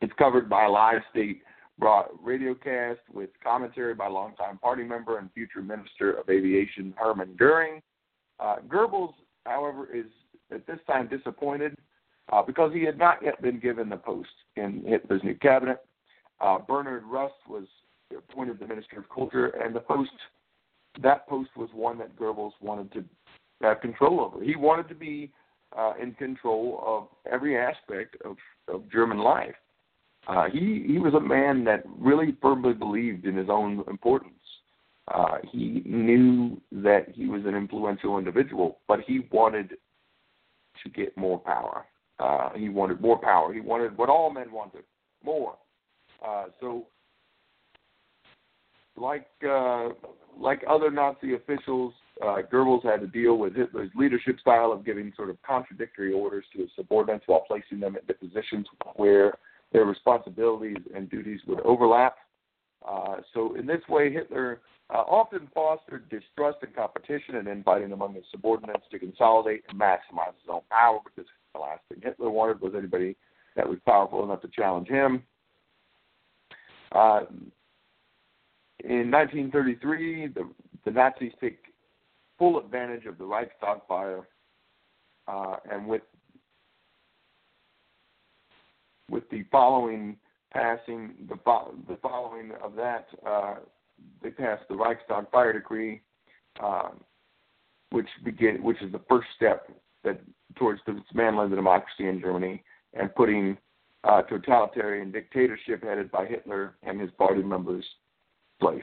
It's 0.00 0.12
covered 0.18 0.48
by 0.48 0.64
a 0.64 0.70
live 0.70 1.00
state 1.10 1.42
radiocast 1.80 2.98
with 3.12 3.30
commentary 3.42 3.94
by 3.94 4.08
longtime 4.08 4.58
party 4.58 4.82
member 4.82 5.18
and 5.18 5.30
future 5.32 5.62
Minister 5.62 6.12
of 6.12 6.28
Aviation 6.28 6.94
Hermann 6.96 7.36
Goering. 7.38 7.82
Uh, 8.40 8.56
Goebbels, 8.68 9.14
however, 9.44 9.88
is 9.92 10.06
at 10.52 10.66
this 10.66 10.78
time 10.86 11.08
disappointed 11.08 11.76
uh, 12.32 12.42
because 12.42 12.72
he 12.72 12.82
had 12.84 12.98
not 12.98 13.22
yet 13.22 13.40
been 13.42 13.58
given 13.58 13.88
the 13.88 13.96
post 13.96 14.28
in 14.56 14.82
Hitler's 14.86 15.22
new 15.22 15.34
cabinet. 15.34 15.84
Uh, 16.40 16.58
Bernhard 16.58 17.04
Rust 17.04 17.34
was 17.48 17.64
appointed 18.16 18.58
the 18.58 18.66
Minister 18.66 18.98
of 18.98 19.08
Culture, 19.08 19.48
and 19.48 19.74
the 19.74 19.80
post 19.80 20.10
that 21.02 21.28
post 21.28 21.50
was 21.56 21.68
one 21.72 21.98
that 21.98 22.16
Goebbels 22.16 22.52
wanted 22.60 22.92
to 22.92 23.04
have 23.60 23.80
control 23.80 24.20
over. 24.20 24.44
He 24.44 24.56
wanted 24.56 24.88
to 24.88 24.94
be 24.94 25.30
uh, 25.76 25.94
in 26.00 26.12
control 26.14 26.82
of 26.84 27.32
every 27.32 27.58
aspect 27.58 28.16
of, 28.24 28.36
of 28.68 28.90
German 28.90 29.18
life. 29.18 29.54
Uh, 30.28 30.46
he 30.52 30.84
he 30.86 30.98
was 30.98 31.14
a 31.14 31.20
man 31.20 31.64
that 31.64 31.84
really 31.98 32.36
firmly 32.42 32.72
believed 32.72 33.26
in 33.26 33.36
his 33.36 33.48
own 33.48 33.84
importance. 33.88 34.32
Uh, 35.12 35.38
he 35.52 35.82
knew 35.84 36.60
that 36.72 37.06
he 37.14 37.26
was 37.26 37.42
an 37.44 37.54
influential 37.54 38.18
individual, 38.18 38.78
but 38.88 39.00
he 39.06 39.20
wanted 39.30 39.76
to 40.82 40.90
get 40.90 41.16
more 41.16 41.38
power. 41.38 41.84
Uh, 42.18 42.50
he 42.56 42.68
wanted 42.68 43.00
more 43.00 43.18
power. 43.18 43.52
He 43.52 43.60
wanted 43.60 43.96
what 43.96 44.08
all 44.08 44.32
men 44.32 44.50
wanted, 44.50 44.82
more. 45.24 45.56
Uh, 46.26 46.46
so, 46.60 46.86
like 48.96 49.28
uh, 49.48 49.90
like 50.36 50.64
other 50.68 50.90
Nazi 50.90 51.34
officials, 51.34 51.92
uh, 52.22 52.38
Goebbels 52.50 52.84
had 52.84 53.00
to 53.00 53.06
deal 53.06 53.36
with 53.36 53.54
Hitler's 53.54 53.90
leadership 53.94 54.40
style 54.40 54.72
of 54.72 54.84
giving 54.84 55.12
sort 55.16 55.30
of 55.30 55.40
contradictory 55.42 56.12
orders 56.12 56.44
to 56.54 56.62
his 56.62 56.70
subordinates 56.74 57.24
while 57.26 57.44
placing 57.46 57.80
them 57.80 57.96
into 57.96 58.14
positions 58.14 58.66
where 58.94 59.34
their 59.72 59.84
responsibilities 59.84 60.78
and 60.94 61.10
duties 61.10 61.40
would 61.46 61.60
overlap. 61.60 62.16
Uh, 62.86 63.16
so, 63.34 63.54
in 63.56 63.66
this 63.66 63.82
way, 63.88 64.12
Hitler 64.12 64.60
uh, 64.94 64.98
often 64.98 65.48
fostered 65.52 66.08
distrust 66.08 66.58
and 66.62 66.74
competition 66.74 67.36
and 67.36 67.48
infighting 67.48 67.92
among 67.92 68.14
his 68.14 68.24
subordinates 68.30 68.84
to 68.90 68.98
consolidate 68.98 69.64
and 69.68 69.78
maximize 69.78 70.34
his 70.40 70.48
own 70.50 70.60
power 70.70 71.00
because 71.04 71.28
the 71.52 71.60
last 71.60 71.80
thing 71.88 72.00
Hitler 72.02 72.30
wanted 72.30 72.60
was 72.60 72.74
anybody 72.76 73.16
that 73.56 73.68
was 73.68 73.78
powerful 73.84 74.22
enough 74.24 74.40
to 74.42 74.48
challenge 74.48 74.88
him. 74.88 75.22
Uh, 76.92 77.22
in 78.84 79.10
1933, 79.10 80.28
the, 80.28 80.48
the 80.84 80.90
Nazis 80.90 81.32
take 81.40 81.58
full 82.38 82.58
advantage 82.58 83.06
of 83.06 83.18
the 83.18 83.24
Reichstag 83.24 83.78
fire, 83.88 84.28
uh, 85.28 85.56
and 85.70 85.86
with 85.86 86.02
with 89.10 89.28
the 89.30 89.44
following 89.52 90.16
passing 90.52 91.14
the 91.28 91.36
the 91.88 91.96
following 92.02 92.52
of 92.62 92.74
that, 92.76 93.06
uh, 93.26 93.56
they 94.22 94.30
passed 94.30 94.64
the 94.68 94.74
Reichstag 94.74 95.30
fire 95.30 95.52
decree, 95.52 96.02
uh, 96.62 96.90
which 97.90 98.08
begin 98.24 98.62
which 98.62 98.80
is 98.82 98.92
the 98.92 99.02
first 99.08 99.28
step 99.36 99.70
that 100.04 100.20
towards 100.56 100.80
the 100.86 100.92
dismantling 100.92 101.50
the 101.50 101.56
democracy 101.56 102.08
in 102.08 102.20
Germany 102.20 102.62
and 102.94 103.14
putting 103.14 103.58
uh, 104.04 104.22
totalitarian 104.22 105.10
dictatorship 105.10 105.82
headed 105.82 106.10
by 106.10 106.26
Hitler 106.26 106.76
and 106.82 107.00
his 107.00 107.10
party 107.18 107.42
members 107.42 107.84
place. 108.60 108.82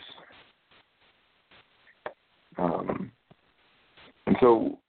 Um, 2.58 3.12
and 4.34 4.40
so 4.42 4.80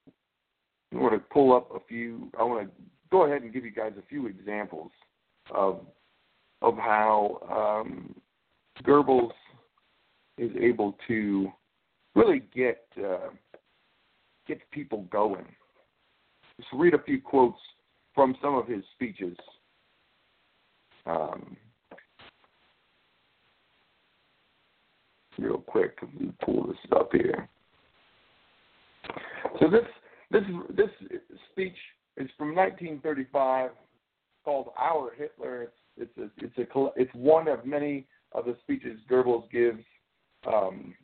I 0.95 0.99
want 0.99 1.13
to 1.13 1.19
pull 1.19 1.55
up 1.55 1.69
a 1.75 1.81
few. 1.87 2.31
I 2.39 2.45
want 2.45 2.67
to 2.67 2.73
go 3.11 3.27
ahead 3.27 3.43
and 3.43 3.53
give 3.53 3.65
you 3.65 3.71
guys 3.71 3.93
a 3.99 4.07
few 4.09 4.27
examples 4.27 4.91
of 5.55 5.81
of 6.63 6.77
how 6.77 7.83
um, 7.85 8.15
Goebbels 8.85 9.33
is 10.39 10.51
able 10.59 10.97
to 11.09 11.53
really 12.15 12.43
get 12.55 12.87
uh, 12.99 13.31
get 14.47 14.61
people 14.71 15.07
going. 15.11 15.45
Just 16.57 16.69
read 16.73 16.95
a 16.95 17.03
few 17.03 17.21
quotes 17.21 17.59
from 18.15 18.37
some 18.41 18.55
of 18.55 18.67
his 18.67 18.83
speeches. 18.95 19.37
Um, 21.05 21.55
real 25.39 25.59
quick, 25.59 25.99
let 26.01 26.19
me 26.19 26.33
pull 26.43 26.67
this 26.67 26.77
up 26.93 27.11
here. 27.13 27.47
So 29.61 29.69
this 29.69 29.85
this 30.31 30.43
this 30.71 30.91
speech 31.53 31.77
is 32.17 32.29
from 32.37 32.55
1935, 32.55 33.71
called 34.45 34.69
"Our 34.79 35.13
Hitler." 35.17 35.63
It's 35.63 35.73
it's 35.97 36.19
a, 36.19 36.45
it's 36.45 36.59
a 36.59 36.87
it's 36.97 37.15
one 37.15 37.49
of 37.49 37.65
many 37.65 38.07
of 38.33 38.47
the 38.47 38.57
speeches 38.63 38.99
Goebbels 39.11 39.51
gives, 39.51 39.85
um, 40.47 40.95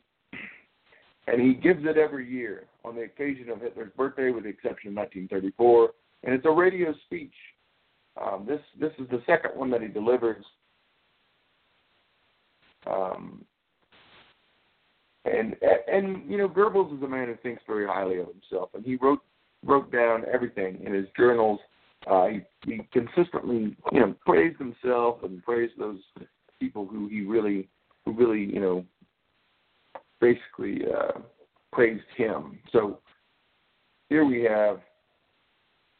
and 1.27 1.41
he 1.41 1.53
gives 1.53 1.85
it 1.85 1.97
every 1.97 2.29
year 2.29 2.65
on 2.83 2.95
the 2.95 3.03
occasion 3.03 3.49
of 3.49 3.61
Hitler's 3.61 3.91
birthday, 3.95 4.31
with 4.31 4.43
the 4.43 4.49
exception 4.49 4.89
of 4.89 4.95
1934. 4.95 5.91
And 6.23 6.35
it's 6.35 6.45
a 6.45 6.51
radio 6.51 6.93
speech. 7.05 7.33
Um, 8.21 8.45
this 8.47 8.59
this 8.79 8.91
is 8.99 9.09
the 9.09 9.23
second 9.25 9.51
one 9.55 9.69
that 9.71 9.81
he 9.81 9.87
delivers. 9.87 10.43
Um, 12.85 13.45
and 15.25 15.55
and 15.91 16.29
you 16.29 16.37
know 16.37 16.49
Goebbels 16.49 16.95
is 16.97 17.03
a 17.03 17.07
man 17.07 17.27
who 17.27 17.35
thinks 17.43 17.61
very 17.67 17.87
highly 17.87 18.19
of 18.19 18.27
himself, 18.27 18.69
and 18.73 18.85
he 18.85 18.95
wrote 18.95 19.21
wrote 19.63 19.91
down 19.91 20.23
everything 20.31 20.81
in 20.83 20.93
his 20.93 21.05
journals. 21.15 21.59
Uh, 22.07 22.27
he, 22.27 22.41
he 22.65 22.81
consistently 22.91 23.75
you 23.91 23.99
know 23.99 24.15
praised 24.25 24.57
himself 24.57 25.23
and 25.23 25.43
praised 25.43 25.73
those 25.77 25.99
people 26.59 26.87
who 26.87 27.07
he 27.07 27.21
really 27.21 27.67
who 28.05 28.13
really, 28.13 28.41
you 28.41 28.59
know, 28.59 28.85
basically 30.19 30.81
uh, 30.85 31.19
praised 31.71 32.03
him. 32.15 32.59
So 32.71 32.99
here 34.09 34.25
we 34.25 34.43
have 34.43 34.79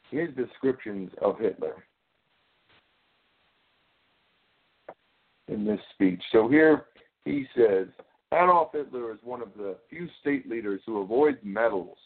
his 0.09 0.29
descriptions 0.35 1.11
of 1.21 1.39
Hitler 1.39 1.83
in 5.47 5.65
this 5.65 5.79
speech. 5.93 6.21
So 6.31 6.47
here 6.47 6.85
he 7.25 7.45
says 7.55 7.87
Adolf 8.33 8.69
Hitler 8.73 9.11
is 9.11 9.19
one 9.23 9.41
of 9.41 9.49
the 9.57 9.75
few 9.89 10.07
state 10.21 10.49
leaders 10.49 10.81
who 10.85 11.01
avoids 11.01 11.37
medals 11.43 11.97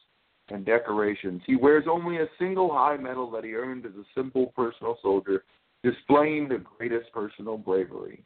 and 0.49 0.65
decorations. 0.65 1.41
He 1.45 1.55
wears 1.55 1.85
only 1.89 2.17
a 2.17 2.29
single 2.39 2.73
high 2.73 2.97
medal 2.97 3.29
that 3.31 3.43
he 3.43 3.53
earned 3.53 3.85
as 3.85 3.93
a 3.93 4.05
simple 4.15 4.47
personal 4.55 4.97
soldier, 5.01 5.43
displaying 5.83 6.47
the 6.47 6.63
greatest 6.77 7.11
personal 7.13 7.57
bravery. 7.57 8.23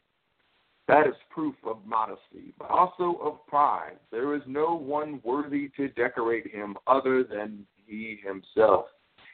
That 0.88 1.08
is 1.08 1.14
proof 1.30 1.56
of 1.66 1.86
modesty, 1.86 2.54
but 2.58 2.70
also 2.72 3.20
of 3.22 3.46
pride. 3.48 3.98
There 4.12 4.34
is 4.34 4.42
no 4.48 4.76
one 4.76 5.22
worthy 5.24 5.70
to 5.78 5.90
decorate 5.90 6.52
him 6.52 6.78
other 6.88 7.24
than 7.24 7.66
he 7.86 8.20
himself. 8.24 8.86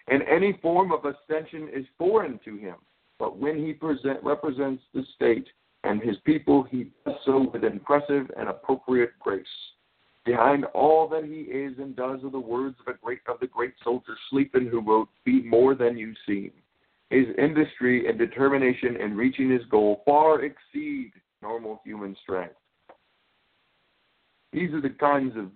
And 0.08 0.21
any 0.23 0.60
form 0.62 0.91
of 0.91 1.06
ascension 1.06 1.69
is 1.73 1.86
foreign 1.97 2.39
to 2.45 2.58
him. 2.58 2.75
But 3.19 3.38
when 3.38 3.58
he 3.58 3.73
present, 3.73 4.21
represents 4.23 4.84
the 4.93 5.04
state 5.15 5.47
and 5.86 6.02
his 6.02 6.17
people, 6.26 6.63
he 6.63 6.88
does 7.06 7.15
so 7.26 7.50
with 7.54 7.63
impressive 7.63 8.32
and 8.38 8.50
appropriate 8.50 9.12
grace. 9.19 9.45
Behind 10.26 10.65
all 10.74 11.08
that 11.10 11.24
he 11.24 11.41
is 11.41 11.78
and 11.78 11.95
does 11.95 12.24
are 12.24 12.32
the 12.32 12.39
words 12.39 12.76
of, 12.88 13.00
great, 13.02 13.19
of 13.28 13.39
the 13.39 13.48
great 13.48 13.74
soldier 13.84 14.15
Schlieffen, 14.32 14.67
who 14.67 14.82
wrote, 14.82 15.08
Be 15.24 15.43
more 15.43 15.76
than 15.76 15.98
you 15.98 16.13
seem. 16.26 16.52
His 17.12 17.28
industry 17.38 18.08
and 18.10 18.17
determination 18.17 18.95
in 18.95 19.15
reaching 19.15 19.52
his 19.52 19.62
goal 19.69 20.02
far 20.06 20.43
exceed 20.43 21.12
normal 21.43 21.80
human 21.86 22.15
strength. 22.24 22.56
These 24.52 24.74
are 24.74 24.82
the 24.82 24.89
kinds 24.89 25.36
of, 25.38 25.52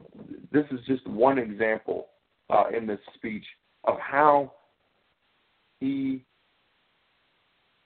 this 0.52 0.65
is 0.72 0.80
just 0.86 1.08
one 1.08 1.39
example 1.39 2.08
uh, 2.52 2.65
in 2.76 2.86
this 2.86 3.00
speech 3.15 3.46
of 3.86 3.98
how 4.00 4.54
he 5.80 6.24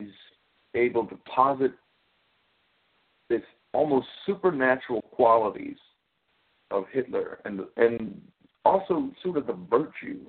is 0.02 0.12
able 0.76 1.06
to 1.06 1.18
posit 1.34 1.72
this 3.30 3.42
almost 3.74 4.08
supernatural 4.26 5.02
qualities 5.02 5.78
of 6.72 6.86
Hitler 6.92 7.40
and 7.46 7.62
and 7.78 8.22
also 8.66 9.12
sort 9.22 9.38
of 9.38 9.48
the 9.48 9.58
virtue 9.70 10.20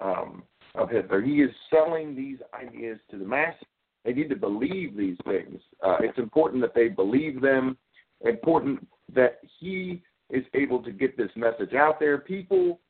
um, 0.00 0.42
of 0.74 0.90
Hitler. 0.90 1.22
He 1.22 1.42
is 1.42 1.50
selling 1.70 2.14
these 2.14 2.38
ideas 2.54 2.98
to 3.10 3.18
the 3.18 3.24
masses. 3.24 3.66
They 4.04 4.12
need 4.12 4.30
to 4.30 4.36
believe 4.36 4.96
these 4.96 5.16
things. 5.24 5.60
Uh, 5.82 5.96
it's 6.00 6.18
important 6.18 6.62
that 6.62 6.74
they 6.74 6.88
believe 6.88 7.40
them. 7.40 7.76
Important 8.24 8.86
that 9.14 9.40
he 9.60 10.02
is 10.30 10.44
able 10.54 10.82
to 10.82 10.90
get 10.90 11.16
this 11.16 11.30
message 11.36 11.74
out 11.74 11.98
there. 12.00 12.18
People 12.18 12.80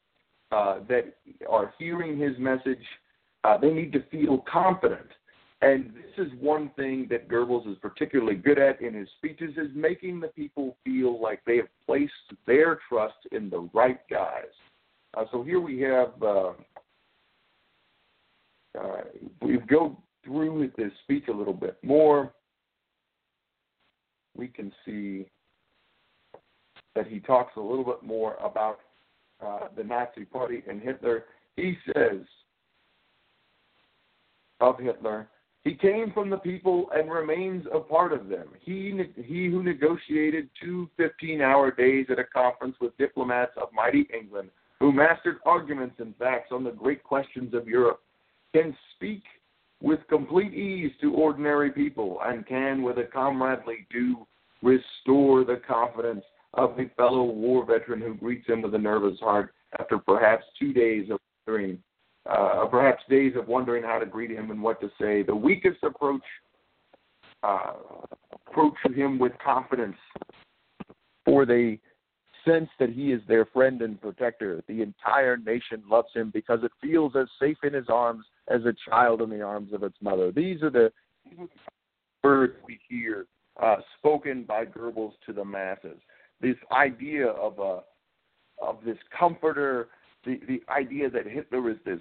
uh, 0.52 0.80
that 0.88 1.16
are 1.48 1.74
hearing 1.78 2.18
his 2.18 2.38
message, 2.38 2.84
uh, 3.44 3.56
they 3.58 3.70
need 3.70 3.92
to 3.92 4.02
feel 4.10 4.44
confident 4.50 5.08
and 5.62 5.92
this 5.94 6.26
is 6.26 6.32
one 6.38 6.70
thing 6.76 7.06
that 7.10 7.28
Goebbels 7.28 7.70
is 7.70 7.78
particularly 7.80 8.34
good 8.34 8.58
at 8.58 8.80
in 8.82 8.92
his 8.92 9.08
speeches 9.16 9.54
is 9.56 9.70
making 9.74 10.20
the 10.20 10.28
people 10.28 10.76
feel 10.84 11.20
like 11.20 11.40
they 11.46 11.56
have 11.56 11.68
placed 11.86 12.12
their 12.46 12.78
trust 12.88 13.16
in 13.32 13.48
the 13.48 13.68
right 13.72 14.00
guys. 14.10 14.44
Uh, 15.16 15.24
so 15.32 15.42
here 15.42 15.60
we 15.60 15.80
have, 15.80 16.12
uh, 16.22 16.52
uh, 18.78 19.00
we 19.40 19.56
go 19.66 19.96
through 20.22 20.70
this 20.76 20.92
speech 21.04 21.24
a 21.28 21.32
little 21.32 21.54
bit 21.54 21.78
more. 21.82 22.34
We 24.36 24.48
can 24.48 24.70
see 24.84 25.26
that 26.94 27.06
he 27.06 27.20
talks 27.20 27.56
a 27.56 27.60
little 27.60 27.84
bit 27.84 28.02
more 28.02 28.34
about 28.36 28.80
uh, 29.42 29.68
the 29.74 29.84
Nazi 29.84 30.26
Party 30.26 30.62
and 30.68 30.82
Hitler. 30.82 31.24
He 31.56 31.78
says 31.86 32.20
of 34.60 34.78
Hitler, 34.78 35.28
he 35.66 35.74
came 35.74 36.12
from 36.12 36.30
the 36.30 36.36
people 36.36 36.86
and 36.94 37.10
remains 37.10 37.66
a 37.74 37.80
part 37.80 38.12
of 38.12 38.28
them. 38.28 38.46
He, 38.60 38.96
he 39.16 39.46
who 39.46 39.64
negotiated 39.64 40.48
two 40.62 40.88
15 40.96 41.40
hour 41.40 41.72
days 41.72 42.06
at 42.08 42.20
a 42.20 42.24
conference 42.24 42.76
with 42.80 42.96
diplomats 42.98 43.50
of 43.60 43.70
mighty 43.74 44.08
England, 44.16 44.50
who 44.78 44.92
mastered 44.92 45.38
arguments 45.44 45.96
and 45.98 46.14
facts 46.18 46.52
on 46.52 46.62
the 46.62 46.70
great 46.70 47.02
questions 47.02 47.52
of 47.52 47.66
Europe, 47.66 48.00
can 48.54 48.76
speak 48.94 49.24
with 49.82 49.98
complete 50.08 50.54
ease 50.54 50.92
to 51.00 51.12
ordinary 51.14 51.72
people 51.72 52.20
and 52.24 52.46
can, 52.46 52.82
with 52.82 52.98
a 52.98 53.04
comradely 53.12 53.88
do, 53.90 54.24
restore 54.62 55.44
the 55.44 55.60
confidence 55.66 56.22
of 56.54 56.78
a 56.78 56.88
fellow 56.96 57.24
war 57.24 57.66
veteran 57.66 58.00
who 58.00 58.14
greets 58.14 58.46
him 58.46 58.62
with 58.62 58.76
a 58.76 58.78
nervous 58.78 59.18
heart 59.18 59.52
after 59.80 59.98
perhaps 59.98 60.44
two 60.60 60.72
days 60.72 61.10
of 61.10 61.18
wandering 61.44 61.82
uh, 62.28 62.66
perhaps 62.66 63.02
days 63.08 63.34
of 63.36 63.48
wondering 63.48 63.82
how 63.82 63.98
to 63.98 64.06
greet 64.06 64.30
him 64.30 64.50
and 64.50 64.62
what 64.62 64.80
to 64.80 64.90
say. 65.00 65.22
The 65.22 65.34
weakest 65.34 65.82
approach 65.82 66.22
uh, 67.42 67.74
approach 68.48 68.74
him 68.94 69.18
with 69.18 69.32
confidence, 69.44 69.96
for 71.24 71.44
they 71.44 71.80
sense 72.46 72.68
that 72.78 72.90
he 72.90 73.12
is 73.12 73.20
their 73.28 73.44
friend 73.46 73.82
and 73.82 74.00
protector. 74.00 74.62
The 74.68 74.82
entire 74.82 75.36
nation 75.36 75.82
loves 75.90 76.08
him 76.14 76.30
because 76.32 76.60
it 76.62 76.72
feels 76.80 77.12
as 77.16 77.26
safe 77.40 77.58
in 77.62 77.74
his 77.74 77.86
arms 77.88 78.24
as 78.48 78.62
a 78.64 78.74
child 78.88 79.20
in 79.20 79.30
the 79.30 79.42
arms 79.42 79.72
of 79.72 79.82
its 79.82 79.96
mother. 80.00 80.30
These 80.32 80.62
are 80.62 80.70
the 80.70 80.92
words 82.22 82.54
we 82.66 82.78
hear 82.88 83.26
uh, 83.62 83.76
spoken 83.98 84.44
by 84.44 84.64
Goebbels 84.64 85.12
to 85.26 85.32
the 85.32 85.44
masses. 85.44 85.98
This 86.40 86.56
idea 86.72 87.28
of 87.28 87.58
a 87.58 87.80
of 88.62 88.78
this 88.84 88.96
comforter 89.18 89.88
the 90.26 90.40
the 90.46 90.62
idea 90.70 91.08
that 91.08 91.26
Hitler 91.26 91.70
is 91.70 91.78
this 91.86 92.00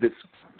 this 0.00 0.12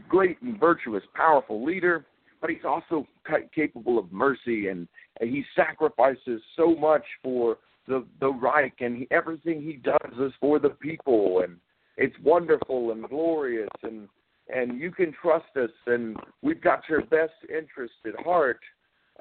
great 0.08 0.40
and 0.42 0.58
virtuous, 0.58 1.02
powerful 1.14 1.64
leader, 1.64 2.04
but 2.40 2.50
he's 2.50 2.64
also 2.64 3.06
capable 3.54 3.98
of 3.98 4.12
mercy 4.12 4.68
and, 4.68 4.88
he 5.22 5.44
sacrifices 5.54 6.40
so 6.56 6.74
much 6.74 7.04
for 7.22 7.58
the 7.86 8.06
the 8.20 8.28
Reich 8.28 8.72
and 8.80 8.96
he, 8.96 9.08
everything 9.10 9.60
he 9.60 9.74
does 9.74 10.12
is 10.18 10.32
for 10.40 10.58
the 10.58 10.70
people 10.70 11.42
and 11.44 11.58
it's 11.98 12.16
wonderful 12.22 12.92
and 12.92 13.06
glorious 13.06 13.68
and 13.82 14.08
and 14.48 14.80
you 14.80 14.90
can 14.90 15.12
trust 15.20 15.54
us 15.56 15.68
and 15.86 16.16
we've 16.40 16.62
got 16.62 16.88
your 16.88 17.02
best 17.02 17.34
interest 17.50 17.92
at 18.06 18.18
heart. 18.24 18.60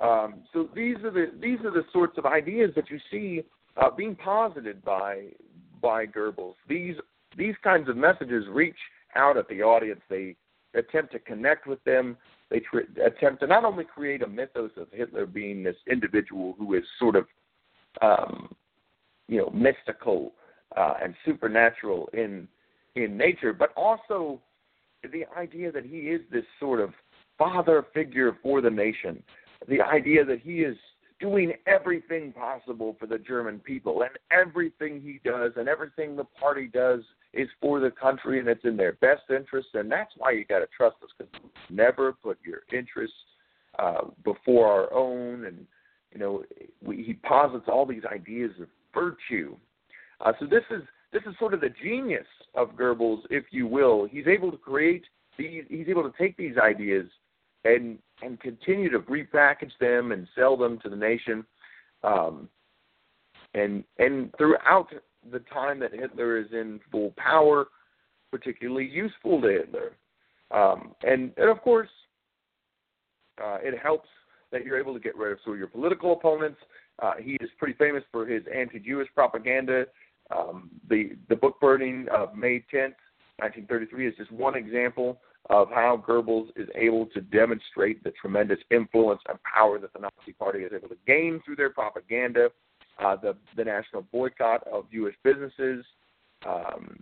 Um, 0.02 0.44
so 0.54 0.70
these 0.74 0.96
are 1.04 1.12
the 1.12 1.32
these 1.42 1.60
are 1.66 1.72
the 1.72 1.84
sorts 1.92 2.18
of 2.18 2.26
ideas 2.26 2.72
that 2.78 2.90
you 2.90 3.00
see 3.12 3.44
uh, 3.76 3.90
being 3.92 4.16
posited 4.16 4.82
by 4.86 5.26
by 5.82 6.06
Goebbels. 6.06 6.56
These 6.70 6.96
these 7.40 7.56
kinds 7.64 7.90
of 7.90 7.96
messages 7.96 8.46
reach 8.50 8.76
out 9.16 9.38
at 9.38 9.48
the 9.48 9.64
audience. 9.64 10.02
They 10.10 10.36
attempt 10.76 11.14
to 11.14 11.20
connect 11.20 11.66
with 11.66 11.84
them. 11.86 12.18
They 12.52 12.60
tr- 12.60 13.02
attempt 13.04 13.40
to 13.40 13.48
not 13.48 13.64
only 13.64 13.86
create 13.86 14.22
a 14.22 14.28
mythos 14.28 14.72
of 14.78 14.88
Hitler 14.92 15.26
being 15.26 15.64
this 15.64 15.78
individual 15.90 16.56
who 16.60 16.76
is 16.76 16.84
sort 17.00 17.16
of, 17.16 17.26
um, 18.02 18.54
you 19.28 19.38
know, 19.38 19.50
mystical 19.52 20.34
uh, 20.76 20.96
and 21.02 21.16
supernatural 21.26 22.10
in 22.14 22.48
in 22.96 23.16
nature, 23.16 23.54
but 23.54 23.72
also 23.78 24.42
the 25.14 25.24
idea 25.38 25.72
that 25.72 25.86
he 25.86 26.10
is 26.10 26.22
this 26.32 26.44
sort 26.60 26.82
of 26.82 26.92
father 27.38 27.86
figure 27.94 28.38
for 28.44 28.60
the 28.60 28.70
nation. 28.70 29.24
The 29.70 29.82
idea 29.82 30.26
that 30.26 30.42
he 30.42 30.62
is 30.62 30.76
doing 31.22 31.54
everything 31.68 32.34
possible 32.34 32.98
for 33.00 33.06
the 33.06 33.18
German 33.18 33.60
people, 33.60 34.02
and 34.02 34.12
everything 34.32 35.02
he 35.02 35.20
does 35.24 35.52
and 35.56 35.70
everything 35.70 36.16
the 36.16 36.24
party 36.24 36.68
does 36.68 37.02
is 37.34 37.48
for 37.62 37.80
the 37.80 37.92
country 37.92 38.40
and 38.40 38.48
it's 38.48 38.66
in 38.66 38.76
their 38.76 38.94
best 38.94 39.24
interest, 39.30 39.70
and 39.74 39.92
that's 39.92 40.12
why 40.18 40.32
you 40.32 40.46
got 40.46 40.60
to 40.60 40.68
trust 40.76 40.98
us 41.04 41.10
because 41.18 41.34
never 41.70 42.14
put 42.14 42.38
your 42.44 42.62
interests 42.74 43.16
uh, 43.78 44.06
before 44.24 44.68
our 44.68 44.94
own. 44.94 45.46
And 45.46 45.66
you 46.12 46.20
know, 46.20 46.44
we, 46.84 47.04
he 47.04 47.14
posits 47.14 47.66
all 47.68 47.86
these 47.86 48.04
ideas 48.12 48.52
of 48.60 48.68
virtue. 48.94 49.56
Uh, 50.22 50.34
so 50.40 50.46
this 50.46 50.64
is 50.72 50.82
this 51.14 51.22
is 51.28 51.36
sort 51.40 51.54
of 51.54 51.62
the 51.62 51.74
genius 51.84 52.28
of 52.56 52.70
Goebbels, 52.70 53.22
if 53.30 53.46
you 53.52 53.68
will. 53.68 54.08
He's 54.10 54.28
able 54.28 54.52
to 54.52 54.58
create 54.58 55.04
these. 55.38 55.64
He's 55.70 55.88
able 55.88 56.04
to 56.04 56.14
take 56.18 56.36
these 56.38 56.58
ideas 56.58 57.08
and 57.64 58.00
and 58.22 58.40
continue 58.40 58.90
to 58.90 59.00
repackage 59.00 59.72
them 59.80 60.12
and 60.12 60.28
sell 60.36 60.58
them 60.58 60.80
to 60.84 60.90
the 60.90 60.96
nation. 60.96 61.46
Um, 62.04 62.50
and 63.54 63.84
and 63.98 64.34
throughout 64.38 64.88
the 65.32 65.40
time 65.54 65.80
that 65.80 65.94
Hitler 65.94 66.38
is 66.38 66.48
in 66.52 66.80
full 66.92 67.14
power, 67.18 67.68
particularly 68.32 68.88
useful 68.88 69.42
to 69.42 69.48
Hitler. 69.48 69.92
Um, 70.52 70.94
and, 71.04 71.32
and 71.38 71.50
of 71.50 71.62
course, 71.62 71.90
uh, 73.44 73.58
it 73.62 73.78
helps 73.80 74.10
that 74.52 74.66
you're 74.66 74.80
able 74.80 74.94
to 74.94 75.00
get 75.00 75.16
rid 75.16 75.32
of 75.32 75.40
some 75.44 75.54
of 75.54 75.60
your 75.60 75.68
political 75.68 76.14
opponents. 76.14 76.58
Uh, 77.02 77.14
he 77.20 77.38
is 77.42 77.50
pretty 77.58 77.76
famous 77.76 78.04
for 78.12 78.26
his 78.26 78.44
anti-Jewish 78.54 79.08
propaganda. 79.14 79.86
Um, 80.36 80.70
the 80.90 81.12
the 81.28 81.36
book 81.36 81.60
burning 81.60 82.08
of 82.14 82.36
May 82.36 82.60
10th, 82.72 82.98
1933, 83.38 84.08
is 84.08 84.14
just 84.18 84.32
one 84.32 84.56
example 84.56 85.20
of 85.50 85.70
how 85.70 86.04
Goebbels 86.08 86.50
is 86.56 86.68
able 86.76 87.08
to 87.08 87.22
demonstrate 87.22 88.04
the 88.04 88.12
tremendous 88.22 88.60
influence 88.70 89.22
and 89.28 89.40
power 89.44 89.80
that 89.80 89.94
the 89.94 90.00
Nazi 90.00 90.34
Party 90.38 90.60
is 90.60 90.72
able 90.76 90.90
to 90.90 90.98
gain 91.08 91.42
through 91.44 91.56
their 91.56 91.72
propaganda, 91.72 92.50
uh, 93.04 93.16
the 93.16 93.36
the 93.56 93.64
national 93.64 94.04
boycott 94.12 94.66
of 94.68 94.90
Jewish 94.92 95.16
businesses, 95.24 95.86
um, 96.46 97.00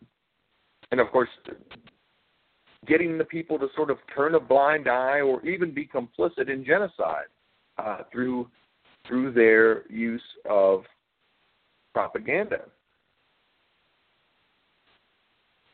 and 0.92 1.00
of 1.00 1.10
course, 1.12 1.30
getting 2.88 3.18
the 3.18 3.26
people 3.26 3.58
to 3.60 3.68
sort 3.76 3.90
of 3.90 3.98
turn 4.16 4.36
a 4.36 4.40
blind 4.40 4.88
eye 4.88 5.22
or 5.22 5.46
even 5.46 5.74
be 5.74 5.88
complicit 5.88 6.50
in 6.50 6.64
genocide 6.66 7.28
uh, 7.78 8.00
through 8.12 8.50
through 9.08 9.32
their 9.32 9.90
use 9.92 10.22
of 10.50 10.84
propaganda. 11.94 12.62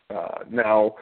Uh, 0.10 0.40
now, 0.50 0.96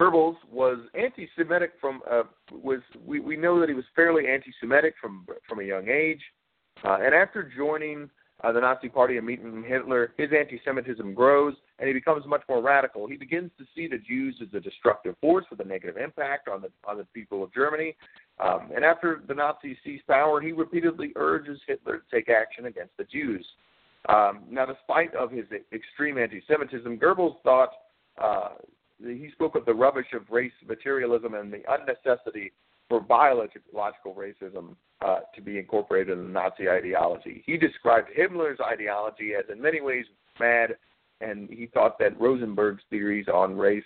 Goebbels 0.00 0.36
was 0.50 0.78
anti-Semitic 0.94 1.72
from 1.80 2.02
uh, 2.10 2.24
was 2.52 2.80
we, 3.06 3.20
we 3.20 3.36
know 3.36 3.60
that 3.60 3.68
he 3.68 3.74
was 3.74 3.84
fairly 3.94 4.26
anti-Semitic 4.26 4.94
from 5.00 5.26
from 5.48 5.60
a 5.60 5.64
young 5.64 5.88
age, 5.88 6.20
uh, 6.82 6.98
and 7.00 7.14
after 7.14 7.50
joining 7.56 8.10
uh, 8.42 8.52
the 8.52 8.60
Nazi 8.60 8.88
Party 8.88 9.16
and 9.16 9.26
meeting 9.26 9.64
Hitler, 9.66 10.12
his 10.18 10.30
anti-Semitism 10.36 11.14
grows 11.14 11.54
and 11.78 11.88
he 11.88 11.94
becomes 11.94 12.24
much 12.26 12.42
more 12.48 12.62
radical. 12.62 13.06
He 13.06 13.16
begins 13.16 13.50
to 13.58 13.64
see 13.74 13.86
the 13.88 13.98
Jews 13.98 14.36
as 14.42 14.48
a 14.54 14.60
destructive 14.60 15.16
force 15.20 15.44
with 15.50 15.60
a 15.60 15.64
negative 15.64 15.96
impact 15.96 16.48
on 16.48 16.60
the 16.60 16.68
on 16.86 16.98
the 16.98 17.04
people 17.14 17.42
of 17.42 17.52
Germany. 17.52 17.96
Um, 18.38 18.70
and 18.74 18.84
after 18.84 19.22
the 19.26 19.34
Nazis 19.34 19.76
seize 19.84 20.00
power, 20.08 20.40
he 20.40 20.52
repeatedly 20.52 21.12
urges 21.16 21.60
Hitler 21.66 21.98
to 21.98 22.16
take 22.16 22.28
action 22.28 22.66
against 22.66 22.96
the 22.96 23.04
Jews. 23.04 23.44
Um, 24.08 24.42
now, 24.50 24.66
despite 24.66 25.14
of 25.14 25.30
his 25.30 25.46
extreme 25.72 26.18
anti-Semitism, 26.18 26.98
Goebbels 26.98 27.36
thought 27.42 27.70
uh, 28.22 28.50
he 29.02 29.30
spoke 29.32 29.56
of 29.56 29.64
the 29.64 29.74
rubbish 29.74 30.12
of 30.12 30.22
race 30.30 30.52
materialism 30.66 31.34
and 31.34 31.52
the 31.52 31.62
unnecessity 31.68 32.52
for 32.88 33.00
biological 33.00 34.14
racism 34.14 34.76
uh, 35.04 35.20
to 35.34 35.40
be 35.40 35.58
incorporated 35.58 36.18
in 36.18 36.24
the 36.24 36.30
Nazi 36.30 36.68
ideology. 36.68 37.42
He 37.46 37.56
described 37.56 38.08
Himmler's 38.16 38.60
ideology 38.60 39.32
as 39.38 39.44
in 39.50 39.60
many 39.60 39.80
ways 39.80 40.04
mad, 40.38 40.76
and 41.20 41.48
he 41.50 41.66
thought 41.66 41.98
that 41.98 42.18
Rosenberg's 42.18 42.82
theories 42.90 43.26
on 43.32 43.56
race 43.56 43.84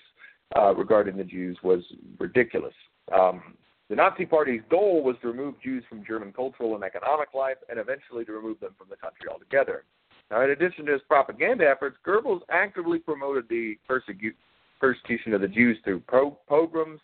uh, 0.57 0.75
regarding 0.75 1.17
the 1.17 1.25
Jews 1.25 1.59
was 1.63 1.83
ridiculous. 2.19 2.75
Um, 3.13 3.55
the 3.89 3.97
Nazi 3.97 4.27
Party's 4.27 4.61
goal 4.71 5.03
was 5.03 5.17
to 5.23 5.29
remove 5.29 5.55
Jews 5.63 5.83
from 5.89 6.05
German 6.05 6.33
cultural 6.33 6.75
and 6.75 6.85
economic 6.85 7.33
life 7.33 7.57
and 7.71 7.79
eventually 7.79 8.25
to 8.27 8.33
remove 8.33 8.61
them 8.61 8.75
from 8.77 8.89
the 8.91 8.97
country 8.97 9.29
altogether. 9.31 9.85
Now, 10.31 10.43
in 10.43 10.51
addition 10.51 10.85
to 10.87 10.93
his 10.93 11.01
propaganda 11.09 11.67
efforts, 11.67 11.97
Goebbels 12.07 12.41
actively 12.51 12.99
promoted 12.99 13.49
the 13.49 13.77
persecu- 13.89 14.35
persecution 14.79 15.33
of 15.33 15.41
the 15.41 15.49
Jews 15.49 15.79
through 15.85 16.01
pro- 16.01 16.39
pogroms, 16.49 17.01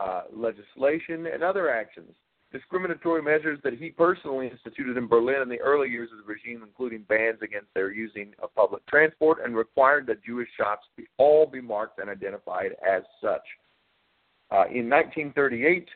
uh, 0.00 0.22
legislation, 0.32 1.26
and 1.26 1.42
other 1.42 1.70
actions. 1.70 2.12
Discriminatory 2.52 3.22
measures 3.22 3.58
that 3.64 3.74
he 3.74 3.90
personally 3.90 4.48
instituted 4.48 4.96
in 4.96 5.08
Berlin 5.08 5.42
in 5.42 5.48
the 5.48 5.60
early 5.60 5.88
years 5.88 6.10
of 6.12 6.24
the 6.24 6.32
regime, 6.32 6.62
including 6.62 7.04
bans 7.08 7.38
against 7.42 7.66
their 7.74 7.92
using 7.92 8.32
of 8.42 8.54
public 8.54 8.86
transport, 8.86 9.38
and 9.44 9.56
required 9.56 10.06
that 10.06 10.24
Jewish 10.24 10.48
shops 10.56 10.86
be, 10.96 11.04
all 11.18 11.46
be 11.46 11.60
marked 11.60 11.98
and 11.98 12.08
identified 12.08 12.72
as 12.88 13.02
such. 13.20 13.42
Uh, 14.52 14.66
in 14.70 14.88
1938, 14.88 15.88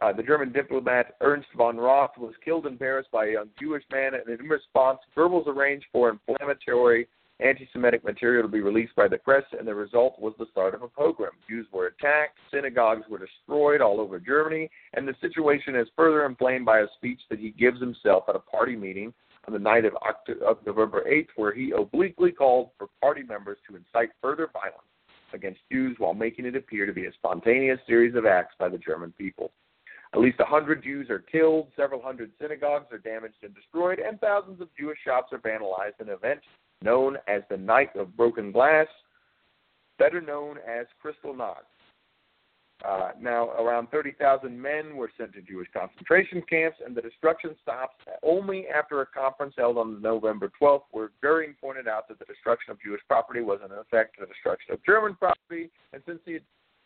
uh, 0.00 0.12
the 0.12 0.22
German 0.22 0.52
diplomat 0.52 1.14
Ernst 1.20 1.48
von 1.56 1.78
Rath 1.78 2.16
was 2.18 2.34
killed 2.44 2.66
in 2.66 2.76
Paris 2.78 3.06
by 3.12 3.26
a 3.26 3.32
young 3.32 3.48
Jewish 3.60 3.84
man, 3.92 4.12
and 4.14 4.40
in 4.40 4.46
response, 4.48 4.98
Goebbels 5.16 5.46
arranged 5.46 5.86
for 5.92 6.10
inflammatory 6.10 7.06
anti 7.42 7.68
Semitic 7.72 8.04
material 8.04 8.42
to 8.42 8.48
be 8.48 8.60
released 8.60 8.94
by 8.94 9.08
the 9.08 9.18
press, 9.18 9.44
and 9.58 9.66
the 9.66 9.74
result 9.74 10.18
was 10.18 10.34
the 10.38 10.46
start 10.50 10.74
of 10.74 10.82
a 10.82 10.88
pogrom. 10.88 11.34
Jews 11.48 11.66
were 11.72 11.86
attacked, 11.86 12.38
synagogues 12.52 13.08
were 13.08 13.18
destroyed 13.18 13.80
all 13.80 14.00
over 14.00 14.18
Germany, 14.18 14.70
and 14.94 15.06
the 15.06 15.14
situation 15.20 15.74
is 15.74 15.88
further 15.96 16.24
inflamed 16.24 16.64
by 16.64 16.80
a 16.80 16.86
speech 16.96 17.20
that 17.30 17.38
he 17.38 17.50
gives 17.50 17.80
himself 17.80 18.24
at 18.28 18.36
a 18.36 18.40
party 18.40 18.76
meeting 18.76 19.12
on 19.46 19.52
the 19.52 19.58
night 19.58 19.84
of, 19.84 19.94
October, 19.96 20.44
of 20.44 20.58
November 20.64 21.04
8th, 21.10 21.28
where 21.36 21.52
he 21.52 21.72
obliquely 21.76 22.30
called 22.30 22.70
for 22.78 22.88
party 23.00 23.22
members 23.22 23.58
to 23.68 23.76
incite 23.76 24.10
further 24.20 24.48
violence 24.52 24.78
against 25.34 25.60
Jews 25.70 25.96
while 25.98 26.14
making 26.14 26.46
it 26.46 26.56
appear 26.56 26.86
to 26.86 26.92
be 26.92 27.06
a 27.06 27.12
spontaneous 27.14 27.80
series 27.86 28.14
of 28.14 28.26
acts 28.26 28.54
by 28.58 28.68
the 28.68 28.78
German 28.78 29.12
people. 29.18 29.50
At 30.14 30.20
least 30.20 30.40
a 30.40 30.44
hundred 30.44 30.84
Jews 30.84 31.08
are 31.08 31.20
killed, 31.20 31.68
several 31.74 32.02
hundred 32.02 32.32
synagogues 32.38 32.92
are 32.92 32.98
damaged 32.98 33.36
and 33.42 33.54
destroyed, 33.54 33.98
and 33.98 34.20
thousands 34.20 34.60
of 34.60 34.68
Jewish 34.78 34.98
shops 35.04 35.32
are 35.32 35.38
vandalized 35.38 36.00
in 36.00 36.08
an 36.08 36.14
event 36.14 36.40
known 36.82 37.16
as 37.28 37.42
the 37.50 37.56
Night 37.56 37.94
of 37.96 38.16
Broken 38.16 38.52
Glass, 38.52 38.86
better 39.98 40.20
known 40.20 40.56
as 40.58 40.86
Kristallnacht. 41.04 41.66
Uh, 42.84 43.10
now, 43.20 43.50
around 43.50 43.88
30,000 43.92 44.60
men 44.60 44.96
were 44.96 45.10
sent 45.16 45.32
to 45.32 45.40
Jewish 45.40 45.68
concentration 45.72 46.42
camps, 46.50 46.78
and 46.84 46.96
the 46.96 47.02
destruction 47.02 47.54
stops 47.62 47.94
only 48.24 48.66
after 48.66 49.02
a 49.02 49.06
conference 49.06 49.54
held 49.56 49.78
on 49.78 50.02
November 50.02 50.50
12th, 50.60 50.82
where 50.90 51.10
Goering 51.22 51.54
pointed 51.60 51.86
out 51.86 52.08
that 52.08 52.18
the 52.18 52.24
destruction 52.24 52.72
of 52.72 52.82
Jewish 52.82 53.00
property 53.06 53.40
was, 53.40 53.60
in 53.64 53.70
effect, 53.70 54.18
the 54.18 54.26
destruction 54.26 54.74
of 54.74 54.84
German 54.84 55.14
property, 55.14 55.70
and 55.92 56.02
since 56.06 56.18
the 56.26 56.40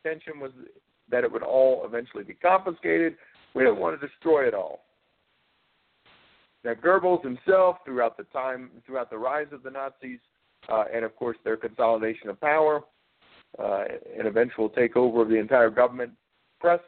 intention 0.05 0.38
was 0.38 0.51
that 1.11 1.24
it 1.24 1.32
would 1.32 1.42
all 1.42 1.82
eventually 1.84 2.24
be 2.24 2.34
confiscated. 2.34 3.16
We 3.55 3.64
don't 3.64 3.78
want 3.78 3.99
to 3.99 4.07
destroy 4.07 4.47
it 4.47 4.55
all. 4.55 4.86
Now, 6.64 6.74
Goebbels 6.74 7.22
himself, 7.22 7.76
throughout 7.84 8.16
the 8.16 8.24
time, 8.24 8.70
throughout 8.84 9.11
the 9.11 9.18
rise 9.18 9.46
of 9.52 9.62
the 9.62 9.70
Nazis, 9.70 10.18
uh, 10.68 10.84
and 10.92 11.04
of 11.04 11.14
course 11.16 11.36
their 11.44 11.57
consolidation 11.57 12.28
of 12.28 12.40
power 12.40 12.82
uh, 13.59 13.84
and 14.18 14.26
eventual 14.26 14.68
takeover 14.70 15.22
of 15.22 15.28
the 15.28 15.36
entire 15.36 15.70
government, 15.70 16.12
pressed 16.61 16.82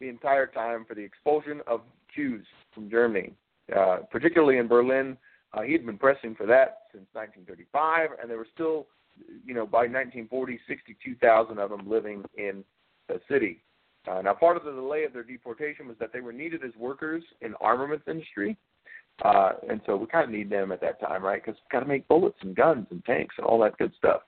the 0.00 0.08
entire 0.08 0.46
time 0.46 0.84
for 0.86 0.94
the 0.94 1.02
expulsion 1.02 1.60
of 1.66 1.80
Jews 2.14 2.44
from 2.74 2.90
Germany, 2.90 3.32
uh, 3.74 3.98
particularly 4.10 4.58
in 4.58 4.68
Berlin. 4.68 5.16
Uh, 5.52 5.62
he 5.62 5.72
had 5.72 5.86
been 5.86 5.98
pressing 5.98 6.34
for 6.34 6.46
that 6.46 6.82
since 6.92 7.06
1935, 7.12 8.10
and 8.20 8.30
there 8.30 8.36
were 8.36 8.48
still, 8.52 8.86
you 9.44 9.54
know, 9.54 9.66
by 9.66 9.86
1940, 9.86 10.60
62,000 10.68 11.58
of 11.58 11.70
them 11.70 11.88
living 11.88 12.24
in 12.36 12.64
the 13.08 13.20
city. 13.30 13.62
Uh, 14.06 14.20
now, 14.20 14.34
part 14.34 14.56
of 14.56 14.64
the 14.64 14.72
delay 14.72 15.04
of 15.04 15.12
their 15.12 15.22
deportation 15.22 15.88
was 15.88 15.96
that 15.98 16.12
they 16.12 16.20
were 16.20 16.32
needed 16.32 16.62
as 16.64 16.72
workers 16.76 17.22
in 17.40 17.54
armaments 17.60 18.04
industry, 18.08 18.56
uh, 19.22 19.52
and 19.68 19.80
so 19.86 19.96
we 19.96 20.06
kind 20.06 20.24
of 20.24 20.30
need 20.30 20.50
them 20.50 20.72
at 20.72 20.80
that 20.80 21.00
time, 21.00 21.22
right? 21.22 21.42
Because 21.44 21.58
we've 21.60 21.70
got 21.70 21.80
to 21.80 21.86
make 21.86 22.06
bullets 22.08 22.38
and 22.42 22.56
guns 22.56 22.86
and 22.90 23.04
tanks 23.04 23.34
and 23.38 23.46
all 23.46 23.60
that 23.60 23.76
good 23.78 23.92
stuff. 23.96 24.22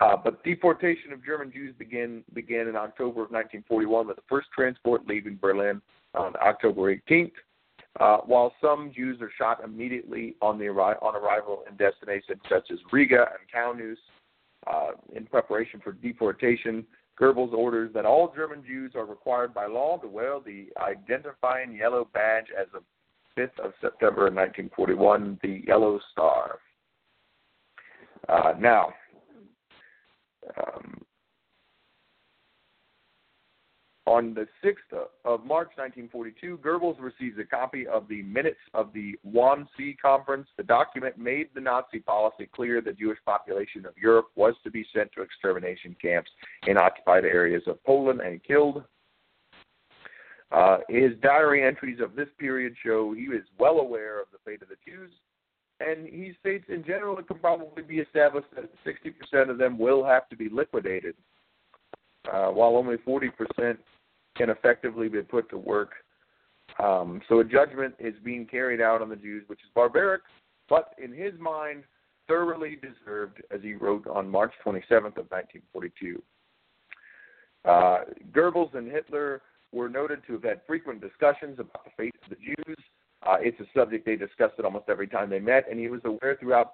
Uh, 0.00 0.16
but 0.16 0.42
deportation 0.42 1.12
of 1.12 1.24
German 1.24 1.52
Jews 1.52 1.74
began 1.78 2.24
began 2.32 2.66
in 2.66 2.74
October 2.74 3.22
of 3.22 3.30
1941 3.30 4.08
with 4.08 4.16
the 4.16 4.22
first 4.28 4.48
transport 4.54 5.06
leaving 5.06 5.38
Berlin 5.40 5.80
on 6.14 6.34
October 6.42 6.94
18th. 6.94 7.32
Uh, 8.00 8.18
while 8.26 8.52
some 8.60 8.90
Jews 8.94 9.20
are 9.20 9.30
shot 9.38 9.62
immediately 9.62 10.34
on 10.42 10.58
the 10.58 10.64
arri- 10.64 11.00
on 11.00 11.14
arrival 11.14 11.62
in 11.70 11.76
destinations 11.76 12.40
such 12.48 12.72
as 12.72 12.78
Riga 12.90 13.28
and 13.38 13.48
Kaunas 13.54 13.96
uh, 14.66 14.92
in 15.14 15.26
preparation 15.26 15.80
for 15.82 15.92
deportation, 15.92 16.84
Goebbels 17.20 17.52
orders 17.52 17.92
that 17.94 18.04
all 18.04 18.32
German 18.34 18.64
Jews 18.66 18.92
are 18.96 19.06
required 19.06 19.54
by 19.54 19.66
law 19.66 19.98
to 19.98 20.08
wear 20.08 20.40
the 20.44 20.66
identifying 20.82 21.76
yellow 21.76 22.08
badge 22.12 22.46
as 22.58 22.66
of 22.74 22.82
5th 23.38 23.58
of 23.62 23.72
September 23.80 24.22
1941, 24.22 25.38
the 25.42 25.62
Yellow 25.66 26.00
Star. 26.12 26.58
Uh, 28.28 28.54
now, 28.58 28.92
um, 30.56 31.04
on 34.06 34.34
the 34.34 34.46
6th 34.62 34.98
of 35.24 35.44
March 35.44 35.70
1942, 35.76 36.58
Goebbels 36.58 37.00
receives 37.00 37.38
a 37.38 37.44
copy 37.44 37.86
of 37.86 38.06
the 38.08 38.22
minutes 38.22 38.58
of 38.74 38.92
the 38.92 39.18
Wannsee 39.26 39.96
Conference. 40.00 40.46
The 40.56 40.62
document 40.62 41.16
made 41.16 41.48
the 41.54 41.60
Nazi 41.60 42.00
policy 42.00 42.48
clear 42.54 42.80
the 42.80 42.92
Jewish 42.92 43.18
population 43.24 43.86
of 43.86 43.94
Europe 43.96 44.26
was 44.36 44.54
to 44.62 44.70
be 44.70 44.86
sent 44.94 45.10
to 45.12 45.22
extermination 45.22 45.96
camps 46.00 46.30
in 46.66 46.76
occupied 46.76 47.24
areas 47.24 47.62
of 47.66 47.82
Poland 47.84 48.20
and 48.20 48.44
killed. 48.44 48.84
Uh, 50.54 50.78
his 50.88 51.10
diary 51.20 51.66
entries 51.66 51.98
of 52.00 52.14
this 52.14 52.28
period 52.38 52.74
show 52.80 53.12
he 53.12 53.28
was 53.28 53.40
well 53.58 53.80
aware 53.80 54.20
of 54.20 54.28
the 54.30 54.38
fate 54.44 54.62
of 54.62 54.68
the 54.68 54.76
Jews, 54.86 55.10
and 55.80 56.06
he 56.06 56.32
states 56.38 56.64
in 56.68 56.84
general 56.84 57.18
it 57.18 57.26
can 57.26 57.40
probably 57.40 57.82
be 57.82 57.98
established 57.98 58.46
that 58.54 58.70
60% 58.86 59.50
of 59.50 59.58
them 59.58 59.76
will 59.76 60.04
have 60.04 60.28
to 60.28 60.36
be 60.36 60.48
liquidated, 60.48 61.16
uh, 62.32 62.46
while 62.46 62.76
only 62.76 62.96
40% 62.98 63.76
can 64.36 64.48
effectively 64.50 65.08
be 65.08 65.22
put 65.22 65.50
to 65.50 65.58
work. 65.58 65.90
Um, 66.78 67.20
so 67.28 67.40
a 67.40 67.44
judgment 67.44 67.94
is 67.98 68.14
being 68.24 68.46
carried 68.46 68.80
out 68.80 69.02
on 69.02 69.08
the 69.08 69.16
Jews, 69.16 69.42
which 69.48 69.60
is 69.60 69.70
barbaric, 69.74 70.22
but 70.68 70.94
in 71.02 71.12
his 71.12 71.32
mind, 71.40 71.82
thoroughly 72.28 72.76
deserved, 72.80 73.42
as 73.50 73.60
he 73.60 73.74
wrote 73.74 74.06
on 74.06 74.30
March 74.30 74.52
27th 74.64 75.18
of 75.18 75.26
1942. 75.30 76.22
Uh, 77.64 77.98
Goebbels 78.32 78.74
and 78.74 78.88
Hitler 78.90 79.42
were 79.74 79.90
noted 80.00 80.20
to 80.26 80.32
have 80.34 80.44
had 80.50 80.60
frequent 80.66 81.00
discussions 81.08 81.56
about 81.58 81.84
the 81.84 81.90
fate 81.98 82.14
of 82.22 82.30
the 82.32 82.40
Jews. 82.48 82.78
Uh, 83.26 83.38
it's 83.40 83.60
a 83.60 83.68
subject 83.78 84.06
they 84.06 84.16
discussed 84.16 84.56
it 84.58 84.64
almost 84.64 84.88
every 84.88 85.08
time 85.16 85.28
they 85.30 85.40
met, 85.40 85.64
and 85.70 85.76
he 85.80 85.88
was 85.88 86.02
aware 86.04 86.36
throughout 86.40 86.70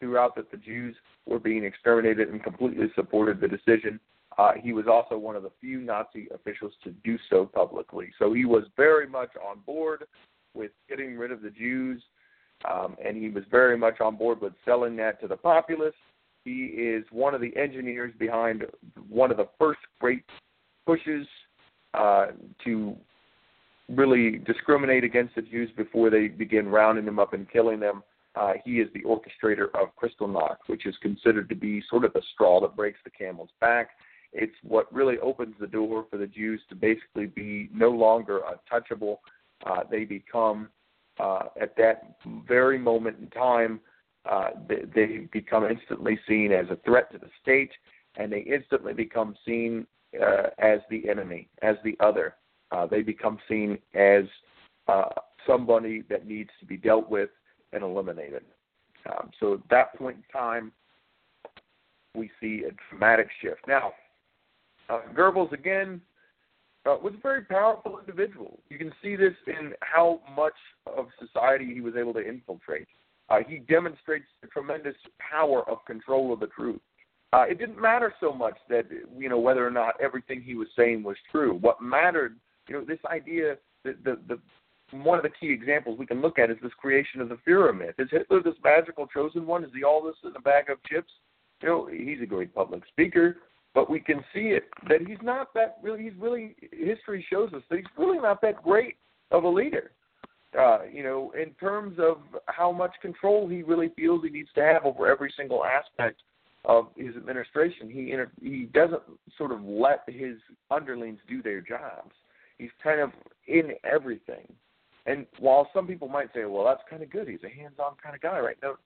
throughout 0.00 0.32
that 0.36 0.50
the 0.50 0.58
Jews 0.58 0.94
were 1.24 1.38
being 1.38 1.64
exterminated 1.64 2.28
and 2.28 2.38
completely 2.42 2.88
supported 2.94 3.40
the 3.40 3.48
decision 3.48 3.98
Uh, 4.38 4.52
he 4.62 4.72
was 4.72 4.86
also 4.86 5.16
one 5.16 5.36
of 5.36 5.42
the 5.42 5.52
few 5.60 5.80
Nazi 5.80 6.28
officials 6.34 6.72
to 6.84 6.90
do 6.90 7.18
so 7.30 7.46
publicly. 7.46 8.08
So 8.18 8.34
he 8.34 8.44
was 8.44 8.64
very 8.76 9.08
much 9.08 9.30
on 9.36 9.60
board 9.60 10.04
with 10.54 10.72
getting 10.88 11.16
rid 11.16 11.32
of 11.32 11.40
the 11.42 11.50
Jews, 11.50 12.02
um, 12.70 12.96
and 13.04 13.16
he 13.16 13.28
was 13.30 13.44
very 13.50 13.78
much 13.78 14.00
on 14.00 14.16
board 14.16 14.40
with 14.40 14.52
selling 14.64 14.96
that 14.96 15.20
to 15.22 15.28
the 15.28 15.36
populace. 15.36 15.94
He 16.44 16.66
is 16.66 17.04
one 17.10 17.34
of 17.34 17.40
the 17.40 17.54
engineers 17.56 18.12
behind 18.18 18.64
one 19.08 19.30
of 19.30 19.36
the 19.36 19.48
first 19.58 19.80
great 20.00 20.24
pushes 20.86 21.26
uh, 21.96 22.26
to 22.64 22.96
really 23.88 24.38
discriminate 24.38 25.04
against 25.04 25.34
the 25.34 25.42
Jews 25.42 25.70
before 25.76 26.10
they 26.10 26.28
begin 26.28 26.68
rounding 26.68 27.04
them 27.04 27.18
up 27.18 27.32
and 27.32 27.50
killing 27.50 27.80
them. 27.80 28.02
Uh, 28.34 28.54
he 28.64 28.80
is 28.80 28.88
the 28.92 29.02
orchestrator 29.02 29.68
of 29.74 29.88
Kristallnacht, 29.96 30.58
which 30.66 30.86
is 30.86 30.94
considered 31.00 31.48
to 31.48 31.54
be 31.54 31.82
sort 31.88 32.04
of 32.04 32.12
the 32.12 32.22
straw 32.34 32.60
that 32.60 32.76
breaks 32.76 32.98
the 33.04 33.10
camel's 33.10 33.50
back. 33.60 33.90
It's 34.32 34.52
what 34.62 34.92
really 34.92 35.18
opens 35.18 35.54
the 35.58 35.66
door 35.66 36.04
for 36.10 36.18
the 36.18 36.26
Jews 36.26 36.60
to 36.68 36.74
basically 36.74 37.26
be 37.26 37.70
no 37.72 37.90
longer 37.90 38.42
untouchable. 38.46 39.20
Uh, 39.64 39.84
they 39.90 40.04
become, 40.04 40.68
uh, 41.18 41.44
at 41.58 41.74
that 41.76 42.16
very 42.46 42.78
moment 42.78 43.16
in 43.20 43.28
time, 43.28 43.80
uh, 44.30 44.50
they, 44.68 44.82
they 44.94 45.28
become 45.32 45.64
instantly 45.64 46.18
seen 46.28 46.52
as 46.52 46.66
a 46.70 46.76
threat 46.84 47.10
to 47.12 47.18
the 47.18 47.30
state, 47.40 47.70
and 48.16 48.30
they 48.30 48.40
instantly 48.40 48.92
become 48.92 49.34
seen 49.46 49.86
uh, 50.20 50.50
as 50.58 50.80
the 50.90 51.08
enemy, 51.08 51.48
as 51.62 51.76
the 51.84 51.96
other. 52.00 52.34
Uh, 52.72 52.86
they 52.86 53.02
become 53.02 53.38
seen 53.48 53.78
as 53.94 54.24
uh, 54.88 55.10
somebody 55.46 56.02
that 56.10 56.26
needs 56.26 56.50
to 56.60 56.66
be 56.66 56.76
dealt 56.76 57.08
with 57.08 57.30
and 57.72 57.82
eliminated. 57.82 58.42
Um, 59.08 59.30
so 59.38 59.54
at 59.54 59.60
that 59.70 59.96
point 59.96 60.16
in 60.16 60.24
time, 60.32 60.72
we 62.14 62.30
see 62.40 62.64
a 62.64 62.72
dramatic 62.90 63.28
shift. 63.40 63.60
Now, 63.68 63.92
uh, 64.88 65.00
Goebbels 65.14 65.52
again 65.52 66.00
uh, 66.86 66.96
was 67.02 67.14
a 67.14 67.20
very 67.20 67.42
powerful 67.42 67.98
individual. 67.98 68.58
You 68.68 68.78
can 68.78 68.92
see 69.02 69.16
this 69.16 69.34
in 69.46 69.72
how 69.80 70.20
much 70.34 70.54
of 70.86 71.06
society 71.20 71.72
he 71.74 71.80
was 71.80 71.94
able 71.96 72.14
to 72.14 72.26
infiltrate. 72.26 72.88
Uh, 73.28 73.38
he 73.46 73.58
demonstrates 73.58 74.26
the 74.40 74.48
tremendous 74.48 74.94
power 75.18 75.68
of 75.68 75.84
control 75.84 76.32
of 76.32 76.40
the 76.40 76.46
truth. 76.46 76.80
Uh, 77.36 77.42
it 77.42 77.58
didn't 77.58 77.78
matter 77.78 78.14
so 78.18 78.32
much 78.32 78.56
that 78.66 78.86
you 79.18 79.28
know 79.28 79.38
whether 79.38 79.66
or 79.66 79.70
not 79.70 79.92
everything 80.00 80.40
he 80.40 80.54
was 80.54 80.68
saying 80.74 81.02
was 81.02 81.16
true. 81.30 81.58
What 81.60 81.82
mattered, 81.82 82.36
you 82.66 82.74
know, 82.74 82.82
this 82.82 83.00
idea 83.04 83.56
that 83.84 84.02
the 84.04 84.18
the 84.26 84.38
one 85.02 85.18
of 85.18 85.22
the 85.22 85.30
key 85.38 85.50
examples 85.50 85.98
we 85.98 86.06
can 86.06 86.22
look 86.22 86.38
at 86.38 86.50
is 86.50 86.56
this 86.62 86.72
creation 86.78 87.20
of 87.20 87.28
the 87.28 87.38
Führer 87.46 87.76
myth. 87.76 87.96
Is 87.98 88.08
Hitler 88.10 88.42
this 88.42 88.54
magical 88.64 89.06
chosen 89.06 89.44
one? 89.46 89.64
Is 89.64 89.70
he 89.74 89.84
all 89.84 90.02
this 90.02 90.14
in 90.24 90.34
a 90.34 90.40
bag 90.40 90.70
of 90.70 90.82
chips? 90.84 91.12
You 91.60 91.68
know, 91.68 91.88
he's 91.92 92.22
a 92.22 92.26
great 92.26 92.54
public 92.54 92.82
speaker, 92.88 93.36
but 93.74 93.90
we 93.90 94.00
can 94.00 94.24
see 94.32 94.54
it 94.56 94.64
that 94.88 95.06
he's 95.06 95.18
not 95.22 95.52
that 95.52 95.76
really. 95.82 96.04
He's 96.04 96.18
really 96.18 96.56
history 96.72 97.26
shows 97.28 97.52
us 97.52 97.62
that 97.68 97.76
he's 97.76 97.86
really 97.98 98.18
not 98.18 98.40
that 98.40 98.62
great 98.62 98.96
of 99.30 99.44
a 99.44 99.48
leader. 99.48 99.90
Uh, 100.58 100.84
you 100.90 101.02
know, 101.02 101.34
in 101.38 101.50
terms 101.60 101.98
of 101.98 102.16
how 102.46 102.72
much 102.72 102.92
control 103.02 103.46
he 103.46 103.62
really 103.62 103.90
feels 103.94 104.22
he 104.22 104.30
needs 104.30 104.48
to 104.54 104.62
have 104.62 104.86
over 104.86 105.06
every 105.06 105.30
single 105.36 105.66
aspect 105.66 106.22
of 106.66 106.88
his 106.96 107.16
administration, 107.16 107.88
he 107.88 108.10
inter- 108.10 108.30
he 108.42 108.68
doesn't 108.74 109.02
sort 109.38 109.52
of 109.52 109.62
let 109.62 110.00
his 110.06 110.36
underlings 110.70 111.20
do 111.28 111.40
their 111.40 111.60
jobs. 111.60 112.12
He's 112.58 112.70
kind 112.82 113.00
of 113.00 113.10
in 113.46 113.70
everything. 113.84 114.52
And 115.06 115.26
while 115.38 115.68
some 115.72 115.86
people 115.86 116.08
might 116.08 116.32
say, 116.34 116.44
"Well, 116.44 116.64
that's 116.64 116.82
kind 116.90 117.02
of 117.02 117.10
good. 117.10 117.28
He's 117.28 117.44
a 117.44 117.48
hands-on 117.48 117.94
kind 118.02 118.14
of 118.14 118.20
guy, 118.20 118.40
right?" 118.40 118.56
No, 118.62 118.76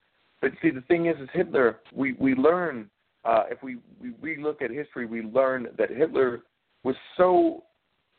but 0.42 0.52
see, 0.60 0.70
the 0.70 0.82
thing 0.82 1.06
is, 1.06 1.18
is 1.18 1.28
Hitler. 1.32 1.80
We 1.92 2.12
we 2.14 2.34
learn 2.34 2.90
uh, 3.24 3.44
if 3.50 3.62
we 3.62 3.78
we 4.20 4.36
look 4.36 4.60
at 4.60 4.70
history, 4.70 5.06
we 5.06 5.22
learn 5.22 5.68
that 5.78 5.90
Hitler 5.90 6.42
was 6.82 6.96
so 7.16 7.64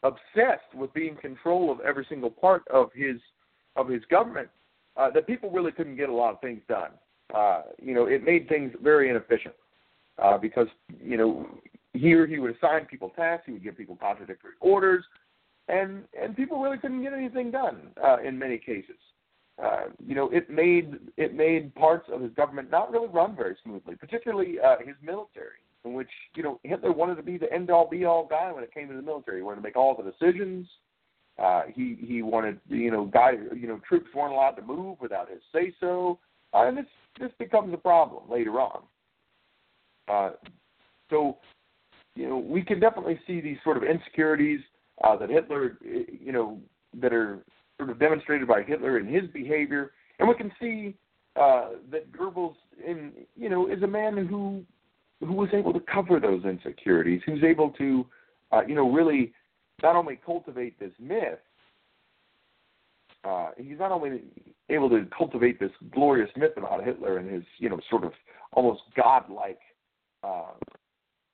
obsessed 0.04 0.74
with 0.74 0.92
being 0.94 1.16
control 1.18 1.72
of 1.72 1.80
every 1.82 2.06
single 2.10 2.32
part 2.32 2.64
of 2.70 2.90
his 2.94 3.18
of 3.76 3.88
his 3.88 4.04
government 4.10 4.50
uh, 4.98 5.10
that 5.12 5.28
people 5.28 5.52
really 5.52 5.72
couldn't 5.72 5.96
get 5.96 6.10
a 6.10 6.14
lot 6.14 6.34
of 6.34 6.42
things 6.42 6.62
done. 6.68 6.92
Uh, 7.34 7.64
you 7.82 7.94
know, 7.94 8.06
it 8.06 8.24
made 8.24 8.48
things 8.50 8.74
very 8.82 9.10
inefficient 9.10 9.56
uh, 10.22 10.38
because 10.38 10.68
you 11.02 11.18
know 11.18 11.48
here 11.94 12.26
he 12.26 12.40
would 12.40 12.56
assign 12.56 12.86
people 12.86 13.10
tasks, 13.16 13.44
he 13.46 13.54
would 13.54 13.64
give 13.64 13.78
people 13.78 13.98
contradictory 14.00 14.52
orders, 14.60 15.04
and 15.68 16.04
and 16.20 16.36
people 16.36 16.62
really 16.62 16.78
couldn't 16.78 17.04
get 17.04 17.14
anything 17.14 17.52
done 17.52 17.92
uh, 18.04 18.18
in 18.24 18.38
many 18.38 18.58
cases. 18.58 18.96
Uh, 19.62 19.86
you 20.06 20.16
know, 20.16 20.30
it 20.30 20.50
made 20.50 20.96
it 21.18 21.36
made 21.36 21.74
parts 21.76 22.08
of 22.12 22.22
his 22.22 22.32
government 22.34 22.72
not 22.72 22.92
really 22.92 23.08
run 23.08 23.36
very 23.36 23.56
smoothly, 23.64 23.96
particularly 23.96 24.56
uh, 24.60 24.78
his 24.80 24.96
military, 25.04 25.60
in 25.86 25.94
which 25.94 26.10
you 26.36 26.44
know 26.44 26.60
Hitler 26.64 26.92
wanted 26.92 27.16
to 27.16 27.24
be 27.24 27.38
the 27.38 27.52
end 27.52 27.70
all 27.70 27.88
be 27.88 28.06
all 28.06 28.26
guy 28.26 28.52
when 28.52 28.64
it 28.64 28.74
came 28.74 28.88
to 28.88 28.96
the 28.96 29.02
military. 29.02 29.38
He 29.38 29.44
wanted 29.44 29.58
to 29.58 29.64
make 29.64 29.76
all 29.76 29.96
the 29.96 30.10
decisions. 30.10 30.68
Uh, 31.38 31.64
he 31.74 31.98
he 32.00 32.22
wanted 32.22 32.60
you 32.70 32.92
know 32.92 33.06
guy 33.06 33.34
you 33.56 33.68
know 33.68 33.80
troops 33.88 34.08
weren't 34.16 34.34
allowed 34.34 34.52
to 34.52 34.62
move 34.62 34.98
without 35.00 35.30
his 35.30 35.40
say 35.54 35.74
so, 35.80 36.18
uh, 36.54 36.68
and 36.68 36.78
this 36.78 36.86
this 37.20 37.32
becomes 37.40 37.74
a 37.74 37.78
problem 37.78 38.30
later 38.30 38.60
on. 38.60 38.84
Uh, 40.08 40.32
so 41.10 41.38
you 42.16 42.28
know 42.28 42.38
we 42.38 42.62
can 42.62 42.80
definitely 42.80 43.20
see 43.28 43.42
these 43.42 43.58
sort 43.64 43.78
of 43.78 43.84
insecurities 43.84 44.60
uh, 45.04 45.16
that 45.16 45.30
Hitler 45.30 45.78
you 45.82 46.32
know 46.32 46.60
that 47.00 47.14
are 47.14 47.40
sort 47.78 47.90
of 47.90 48.00
demonstrated 48.00 48.48
by 48.48 48.64
Hitler 48.64 49.00
in 49.00 49.08
his 49.08 49.30
behavior, 49.32 49.92
and 50.20 50.28
we 50.28 50.36
can 50.36 50.52
see 50.60 50.96
uh, 51.40 51.70
that 51.92 52.12
Goebbels 52.12 52.56
in 52.86 53.12
you 53.36 53.50
know 53.50 53.68
is 53.68 53.84
a 53.84 53.88
man 53.88 54.26
who 54.26 54.64
who 55.20 55.34
was 55.34 55.50
able 55.54 55.74
to 55.74 55.80
cover 55.80 56.20
those 56.20 56.44
insecurities, 56.46 57.22
who's 57.26 57.44
able 57.44 57.70
to 57.72 58.06
uh, 58.52 58.62
you 58.68 58.76
know 58.76 58.92
really 58.92 59.34
not 59.84 59.96
only 59.96 60.20
cultivate 60.26 60.80
this 60.80 60.92
myth, 61.00 61.40
uh, 63.24 63.50
he's 63.58 63.78
not 63.78 63.92
only 63.92 64.22
able 64.70 64.90
to 64.90 65.06
cultivate 65.16 65.60
this 65.60 65.72
glorious 65.94 66.30
myth 66.36 66.54
about 66.58 66.84
Hitler 66.84 67.18
and 67.18 67.30
his, 67.30 67.44
you 67.60 67.70
know, 67.70 67.80
sort 67.90 68.04
of 68.04 68.14
almost 68.54 68.82
godlike, 68.96 69.60
uh, 70.24 70.54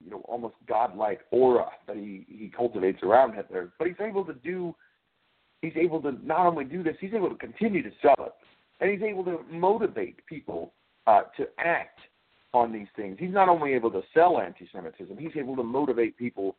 you 0.04 0.12
know, 0.12 0.22
almost 0.26 0.56
godlike 0.68 1.22
aura 1.32 1.68
that 1.88 1.96
he 1.96 2.26
he 2.28 2.52
cultivates 2.56 3.02
around 3.04 3.34
Hitler, 3.36 3.72
but 3.80 3.88
he's 3.88 3.98
able 4.00 4.26
to 4.26 4.34
do, 4.34 4.76
he's 5.62 5.76
able 5.76 6.02
to 6.02 6.14
not 6.24 6.46
only 6.46 6.66
do 6.66 6.84
this, 6.84 6.96
he's 7.00 7.14
able 7.14 7.30
to 7.30 7.36
continue 7.36 7.82
to 7.82 7.92
sell 8.02 8.16
it, 8.20 8.34
and 8.80 8.92
he's 8.92 9.02
able 9.02 9.24
to 9.24 9.40
motivate 9.50 10.26
people 10.26 10.74
uh, 11.08 11.22
to 11.38 11.48
act 11.58 12.00
on 12.54 12.72
these 12.72 12.88
things. 12.96 13.18
He's 13.20 13.34
not 13.34 13.50
only 13.50 13.74
able 13.74 13.92
to 13.92 14.02
sell 14.14 14.40
anti-Semitism, 14.40 15.18
he's 15.18 15.36
able 15.38 15.56
to 15.56 15.64
motivate 15.64 16.18
people 16.18 16.56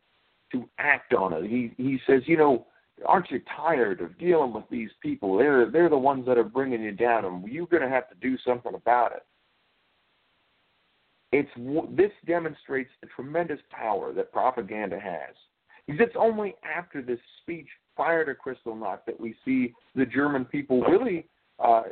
to 0.51 0.67
act 0.79 1.13
on 1.13 1.33
it. 1.33 1.43
He 1.49 1.71
he 1.77 1.99
says, 2.07 2.23
you 2.25 2.37
know, 2.37 2.65
aren't 3.05 3.31
you 3.31 3.41
tired 3.55 4.01
of 4.01 4.17
dealing 4.17 4.53
with 4.53 4.65
these 4.69 4.89
people? 5.01 5.37
They're 5.37 5.69
they're 5.69 5.89
the 5.89 5.97
ones 5.97 6.25
that 6.25 6.37
are 6.37 6.43
bringing 6.43 6.81
you 6.81 6.91
down, 6.91 7.25
and 7.25 7.47
you're 7.47 7.67
going 7.67 7.83
to 7.83 7.89
have 7.89 8.09
to 8.09 8.15
do 8.15 8.37
something 8.45 8.73
about 8.73 9.13
it. 9.13 9.25
It's 11.31 11.95
this 11.95 12.11
demonstrates 12.25 12.89
the 13.01 13.07
tremendous 13.15 13.59
power 13.69 14.13
that 14.13 14.31
propaganda 14.31 14.99
has. 14.99 15.35
Because 15.85 16.07
it's 16.07 16.15
only 16.19 16.55
after 16.63 17.01
this 17.01 17.19
speech 17.41 17.67
prior 17.95 18.25
to 18.25 18.33
Kristallnacht 18.33 19.05
that 19.07 19.19
we 19.19 19.35
see 19.43 19.73
the 19.95 20.05
German 20.05 20.45
people 20.45 20.81
really, 20.81 21.27
uh, 21.57 21.83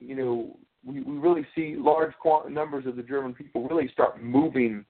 you 0.00 0.16
know, 0.16 0.56
we, 0.84 1.02
we 1.02 1.18
really 1.18 1.46
see 1.54 1.76
large 1.76 2.12
numbers 2.50 2.86
of 2.86 2.96
the 2.96 3.02
German 3.02 3.34
people 3.34 3.68
really 3.68 3.88
start 3.92 4.22
moving 4.22 4.84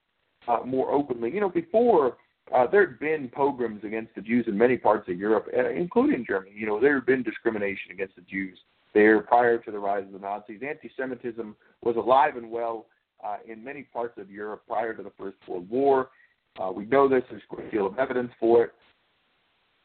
uh, 0.49 0.61
more 0.65 0.93
openly. 0.93 1.33
You 1.33 1.41
know, 1.41 1.49
before 1.49 2.17
uh, 2.55 2.67
there 2.67 2.87
had 2.87 2.99
been 2.99 3.29
pogroms 3.29 3.83
against 3.85 4.15
the 4.15 4.21
Jews 4.21 4.45
in 4.47 4.57
many 4.57 4.77
parts 4.77 5.09
of 5.09 5.19
Europe, 5.19 5.49
uh, 5.57 5.71
including 5.71 6.25
Germany. 6.27 6.53
You 6.55 6.67
know, 6.67 6.81
there 6.81 6.95
had 6.97 7.07
been 7.07 7.23
discrimination 7.23 7.93
against 7.93 8.17
the 8.17 8.23
Jews 8.23 8.59
there 8.95 9.21
prior 9.21 9.59
to 9.59 9.71
the 9.71 9.79
rise 9.79 10.05
of 10.05 10.13
the 10.13 10.19
Nazis. 10.19 10.61
Anti-Semitism 10.67 11.57
was 11.83 11.97
alive 11.97 12.37
and 12.37 12.51
well 12.51 12.87
uh, 13.25 13.37
in 13.47 13.63
many 13.63 13.85
parts 13.85 14.19
of 14.19 14.31
Europe 14.31 14.63
prior 14.67 14.95
to 14.95 15.03
the 15.03 15.13
First 15.19 15.37
World 15.49 15.69
War. 15.71 16.11
Uh, 16.61 16.71
we 16.71 16.85
know 16.85 17.09
this. 17.09 17.23
There's 17.31 17.43
a 17.51 17.55
great 17.55 17.71
deal 17.71 17.87
of 17.87 17.99
evidence 17.99 18.31
for 18.39 18.65
it. 18.65 18.73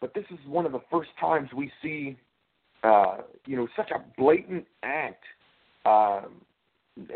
But 0.02 0.14
this 0.14 0.26
is 0.30 0.38
one 0.46 0.66
of 0.66 0.72
the 0.74 0.82
first 0.92 1.10
times 1.20 1.50
we 1.56 1.72
see, 1.82 2.18
uh, 2.84 3.18
you 3.46 3.56
know, 3.56 3.68
such 3.76 3.92
a 3.92 4.04
blatant 4.18 4.66
act, 4.84 5.24
um, 5.86 6.42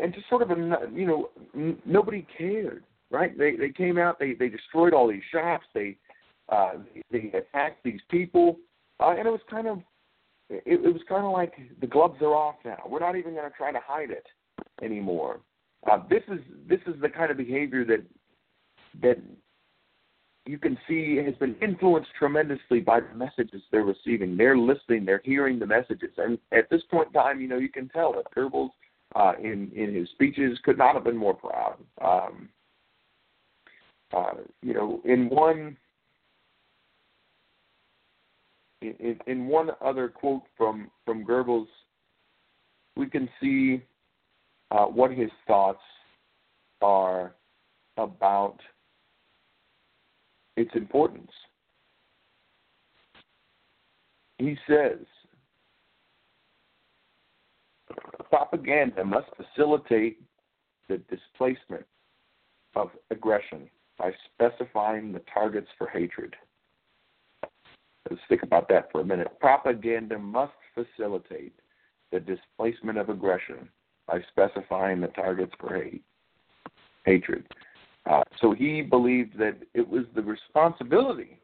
and 0.00 0.14
just 0.14 0.28
sort 0.28 0.42
of 0.42 0.50
a, 0.50 0.54
you 0.94 1.06
know, 1.06 1.30
n- 1.54 1.78
nobody 1.84 2.26
cared 2.38 2.84
right? 3.12 3.36
They 3.36 3.56
they 3.56 3.68
came 3.68 3.98
out, 3.98 4.18
they 4.18 4.32
they 4.34 4.48
destroyed 4.48 4.94
all 4.94 5.08
these 5.08 5.22
shops, 5.30 5.66
they 5.74 5.96
uh, 6.48 6.72
they 7.10 7.30
attacked 7.34 7.84
these 7.84 8.00
people, 8.10 8.58
uh, 9.00 9.10
and 9.10 9.26
it 9.26 9.30
was 9.30 9.40
kind 9.48 9.68
of 9.68 9.78
it, 10.50 10.80
it 10.84 10.92
was 10.92 11.02
kind 11.08 11.24
of 11.24 11.32
like 11.32 11.54
the 11.80 11.86
gloves 11.86 12.20
are 12.20 12.34
off 12.34 12.56
now. 12.64 12.82
We're 12.88 13.00
not 13.00 13.16
even 13.16 13.34
going 13.34 13.48
to 13.48 13.56
try 13.56 13.70
to 13.72 13.80
hide 13.86 14.10
it 14.10 14.26
anymore. 14.82 15.40
Uh, 15.90 15.98
this 16.08 16.22
is 16.28 16.40
this 16.68 16.80
is 16.86 17.00
the 17.00 17.08
kind 17.08 17.30
of 17.30 17.36
behavior 17.36 17.84
that 17.84 18.04
that 19.02 19.18
you 20.44 20.58
can 20.58 20.76
see 20.88 21.16
has 21.16 21.34
been 21.36 21.54
influenced 21.62 22.10
tremendously 22.18 22.80
by 22.80 23.00
the 23.00 23.14
messages 23.14 23.62
they're 23.70 23.84
receiving. 23.84 24.36
They're 24.36 24.58
listening, 24.58 25.04
they're 25.04 25.22
hearing 25.24 25.58
the 25.58 25.66
messages, 25.66 26.10
and 26.18 26.38
at 26.52 26.68
this 26.70 26.82
point 26.90 27.08
in 27.08 27.12
time, 27.12 27.40
you 27.40 27.48
know, 27.48 27.58
you 27.58 27.68
can 27.68 27.88
tell 27.88 28.12
that 28.14 28.24
Goebbels, 28.36 28.70
uh, 29.14 29.34
in 29.40 29.70
in 29.74 29.94
his 29.94 30.08
speeches, 30.10 30.58
could 30.64 30.78
not 30.78 30.94
have 30.94 31.04
been 31.04 31.16
more 31.16 31.34
proud. 31.34 31.76
Um, 32.00 32.48
uh, 34.12 34.32
you 34.62 34.74
know, 34.74 35.00
in 35.04 35.28
one 35.28 35.76
in, 38.80 39.18
in 39.26 39.46
one 39.46 39.70
other 39.80 40.08
quote 40.08 40.42
from 40.56 40.90
from 41.04 41.24
Goebbels, 41.24 41.68
we 42.96 43.06
can 43.06 43.28
see 43.40 43.82
uh, 44.70 44.84
what 44.84 45.12
his 45.12 45.30
thoughts 45.46 45.82
are 46.80 47.34
about 47.96 48.58
its 50.56 50.70
importance. 50.74 51.30
He 54.38 54.56
says, 54.68 54.98
propaganda 58.28 59.04
must 59.04 59.28
facilitate 59.36 60.20
the 60.88 60.98
displacement 61.08 61.86
of 62.74 62.90
aggression 63.10 63.68
by 64.02 64.12
specifying 64.34 65.12
the 65.12 65.22
targets 65.32 65.68
for 65.78 65.86
hatred. 65.86 66.34
Let's 68.10 68.20
think 68.28 68.42
about 68.42 68.68
that 68.68 68.90
for 68.90 69.00
a 69.00 69.04
minute. 69.04 69.28
Propaganda 69.38 70.18
must 70.18 70.52
facilitate 70.74 71.54
the 72.10 72.18
displacement 72.18 72.98
of 72.98 73.10
aggression 73.10 73.68
by 74.08 74.20
specifying 74.28 75.00
the 75.00 75.06
targets 75.06 75.52
for 75.60 75.76
hate, 75.80 76.02
hatred. 77.06 77.46
Uh, 78.04 78.24
so 78.40 78.52
he 78.52 78.82
believed 78.82 79.38
that 79.38 79.56
it 79.72 79.88
was 79.88 80.02
the 80.16 80.22
responsibility 80.22 81.38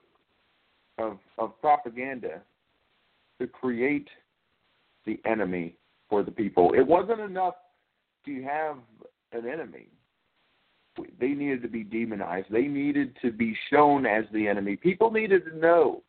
of, 0.98 1.18
of 1.38 1.52
propaganda 1.60 2.42
to 3.40 3.46
create 3.46 4.08
the 5.06 5.20
enemy 5.24 5.76
for 6.10 6.24
the 6.24 6.32
people. 6.32 6.74
It 6.74 6.84
wasn't 6.84 7.20
enough 7.20 7.54
to 8.26 8.42
have 8.42 8.78
an 9.30 9.48
enemy. 9.48 9.86
They 11.20 11.28
needed 11.28 11.62
to 11.62 11.68
be 11.68 11.84
demonized. 11.84 12.46
They 12.50 12.66
needed 12.66 13.16
to 13.22 13.32
be 13.32 13.56
shown 13.70 14.06
as 14.06 14.24
the 14.32 14.48
enemy. 14.48 14.76
People 14.76 15.10
needed 15.10 15.44
to 15.46 15.56
know 15.56 16.02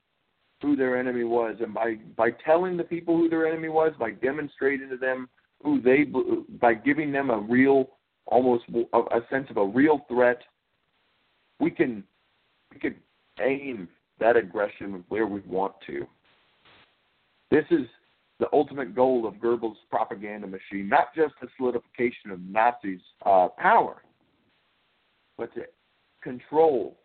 who 0.62 0.76
their 0.76 0.98
enemy 0.98 1.24
was, 1.24 1.56
and 1.62 1.74
by 1.74 1.96
by 2.18 2.32
telling 2.46 2.78
the 2.78 2.84
people 2.84 3.16
who 3.16 3.30
their 3.30 3.48
enemy 3.48 3.70
was, 3.70 3.94
by 4.00 4.12
demonstrating 4.12 4.90
to 4.90 4.98
them 4.98 5.30
who 5.64 5.82
they, 5.82 6.06
by 6.60 6.74
giving 6.74 7.12
them 7.12 7.30
a 7.30 7.38
real, 7.38 7.90
almost 8.26 8.64
a 8.94 9.20
sense 9.30 9.48
of 9.50 9.58
a 9.58 9.66
real 9.66 10.06
threat, 10.08 10.42
we 11.60 11.72
can 11.72 12.04
we 12.74 12.80
can 12.80 12.96
aim 13.42 13.88
that 14.20 14.36
aggression 14.36 15.04
where 15.10 15.28
we 15.28 15.40
want 15.42 15.74
to. 15.88 16.06
This 17.52 17.66
is 17.72 17.88
the 18.40 18.48
ultimate 18.54 18.96
goal 18.96 19.28
of 19.28 19.36
Goebbels' 19.36 19.76
propaganda 19.90 20.48
machine, 20.48 20.88
not 20.88 21.16
just 21.16 21.34
the 21.42 21.48
solidification 21.58 22.32
of 22.32 22.40
Nazis' 22.42 23.02
uh, 23.26 23.50
power, 23.58 24.04
but 25.40 25.54
to 25.56 25.62
control 26.22 26.98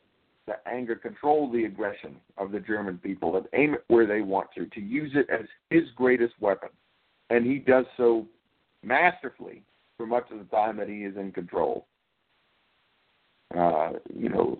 the 0.47 0.55
anger, 0.69 0.97
control 0.97 1.51
the 1.51 1.65
aggression 1.65 2.17
of 2.37 2.51
the 2.51 2.61
German 2.61 2.99
people, 2.99 3.37
and 3.37 3.47
aim 3.55 3.75
it 3.75 3.85
where 3.89 4.07
they 4.07 4.21
want 4.21 4.49
to, 4.57 4.67
to 4.67 4.81
use 4.81 5.13
it 5.15 5.31
as 5.31 5.47
his 5.71 5.85
greatest 5.97 6.35
weapon. 6.41 6.69
And 7.31 7.47
he 7.47 7.59
does 7.59 7.87
so 7.97 8.27
masterfully 8.83 9.63
for 9.97 10.05
much 10.07 10.25
of 10.31 10.39
the 10.39 10.45
time 10.45 10.77
that 10.77 10.89
he 10.89 11.05
is 11.05 11.17
in 11.17 11.33
control. 11.33 11.87
Uh, 13.57 13.93
you 14.13 14.29
know, 14.29 14.59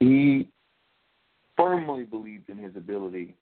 he 0.00 0.48
firmly 1.56 2.04
believed 2.04 2.48
in 2.48 2.58
his 2.58 2.74
ability 2.76 3.36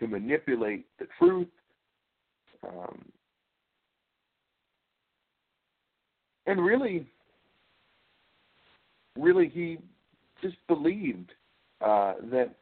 to 0.00 0.08
manipulate 0.08 0.86
the 0.98 1.06
truth. 1.18 1.46
Um, 2.66 3.04
and 6.46 6.64
really, 6.64 7.06
really, 9.16 9.48
he 9.48 9.78
just 10.42 10.56
believed 10.66 11.32
uh, 11.80 12.14
that 12.30 12.54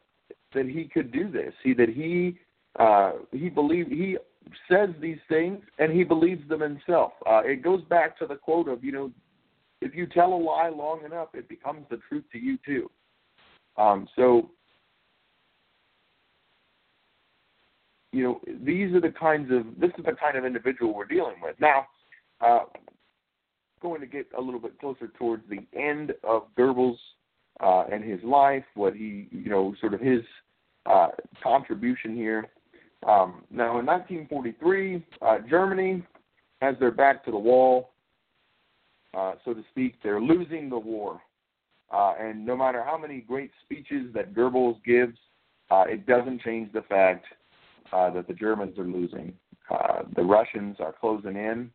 that 0.55 0.67
he 0.67 0.89
could 0.93 1.13
do 1.13 1.31
this. 1.31 1.53
He 1.63 1.75
that 1.75 1.89
he 1.89 2.39
uh, 2.79 3.13
he 3.33 3.49
believed 3.49 3.91
he 3.91 4.17
says 4.71 4.91
these 5.01 5.19
things 5.29 5.61
and 5.79 5.93
he 5.93 6.05
believes 6.05 6.47
them 6.49 6.61
himself. 6.61 7.13
Uh, 7.27 7.41
it 7.45 7.63
goes 7.63 7.83
back 7.85 8.19
to 8.19 8.27
the 8.27 8.37
quote 8.37 8.69
of 8.69 8.85
you 8.85 8.93
know 8.93 9.11
if 9.85 9.95
you 9.95 10.07
tell 10.07 10.33
a 10.33 10.35
lie 10.35 10.71
long 10.71 11.05
enough, 11.05 11.29
it 11.35 11.49
becomes 11.49 11.85
the 11.91 11.99
truth 12.09 12.25
to 12.33 12.39
you 12.39 12.59
too. 12.65 12.91
Um, 13.77 14.09
so, 14.17 14.51
you 18.15 18.23
know, 18.23 18.41
these 18.65 18.95
are 18.95 19.01
the 19.01 19.11
kinds 19.11 19.51
of 19.53 19.65
this 19.79 19.91
is 19.99 20.05
the 20.05 20.13
kind 20.13 20.37
of 20.37 20.45
individual 20.45 20.95
we're 20.95 21.05
dealing 21.05 21.37
with. 21.43 21.57
Now, 21.61 21.87
uh, 22.41 22.61
going 23.83 24.01
to 24.01 24.07
get 24.07 24.27
a 24.37 24.41
little 24.41 24.61
bit 24.61 24.79
closer 24.79 25.09
towards 25.19 25.43
the 25.49 25.67
end 25.79 26.13
of 26.23 26.45
Goebbels 26.57 26.97
uh, 27.61 27.85
and 27.93 28.03
his 28.03 28.23
life, 28.23 28.65
what 28.75 28.95
he, 28.95 29.29
you 29.31 29.51
know, 29.51 29.75
sort 29.81 29.95
of 29.95 30.01
his 30.01 30.21
uh, 30.87 31.09
contribution 31.43 32.15
here. 32.15 32.47
Um, 33.07 33.45
now, 33.51 33.79
in 33.79 33.87
1943, 33.87 35.05
uh, 35.21 35.39
Germany 35.49 36.03
has 36.63 36.77
their 36.81 36.91
back 36.91 37.25
to 37.27 37.31
the 37.31 37.39
wall 37.39 37.91
uh, 39.17 39.35
so 39.45 39.55
to 39.55 39.63
speak. 39.71 39.95
They're 40.03 40.21
losing 40.21 40.69
the 40.69 40.79
war. 40.79 41.21
Uh, 41.93 42.15
and 42.19 42.45
no 42.45 42.57
matter 42.57 42.83
how 42.83 42.99
many 42.99 43.21
great 43.21 43.51
speeches 43.63 44.13
that 44.15 44.35
Goebbels 44.35 44.83
gives, 44.85 45.17
uh, 45.71 45.85
it 45.87 46.07
doesn't 46.07 46.43
change 46.43 46.73
the 46.73 46.83
fact 46.83 47.27
uh, 47.93 48.11
that 48.11 48.27
the 48.27 48.35
Germans 48.35 48.79
are 48.79 48.87
losing. 48.87 49.33
Uh, 49.71 50.03
the 50.15 50.23
Russians 50.23 50.77
are 50.81 50.93
closing 50.93 51.37
in. 51.37 51.71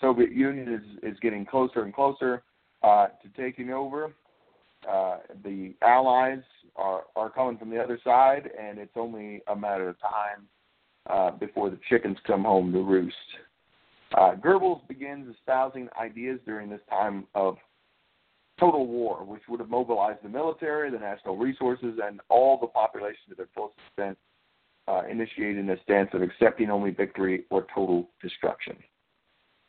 Soviet 0.00 0.32
Union 0.32 0.72
is, 0.72 1.12
is 1.12 1.18
getting 1.20 1.46
closer 1.46 1.82
and 1.82 1.94
closer 1.94 2.42
uh, 2.82 3.06
to 3.22 3.28
taking 3.36 3.70
over. 3.70 4.12
Uh, 4.90 5.18
the 5.44 5.74
Allies 5.82 6.42
are, 6.76 7.04
are 7.14 7.30
coming 7.30 7.56
from 7.56 7.70
the 7.70 7.78
other 7.78 7.98
side, 8.02 8.50
and 8.60 8.78
it's 8.78 8.96
only 8.96 9.40
a 9.46 9.54
matter 9.54 9.88
of 9.88 9.96
time 10.00 10.48
uh, 11.08 11.30
before 11.30 11.70
the 11.70 11.78
chickens 11.88 12.16
come 12.26 12.42
home 12.42 12.72
to 12.72 12.82
roost. 12.82 13.16
Uh, 14.16 14.34
Goebbels 14.34 14.86
begins 14.88 15.32
espousing 15.34 15.88
ideas 16.00 16.38
during 16.44 16.68
this 16.68 16.80
time 16.90 17.26
of 17.34 17.56
total 18.60 18.86
war, 18.86 19.24
which 19.24 19.42
would 19.48 19.60
have 19.60 19.70
mobilized 19.70 20.22
the 20.22 20.28
military, 20.28 20.90
the 20.90 20.98
national 20.98 21.36
resources, 21.36 21.98
and 22.02 22.20
all 22.28 22.58
the 22.60 22.66
population 22.66 23.22
to 23.30 23.34
their 23.34 23.48
fullest 23.54 23.74
extent, 23.88 24.18
uh, 24.88 25.02
initiating 25.10 25.68
a 25.70 25.80
stance 25.82 26.10
of 26.12 26.22
accepting 26.22 26.70
only 26.70 26.90
victory 26.90 27.44
or 27.50 27.66
total 27.74 28.10
destruction. 28.20 28.76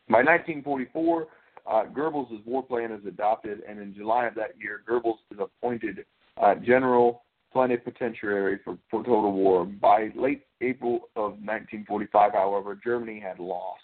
By 0.10 0.20
1944, 0.20 1.28
uh, 1.66 1.84
Goebbels' 1.94 2.46
war 2.46 2.64
plan 2.64 2.92
is 2.92 3.06
adopted, 3.06 3.62
and 3.68 3.80
in 3.80 3.94
July 3.94 4.26
of 4.26 4.36
that 4.36 4.52
year, 4.60 4.82
Goebbels 4.90 5.20
is 5.32 5.40
appointed 5.40 6.06
uh, 6.42 6.56
general 6.56 7.24
plenipotentiary 7.54 8.60
for, 8.64 8.78
for 8.90 9.04
total 9.04 9.32
war. 9.32 9.64
By 9.66 10.10
late 10.16 10.44
April 10.62 11.10
of 11.16 11.34
1945, 11.34 12.34
however, 12.34 12.78
Germany 12.84 13.20
had 13.20 13.40
lost 13.40 13.80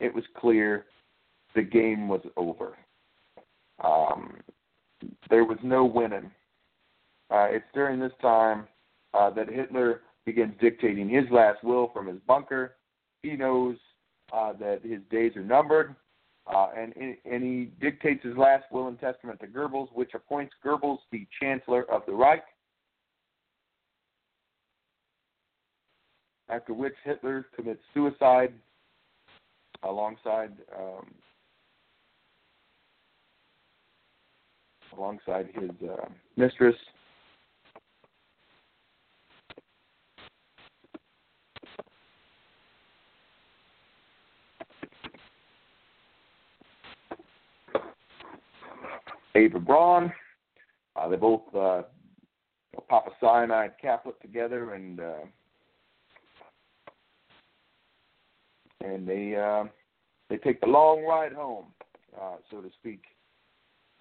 it 0.00 0.14
was 0.14 0.24
clear 0.36 0.86
the 1.54 1.62
game 1.62 2.08
was 2.08 2.20
over. 2.36 2.76
Um, 3.82 4.36
there 5.30 5.44
was 5.44 5.58
no 5.62 5.84
winning. 5.84 6.30
Uh, 7.30 7.46
it's 7.50 7.64
during 7.74 8.00
this 8.00 8.12
time 8.20 8.66
uh, 9.14 9.30
that 9.30 9.48
Hitler 9.48 10.02
begins 10.26 10.54
dictating 10.60 11.08
his 11.08 11.24
last 11.30 11.62
will 11.62 11.90
from 11.92 12.06
his 12.06 12.18
bunker. 12.26 12.76
He 13.22 13.36
knows 13.36 13.76
uh, 14.32 14.52
that 14.54 14.80
his 14.82 15.00
days 15.10 15.36
are 15.36 15.42
numbered, 15.42 15.94
uh, 16.52 16.68
and 16.76 16.92
and 17.24 17.42
he 17.42 17.70
dictates 17.80 18.24
his 18.24 18.36
last 18.36 18.64
will 18.70 18.88
and 18.88 18.98
testament 19.00 19.40
to 19.40 19.46
Goebbels, 19.46 19.88
which 19.92 20.12
appoints 20.14 20.54
Goebbels 20.64 20.98
the 21.12 21.26
Chancellor 21.40 21.90
of 21.90 22.02
the 22.06 22.12
Reich. 22.12 22.44
After 26.48 26.74
which 26.74 26.94
Hitler 27.04 27.46
commits 27.56 27.80
suicide 27.94 28.52
alongside 29.82 30.52
um, 30.78 31.06
alongside 34.96 35.48
his 35.54 35.70
uh, 35.88 36.06
mistress. 36.36 36.76
Eva 49.36 49.58
Braun. 49.58 50.12
Uh, 50.96 51.08
they 51.08 51.16
both 51.16 51.42
uh, 51.54 51.82
pop 52.88 53.06
a 53.06 53.10
cyanide 53.20 53.72
caplet 53.80 54.20
together 54.20 54.74
and 54.74 55.00
uh, 55.00 55.24
and 58.82 59.06
they 59.08 59.34
uh, 59.34 59.64
they 60.28 60.36
take 60.36 60.60
the 60.60 60.66
long 60.66 61.04
ride 61.04 61.32
home, 61.32 61.66
uh, 62.20 62.36
so 62.50 62.60
to 62.60 62.70
speak. 62.80 63.02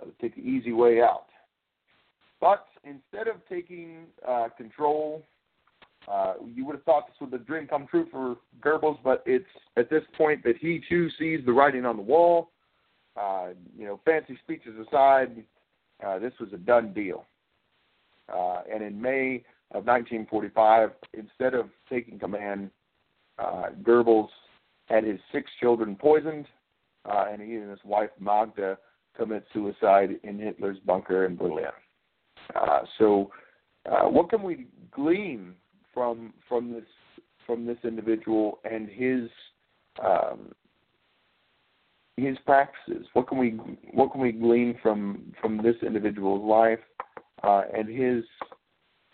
Uh, 0.01 0.05
they 0.05 0.27
take 0.27 0.35
the 0.35 0.41
easy 0.41 0.71
way 0.71 1.01
out. 1.01 1.27
But 2.39 2.65
instead 2.83 3.27
of 3.27 3.37
taking 3.47 4.05
uh, 4.27 4.49
control 4.57 5.23
Uh, 6.05 6.33
you 6.45 6.65
would 6.65 6.75
have 6.75 6.83
thought 6.83 7.07
this 7.07 7.21
was 7.21 7.31
a 7.33 7.37
dream 7.37 7.65
come 7.65 7.87
true 7.87 8.05
for 8.11 8.35
Goebbels, 8.59 8.99
but 9.03 9.23
it's 9.25 9.53
at 9.77 9.89
this 9.89 10.03
point 10.17 10.43
that 10.43 10.57
he 10.59 10.81
too 10.89 11.09
sees 11.17 11.39
the 11.45 11.53
writing 11.53 11.85
on 11.85 11.95
the 11.95 12.03
wall. 12.03 12.51
Uh, 13.15 13.49
you 13.77 13.85
know, 13.85 13.99
fancy 14.05 14.37
speeches 14.43 14.73
aside, 14.87 15.43
uh, 16.05 16.19
this 16.19 16.33
was 16.39 16.49
a 16.53 16.57
done 16.57 16.93
deal. 16.93 17.25
Uh, 18.33 18.61
and 18.71 18.83
in 18.83 18.99
May 19.01 19.43
of 19.71 19.85
1945, 19.85 20.91
instead 21.13 21.53
of 21.53 21.69
taking 21.89 22.17
command, 22.17 22.71
uh, 23.37 23.65
Goebbels 23.83 24.29
had 24.85 25.03
his 25.03 25.19
six 25.31 25.49
children 25.59 25.95
poisoned, 25.95 26.47
uh, 27.05 27.25
and 27.31 27.41
he 27.41 27.55
and 27.55 27.69
his 27.69 27.79
wife 27.83 28.09
Magda 28.19 28.77
commit 29.15 29.45
suicide 29.53 30.19
in 30.23 30.39
Hitler's 30.39 30.79
bunker 30.85 31.25
in 31.25 31.35
Berlin. 31.35 31.65
Uh, 32.55 32.81
so, 32.97 33.31
uh, 33.89 34.07
what 34.07 34.29
can 34.29 34.43
we 34.43 34.67
glean 34.91 35.53
from 35.93 36.33
from 36.47 36.71
this 36.71 36.83
from 37.45 37.65
this 37.65 37.77
individual 37.83 38.59
and 38.69 38.89
his 38.89 39.29
um, 40.03 40.53
his 42.17 42.37
practices? 42.45 43.05
What 43.13 43.27
can 43.27 43.37
we 43.37 43.51
what 43.91 44.11
can 44.11 44.21
we 44.21 44.31
glean 44.31 44.77
from 44.81 45.33
from 45.41 45.57
this 45.57 45.75
individual's 45.81 46.43
life 46.47 46.79
uh, 47.43 47.63
and 47.75 47.87
his 47.87 48.23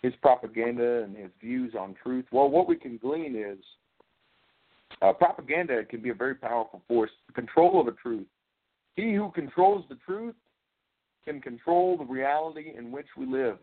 his 0.02 0.12
propaganda 0.22 1.02
and 1.02 1.16
his 1.16 1.30
views 1.40 1.74
on 1.78 1.94
truth? 2.02 2.26
Well, 2.32 2.48
what 2.48 2.68
we 2.68 2.76
can 2.76 2.98
glean 2.98 3.36
is 3.36 3.58
uh, 5.02 5.12
propaganda 5.12 5.84
can 5.84 6.02
be 6.02 6.10
a 6.10 6.14
very 6.14 6.34
powerful 6.34 6.82
force. 6.86 7.10
Control 7.34 7.80
of 7.80 7.88
a 7.88 7.92
truth. 7.92 8.26
He 8.96 9.14
who 9.14 9.30
controls 9.34 9.84
the 9.88 9.98
truth 10.06 10.34
can 11.24 11.40
control 11.40 11.96
the 11.96 12.04
reality 12.04 12.72
in 12.76 12.90
which 12.90 13.06
we 13.16 13.26
live. 13.26 13.58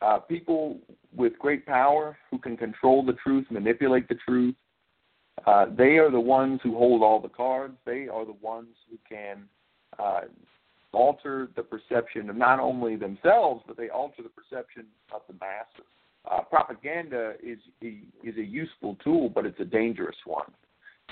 Uh, 0.00 0.18
people 0.18 0.78
with 1.14 1.38
great 1.38 1.64
power 1.64 2.18
who 2.30 2.38
can 2.38 2.56
control 2.56 3.04
the 3.04 3.12
truth, 3.24 3.46
manipulate 3.50 4.08
the 4.08 4.16
truth, 4.26 4.54
uh, 5.46 5.66
they 5.76 5.98
are 5.98 6.10
the 6.10 6.20
ones 6.20 6.60
who 6.62 6.76
hold 6.76 7.02
all 7.02 7.20
the 7.20 7.28
cards. 7.28 7.74
They 7.84 8.08
are 8.08 8.24
the 8.24 8.36
ones 8.40 8.74
who 8.90 8.98
can 9.08 9.44
uh, 9.98 10.22
alter 10.92 11.48
the 11.56 11.62
perception 11.62 12.30
of 12.30 12.36
not 12.36 12.60
only 12.60 12.96
themselves, 12.96 13.62
but 13.66 13.76
they 13.76 13.88
alter 13.88 14.22
the 14.22 14.28
perception 14.28 14.84
of 15.12 15.22
the 15.26 15.34
masses. 15.34 15.88
Uh, 16.30 16.40
propaganda 16.42 17.34
is 17.42 17.58
is 17.80 18.36
a 18.36 18.44
useful 18.44 18.96
tool, 19.02 19.28
but 19.28 19.44
it's 19.44 19.58
a 19.58 19.64
dangerous 19.64 20.16
one. 20.24 20.50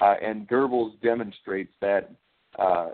Uh, 0.01 0.15
and 0.23 0.49
Goebbels 0.49 0.93
demonstrates 1.03 1.73
that 1.81 2.11
uh, 2.59 2.91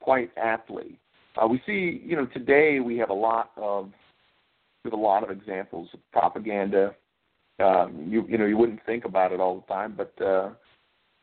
quite 0.00 0.30
aptly. 0.36 0.98
Uh, 1.40 1.48
we 1.48 1.60
see, 1.66 2.02
you 2.04 2.16
know, 2.16 2.26
today 2.26 2.80
we 2.80 2.98
have 2.98 3.10
a 3.10 3.14
lot 3.14 3.50
of 3.56 3.90
we 4.84 4.90
a 4.90 4.96
lot 4.96 5.24
of 5.24 5.30
examples 5.30 5.88
of 5.94 6.00
propaganda. 6.12 6.94
Um, 7.58 8.06
you 8.08 8.26
you 8.28 8.36
know 8.36 8.44
you 8.44 8.58
wouldn't 8.58 8.84
think 8.84 9.06
about 9.06 9.32
it 9.32 9.40
all 9.40 9.64
the 9.66 9.72
time, 9.74 9.94
but 9.96 10.12
uh, 10.22 10.50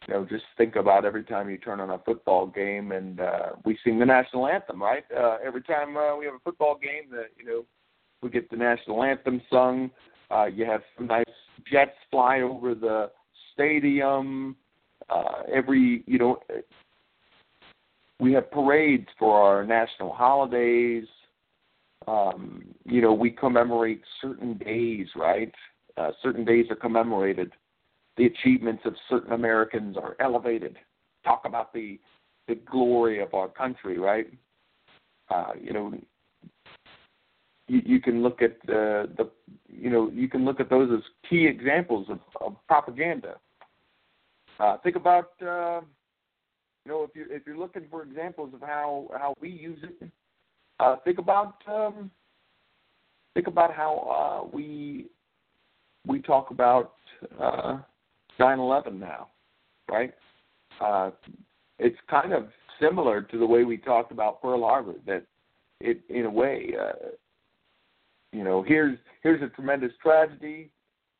you 0.07 0.13
know 0.13 0.25
just 0.25 0.43
think 0.57 0.75
about 0.75 1.05
every 1.05 1.23
time 1.23 1.49
you 1.49 1.57
turn 1.57 1.79
on 1.79 1.91
a 1.91 1.99
football 1.99 2.47
game 2.47 2.91
and 2.91 3.19
uh, 3.19 3.49
we 3.65 3.77
sing 3.83 3.99
the 3.99 4.05
national 4.05 4.47
anthem, 4.47 4.81
right? 4.81 5.03
Uh, 5.15 5.37
every 5.45 5.61
time 5.61 5.95
uh, 5.97 6.15
we 6.15 6.25
have 6.25 6.35
a 6.35 6.39
football 6.39 6.77
game, 6.77 7.09
that 7.11 7.27
you 7.37 7.45
know 7.45 7.65
we 8.21 8.29
get 8.29 8.49
the 8.49 8.57
national 8.57 9.03
anthem 9.03 9.41
sung. 9.49 9.91
Uh, 10.29 10.45
you 10.45 10.65
have 10.65 10.81
some 10.97 11.07
nice 11.07 11.25
jets 11.71 11.91
fly 12.09 12.41
over 12.41 12.73
the 12.73 13.11
stadium. 13.53 14.55
Uh, 15.09 15.43
every 15.53 16.03
you 16.07 16.17
know 16.17 16.39
we 18.19 18.31
have 18.33 18.49
parades 18.51 19.07
for 19.17 19.41
our 19.41 19.65
national 19.65 20.13
holidays. 20.13 21.05
Um, 22.07 22.63
you 22.85 23.01
know, 23.01 23.13
we 23.13 23.31
commemorate 23.31 24.01
certain 24.21 24.57
days, 24.57 25.07
right? 25.15 25.51
Uh, 25.97 26.11
certain 26.21 26.45
days 26.45 26.67
are 26.69 26.75
commemorated. 26.75 27.51
The 28.18 28.26
achievements 28.26 28.84
of 28.86 28.93
certain 29.09 29.34
Americans 29.34 29.97
are 29.97 30.16
elevated. 30.20 30.78
Talk 31.24 31.43
about 31.45 31.74
the 31.74 31.99
the 32.47 32.55
glory 32.55 33.22
of 33.22 33.34
our 33.34 33.47
country, 33.47 33.97
right? 33.97 34.28
Uh, 35.30 35.53
you 35.59 35.72
know, 35.72 35.93
you, 37.68 37.82
you 37.86 38.01
can 38.01 38.22
look 38.22 38.41
at 38.41 38.57
the 38.66 39.30
you 39.70 39.89
know 39.89 40.09
you 40.14 40.28
can 40.28 40.43
look 40.43 40.59
at 40.59 40.70
those 40.70 40.89
as 40.91 41.03
key 41.30 41.45
examples 41.47 42.07
of, 42.09 42.20
of 42.41 42.55
propaganda. 42.68 43.36
Uh, 44.59 44.78
think 44.84 44.95
about 44.95 45.32
uh, 45.41 45.82
you 46.86 46.91
know 46.91 47.03
if 47.03 47.12
you 47.16 47.26
if 47.30 47.43
you're 47.45 47.57
looking 47.57 47.86
for 47.89 48.03
examples 48.03 48.53
of 48.53 48.62
how 48.62 49.07
how 49.14 49.34
we 49.39 49.49
use 49.49 49.80
it, 49.84 50.09
uh, 50.80 50.97
think 51.05 51.18
about 51.18 51.55
um, 51.68 52.12
think 53.34 53.47
about 53.47 53.74
how 53.74 54.43
uh, 54.43 54.49
we 54.55 55.05
we 56.05 56.22
talk 56.22 56.51
about 56.51 56.93
uh, 57.39 57.78
9/11 58.41 58.99
now, 58.99 59.27
right? 59.89 60.13
Uh, 60.79 61.11
it's 61.79 61.97
kind 62.09 62.33
of 62.33 62.47
similar 62.79 63.21
to 63.21 63.37
the 63.37 63.45
way 63.45 63.63
we 63.63 63.77
talked 63.77 64.11
about 64.11 64.41
Pearl 64.41 64.61
Harbor. 64.63 64.95
That 65.05 65.25
it, 65.79 66.01
in 66.09 66.25
a 66.25 66.29
way, 66.29 66.73
uh, 66.79 67.09
you 68.31 68.43
know, 68.43 68.63
here's 68.63 68.97
here's 69.21 69.41
a 69.41 69.47
tremendous 69.47 69.91
tragedy. 70.01 70.69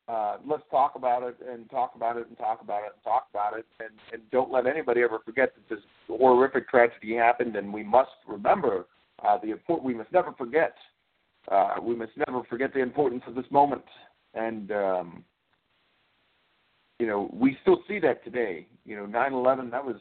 Uh, 0.08 0.38
let's 0.44 0.64
talk 0.70 0.96
about 0.96 1.22
it 1.22 1.36
and 1.48 1.70
talk 1.70 1.92
about 1.94 2.16
it 2.16 2.26
and 2.26 2.36
talk 2.36 2.60
about 2.60 2.82
it 2.82 2.92
and 2.92 3.04
talk 3.04 3.28
about 3.32 3.56
it 3.56 3.64
and, 3.78 3.90
and 4.12 4.20
don't 4.32 4.50
let 4.50 4.66
anybody 4.66 5.00
ever 5.00 5.20
forget 5.24 5.54
that 5.54 5.68
this 5.72 5.82
horrific 6.08 6.68
tragedy 6.68 7.14
happened 7.14 7.54
and 7.54 7.72
we 7.72 7.84
must 7.84 8.10
remember 8.26 8.86
uh, 9.24 9.38
the 9.38 9.52
important. 9.52 9.86
We 9.86 9.94
must 9.94 10.12
never 10.12 10.32
forget. 10.32 10.74
Uh, 11.50 11.76
we 11.80 11.94
must 11.94 12.12
never 12.26 12.42
forget 12.50 12.74
the 12.74 12.80
importance 12.80 13.22
of 13.28 13.36
this 13.36 13.44
moment 13.50 13.84
and 14.34 14.72
um, 14.72 15.24
you 16.98 17.06
know, 17.06 17.30
we 17.32 17.56
still 17.62 17.82
see 17.88 17.98
that 18.00 18.24
today. 18.24 18.66
You 18.84 18.96
know, 18.96 19.06
9/11 19.06 19.70
that 19.70 19.84
was 19.84 19.96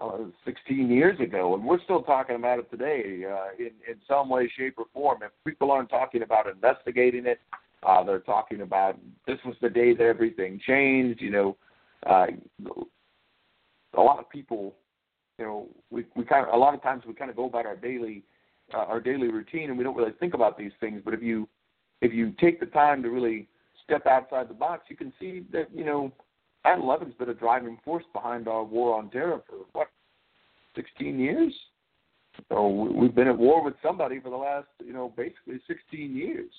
uh, 0.00 0.24
16 0.44 0.90
years 0.90 1.18
ago, 1.20 1.54
and 1.54 1.64
we're 1.64 1.82
still 1.84 2.02
talking 2.02 2.36
about 2.36 2.58
it 2.58 2.70
today 2.70 3.24
uh, 3.30 3.48
in 3.58 3.72
in 3.88 4.00
some 4.08 4.28
way, 4.28 4.50
shape, 4.56 4.74
or 4.78 4.86
form. 4.92 5.18
If 5.22 5.32
people 5.46 5.70
aren't 5.70 5.90
talking 5.90 6.22
about 6.22 6.48
investigating 6.48 7.26
it, 7.26 7.38
uh, 7.82 8.02
they're 8.02 8.20
talking 8.20 8.62
about 8.62 8.98
this 9.26 9.38
was 9.44 9.56
the 9.60 9.68
day 9.68 9.94
that 9.94 10.04
everything 10.04 10.60
changed. 10.66 11.20
You 11.20 11.30
know, 11.30 11.56
uh, 12.08 12.26
a 13.96 14.00
lot 14.00 14.18
of 14.18 14.30
people, 14.30 14.74
you 15.38 15.44
know, 15.44 15.68
we 15.90 16.06
we 16.16 16.24
kind 16.24 16.46
of 16.46 16.54
a 16.54 16.56
lot 16.56 16.74
of 16.74 16.82
times 16.82 17.02
we 17.06 17.12
kind 17.12 17.30
of 17.30 17.36
go 17.36 17.44
about 17.46 17.66
our 17.66 17.76
daily 17.76 18.22
uh, 18.72 18.78
our 18.78 19.00
daily 19.00 19.28
routine, 19.28 19.68
and 19.68 19.76
we 19.76 19.84
don't 19.84 19.96
really 19.96 20.12
think 20.18 20.32
about 20.32 20.56
these 20.56 20.72
things. 20.80 21.02
But 21.04 21.12
if 21.12 21.22
you 21.22 21.46
if 22.00 22.14
you 22.14 22.32
take 22.40 22.60
the 22.60 22.66
time 22.66 23.02
to 23.02 23.10
really 23.10 23.48
step 23.90 24.06
outside 24.06 24.48
the 24.48 24.54
box, 24.54 24.84
you 24.88 24.96
can 24.96 25.12
see 25.18 25.44
that 25.52 25.68
you 25.74 25.84
know 25.84 26.12
9/11's 26.64 27.14
been 27.14 27.30
a 27.30 27.34
driving 27.34 27.78
force 27.84 28.04
behind 28.12 28.46
our 28.46 28.62
war 28.62 28.96
on 28.96 29.10
terror 29.10 29.42
for 29.48 29.56
what 29.72 29.88
16 30.76 31.18
years. 31.18 31.52
So 32.48 32.68
we've 32.68 33.14
been 33.14 33.26
at 33.26 33.36
war 33.36 33.64
with 33.64 33.74
somebody 33.82 34.20
for 34.20 34.30
the 34.30 34.36
last 34.36 34.68
you 34.84 34.92
know 34.92 35.12
basically 35.16 35.60
16 35.66 36.16
years. 36.16 36.50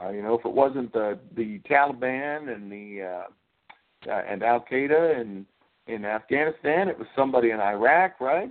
Uh, 0.00 0.10
you 0.10 0.22
know, 0.22 0.38
if 0.38 0.44
it 0.46 0.52
wasn't 0.52 0.92
the 0.92 1.18
the 1.36 1.60
Taliban 1.70 2.54
and 2.54 2.72
the 2.72 3.02
uh, 3.02 4.10
uh, 4.10 4.22
and 4.28 4.42
Al 4.42 4.64
Qaeda 4.70 5.20
and 5.20 5.44
in 5.86 6.04
Afghanistan, 6.04 6.88
it 6.88 6.98
was 6.98 7.08
somebody 7.16 7.50
in 7.50 7.60
Iraq, 7.60 8.20
right? 8.20 8.50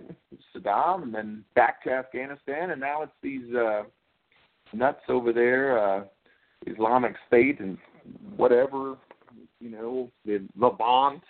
Saddam, 0.54 1.04
and 1.04 1.14
then 1.14 1.46
back 1.56 1.82
to 1.84 1.92
Afghanistan, 1.92 2.72
and 2.72 2.82
now 2.82 3.02
it's 3.02 3.12
these 3.24 3.54
uh, 3.56 3.84
nuts 4.74 5.04
over 5.08 5.32
there. 5.32 5.80
Uh, 5.80 6.04
Islamic 6.66 7.16
State 7.28 7.60
and 7.60 7.78
whatever, 8.36 8.98
you 9.60 9.70
know, 9.70 10.12
the 10.26 10.46
Levant. 10.58 11.24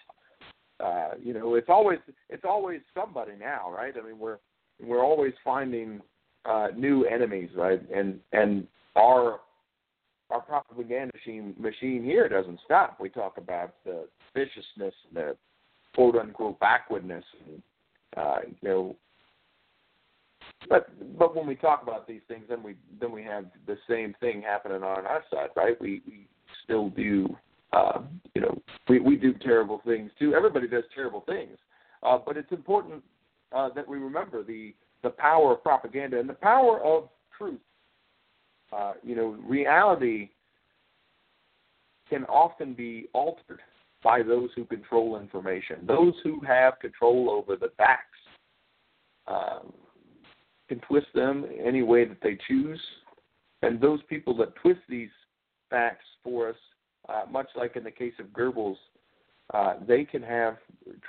Uh, 0.79 1.11
you 1.21 1.33
know, 1.33 1.55
it's 1.55 1.69
always 1.69 1.99
it's 2.29 2.45
always 2.45 2.79
somebody 2.93 3.33
now, 3.37 3.71
right? 3.71 3.93
I 4.01 4.05
mean, 4.05 4.17
we're 4.17 4.37
we're 4.81 5.03
always 5.03 5.33
finding 5.43 6.01
uh, 6.45 6.67
new 6.75 7.05
enemies, 7.05 7.49
right? 7.55 7.81
And 7.93 8.19
and 8.31 8.65
our 8.95 9.41
our 10.29 10.41
propaganda 10.41 11.11
machine 11.13 11.53
machine 11.59 12.03
here 12.03 12.29
doesn't 12.29 12.59
stop. 12.63 12.99
We 12.99 13.09
talk 13.09 13.37
about 13.37 13.75
the 13.85 14.07
viciousness 14.33 14.93
and 15.07 15.15
the 15.15 15.37
quote 15.95 16.15
unquote 16.15 16.59
backwardness, 16.59 17.25
and 17.45 17.61
uh, 18.15 18.37
you 18.45 18.69
know, 18.69 18.95
but 20.67 20.89
but 21.17 21.35
when 21.35 21.47
we 21.47 21.55
talk 21.55 21.83
about 21.83 22.07
these 22.07 22.21
things, 22.27 22.45
then 22.49 22.61
we 22.63 22.75
then 22.99 23.11
we 23.11 23.23
have 23.23 23.45
the 23.67 23.77
same 23.87 24.13
thing 24.19 24.41
happening 24.41 24.83
on 24.83 25.05
our 25.05 25.23
side, 25.31 25.49
right? 25.55 25.79
We 25.79 26.01
we 26.05 26.27
still 26.63 26.89
do, 26.89 27.35
uh, 27.71 28.01
you 28.35 28.41
know, 28.41 28.61
we 28.87 28.99
we 28.99 29.15
do 29.15 29.33
terrible 29.33 29.81
things 29.85 30.11
too. 30.19 30.33
Everybody 30.33 30.67
does 30.67 30.83
terrible 30.93 31.21
things, 31.21 31.57
uh, 32.03 32.17
but 32.25 32.35
it's 32.35 32.51
important 32.51 33.03
uh, 33.55 33.69
that 33.75 33.87
we 33.87 33.97
remember 33.97 34.43
the 34.43 34.73
the 35.03 35.09
power 35.09 35.53
of 35.53 35.63
propaganda 35.63 36.19
and 36.19 36.27
the 36.27 36.33
power 36.33 36.81
of 36.81 37.09
truth. 37.37 37.59
Uh, 38.71 38.93
you 39.01 39.15
know, 39.15 39.37
reality 39.47 40.29
can 42.09 42.25
often 42.25 42.73
be 42.73 43.07
altered 43.13 43.61
by 44.03 44.21
those 44.21 44.49
who 44.55 44.65
control 44.65 45.19
information, 45.19 45.77
those 45.85 46.13
who 46.23 46.39
have 46.41 46.79
control 46.79 47.29
over 47.29 47.55
the 47.55 47.71
facts. 47.77 48.17
Um, 49.27 49.73
can 50.69 50.79
twist 50.79 51.07
them 51.13 51.45
any 51.61 51.81
way 51.81 52.05
that 52.05 52.21
they 52.23 52.37
choose. 52.47 52.79
And 53.61 53.81
those 53.81 53.99
people 54.07 54.35
that 54.37 54.55
twist 54.55 54.79
these 54.87 55.09
facts 55.69 56.05
for 56.23 56.49
us 56.49 56.55
uh, 57.09 57.23
much 57.29 57.47
like 57.55 57.75
in 57.75 57.83
the 57.83 57.91
case 57.91 58.13
of 58.19 58.27
Goebbels, 58.27 58.75
uh, 59.53 59.75
they 59.87 60.03
can 60.05 60.21
have 60.21 60.57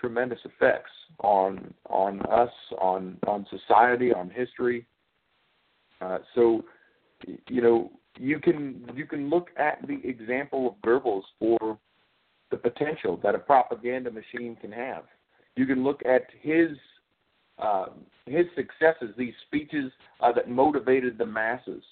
tremendous 0.01 0.39
effects 0.45 0.91
on 1.21 1.75
on 1.89 2.23
us, 2.23 2.51
on 2.81 3.19
on 3.27 3.47
society, 3.51 4.13
on 4.13 4.31
history. 4.31 4.87
Uh, 6.01 6.19
so, 6.35 6.65
you 7.49 7.61
know, 7.61 7.91
you 8.19 8.39
can 8.39 8.91
you 8.95 9.05
can 9.05 9.29
look 9.29 9.49
at 9.59 9.87
the 9.87 10.01
example 10.09 10.69
of 10.69 10.75
Goebbels 10.81 11.25
for 11.39 11.79
the 12.51 12.57
potential 12.57 13.21
that 13.23 13.35
a 13.35 13.39
propaganda 13.39 14.11
machine 14.11 14.57
can 14.61 14.73
have. 14.73 15.05
You 15.57 15.67
can 15.67 15.85
look 15.85 16.01
at 16.07 16.23
his 16.41 16.71
uh, 17.61 17.87
his 18.27 18.47
successes, 18.55 19.15
these 19.17 19.35
speeches 19.47 19.93
uh, 20.21 20.33
that 20.33 20.49
motivated 20.49 21.19
the 21.19 21.27
masses. 21.27 21.83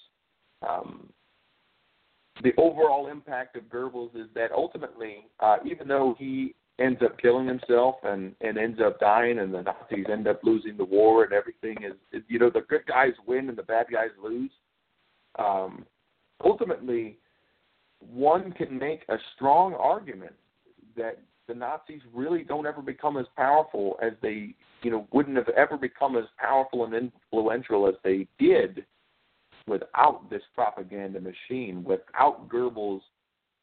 Um, 0.66 1.08
the 2.42 2.52
overall 2.56 3.08
impact 3.08 3.56
of 3.56 3.64
Goebbels 3.64 4.14
is 4.14 4.28
that 4.34 4.52
ultimately, 4.52 5.26
uh, 5.40 5.56
even 5.64 5.88
though 5.88 6.14
he 6.18 6.54
ends 6.78 7.00
up 7.04 7.18
killing 7.18 7.46
himself 7.46 7.96
and 8.04 8.34
and 8.40 8.56
ends 8.56 8.80
up 8.84 9.00
dying, 9.00 9.40
and 9.40 9.52
the 9.52 9.62
Nazis 9.62 10.06
end 10.10 10.28
up 10.28 10.40
losing 10.44 10.76
the 10.76 10.84
war, 10.84 11.24
and 11.24 11.32
everything 11.32 11.76
is, 11.82 11.94
is 12.12 12.22
you 12.28 12.38
know 12.38 12.50
the 12.50 12.62
good 12.68 12.86
guys 12.86 13.12
win 13.26 13.48
and 13.48 13.58
the 13.58 13.62
bad 13.62 13.86
guys 13.92 14.10
lose. 14.22 14.50
Um, 15.38 15.84
ultimately, 16.44 17.18
one 18.00 18.52
can 18.52 18.78
make 18.78 19.02
a 19.08 19.16
strong 19.34 19.74
argument 19.74 20.34
that 20.96 21.18
the 21.48 21.54
Nazis 21.54 22.02
really 22.14 22.44
don't 22.44 22.66
ever 22.66 22.82
become 22.82 23.16
as 23.16 23.26
powerful 23.36 23.98
as 24.02 24.12
they, 24.22 24.54
you 24.82 24.90
know, 24.90 25.08
wouldn't 25.12 25.36
have 25.36 25.48
ever 25.50 25.76
become 25.76 26.16
as 26.16 26.24
powerful 26.38 26.84
and 26.84 26.94
influential 26.94 27.88
as 27.88 27.94
they 28.04 28.28
did 28.38 28.84
without 29.66 30.28
this 30.30 30.42
propaganda 30.54 31.20
machine, 31.20 31.82
without 31.82 32.48
Goebbels, 32.48 33.00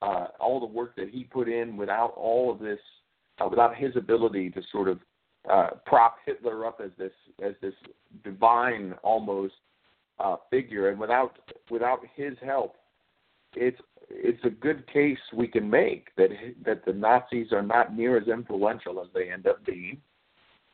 uh, 0.01 0.27
all 0.39 0.59
the 0.59 0.65
work 0.65 0.95
that 0.97 1.09
he 1.09 1.23
put 1.23 1.47
in, 1.47 1.77
without 1.77 2.13
all 2.17 2.51
of 2.51 2.59
this, 2.59 2.79
uh, 3.39 3.47
without 3.47 3.75
his 3.75 3.95
ability 3.95 4.49
to 4.49 4.61
sort 4.71 4.87
of 4.87 4.99
uh, 5.49 5.69
prop 5.85 6.17
Hitler 6.25 6.65
up 6.65 6.81
as 6.83 6.91
this 6.97 7.11
as 7.43 7.53
this 7.61 7.73
divine 8.23 8.93
almost 9.03 9.53
uh, 10.19 10.37
figure, 10.49 10.89
and 10.89 10.99
without 10.99 11.37
without 11.69 11.99
his 12.15 12.33
help, 12.43 12.75
it's 13.55 13.79
it's 14.09 14.43
a 14.43 14.49
good 14.49 14.85
case 14.91 15.17
we 15.33 15.47
can 15.47 15.69
make 15.69 16.15
that 16.17 16.29
that 16.65 16.85
the 16.85 16.93
Nazis 16.93 17.51
are 17.51 17.61
not 17.61 17.95
near 17.95 18.17
as 18.17 18.27
influential 18.27 19.01
as 19.01 19.07
they 19.13 19.31
end 19.31 19.47
up 19.47 19.65
being. 19.65 20.01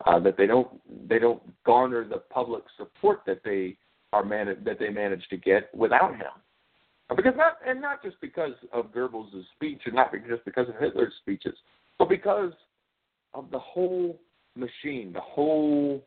Uh, 0.05 0.19
that 0.19 0.35
they 0.35 0.47
don't 0.47 0.81
they 1.07 1.19
don't 1.19 1.41
garner 1.63 2.07
the 2.07 2.17
public 2.17 2.63
support 2.77 3.21
that 3.25 3.41
they 3.43 3.77
are 4.13 4.23
man- 4.23 4.57
that 4.65 4.79
they 4.79 4.89
managed 4.89 5.29
to 5.29 5.37
get 5.37 5.73
without 5.75 6.15
him. 6.15 6.31
Because 7.15 7.33
not 7.35 7.57
and 7.65 7.81
not 7.81 8.01
just 8.01 8.19
because 8.21 8.53
of 8.71 8.93
Goebbels' 8.93 9.43
speech, 9.55 9.81
and 9.85 9.95
not 9.95 10.11
just 10.27 10.45
because 10.45 10.69
of 10.69 10.75
Hitler's 10.79 11.13
speeches, 11.21 11.55
but 11.99 12.09
because 12.09 12.53
of 13.33 13.51
the 13.51 13.59
whole 13.59 14.19
machine, 14.55 15.11
the 15.13 15.21
whole 15.21 16.03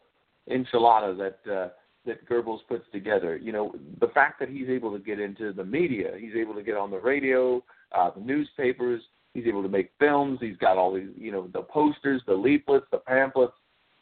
enchilada 0.51 1.17
that 1.17 1.53
uh, 1.53 1.69
that 2.07 2.29
Goebbels 2.29 2.61
puts 2.69 2.85
together. 2.93 3.37
You 3.37 3.53
know, 3.53 3.75
the 4.01 4.09
fact 4.09 4.41
that 4.41 4.49
he's 4.49 4.69
able 4.69 4.93
to 4.93 4.99
get 4.99 5.21
into 5.21 5.53
the 5.53 5.65
media, 5.65 6.13
he's 6.19 6.35
able 6.37 6.55
to 6.55 6.63
get 6.63 6.77
on 6.77 6.91
the 6.91 6.99
radio, 7.01 7.63
uh, 7.93 8.11
the 8.11 8.21
newspapers, 8.21 9.03
he's 9.33 9.47
able 9.47 9.63
to 9.63 9.69
make 9.69 9.91
films. 9.99 10.39
He's 10.41 10.57
got 10.59 10.77
all 10.77 10.95
these, 10.95 11.11
you 11.17 11.33
know, 11.33 11.49
the 11.53 11.63
posters, 11.63 12.23
the 12.27 12.35
leaflets, 12.35 12.87
the 12.91 12.99
pamphlets 12.99 13.55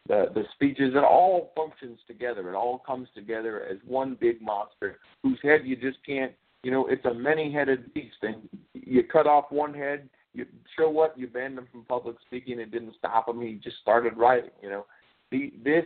the 0.08 0.26
the 0.34 0.44
speeches, 0.54 0.94
it 0.94 1.04
all 1.04 1.52
functions 1.56 1.98
together. 2.06 2.48
It 2.50 2.54
all 2.54 2.78
comes 2.78 3.08
together 3.14 3.64
as 3.70 3.78
one 3.86 4.16
big 4.20 4.40
monster 4.42 4.98
whose 5.22 5.38
head 5.42 5.60
you 5.64 5.76
just 5.76 6.04
can't. 6.04 6.32
You 6.62 6.70
know, 6.70 6.86
it's 6.86 7.04
a 7.06 7.14
many-headed 7.14 7.92
beast, 7.92 8.16
and 8.22 8.48
you 8.72 9.02
cut 9.04 9.26
off 9.26 9.46
one 9.50 9.74
head. 9.74 10.08
You 10.32 10.46
show 10.78 10.88
what 10.88 11.18
you 11.18 11.26
banned 11.26 11.58
him 11.58 11.68
from 11.70 11.84
public 11.84 12.16
speaking. 12.26 12.58
It 12.58 12.70
didn't 12.70 12.94
stop 12.98 13.28
him. 13.28 13.40
He 13.40 13.54
just 13.54 13.78
started 13.80 14.16
writing. 14.16 14.50
You 14.62 14.70
know, 14.70 14.86
the 15.30 15.52
this 15.64 15.84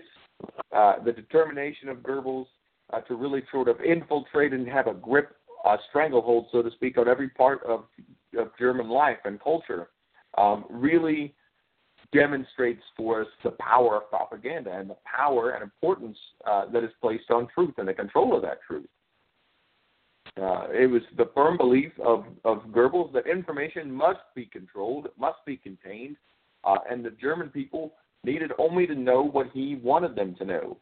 uh, 0.74 1.02
the 1.04 1.12
determination 1.12 1.88
of 1.88 1.98
Goebbels 1.98 2.46
uh, 2.92 3.00
to 3.02 3.14
really 3.14 3.42
sort 3.50 3.68
of 3.68 3.80
infiltrate 3.80 4.52
and 4.52 4.66
have 4.68 4.86
a 4.86 4.94
grip, 4.94 5.36
a 5.64 5.76
stranglehold, 5.88 6.46
so 6.52 6.62
to 6.62 6.70
speak, 6.72 6.98
on 6.98 7.08
every 7.08 7.28
part 7.30 7.62
of 7.64 7.84
of 8.36 8.50
German 8.58 8.88
life 8.88 9.18
and 9.24 9.40
culture, 9.40 9.88
um, 10.36 10.66
really 10.68 11.34
demonstrates 12.12 12.82
for 12.96 13.22
us 13.22 13.26
the 13.42 13.52
power 13.52 13.96
of 13.96 14.10
propaganda 14.10 14.70
and 14.72 14.90
the 14.90 14.96
power 15.04 15.50
and 15.50 15.62
importance 15.62 16.16
uh, 16.46 16.66
that 16.70 16.84
is 16.84 16.90
placed 17.00 17.30
on 17.30 17.48
truth 17.54 17.74
and 17.78 17.88
the 17.88 17.94
control 17.94 18.36
of 18.36 18.42
that 18.42 18.58
truth. 18.66 18.86
Uh, 20.40 20.66
it 20.70 20.86
was 20.90 21.02
the 21.16 21.30
firm 21.34 21.56
belief 21.56 21.92
of, 22.04 22.24
of 22.44 22.58
Goebbels 22.70 23.12
that 23.14 23.26
information 23.26 23.90
must 23.90 24.20
be 24.34 24.44
controlled, 24.44 25.08
must 25.18 25.38
be 25.46 25.56
contained, 25.56 26.16
uh, 26.64 26.76
and 26.90 27.04
the 27.04 27.10
German 27.10 27.48
people 27.48 27.94
needed 28.26 28.52
only 28.58 28.86
to 28.86 28.94
know 28.94 29.22
what 29.22 29.48
he 29.54 29.76
wanted 29.76 30.14
them 30.14 30.34
to 30.36 30.44
know. 30.44 30.76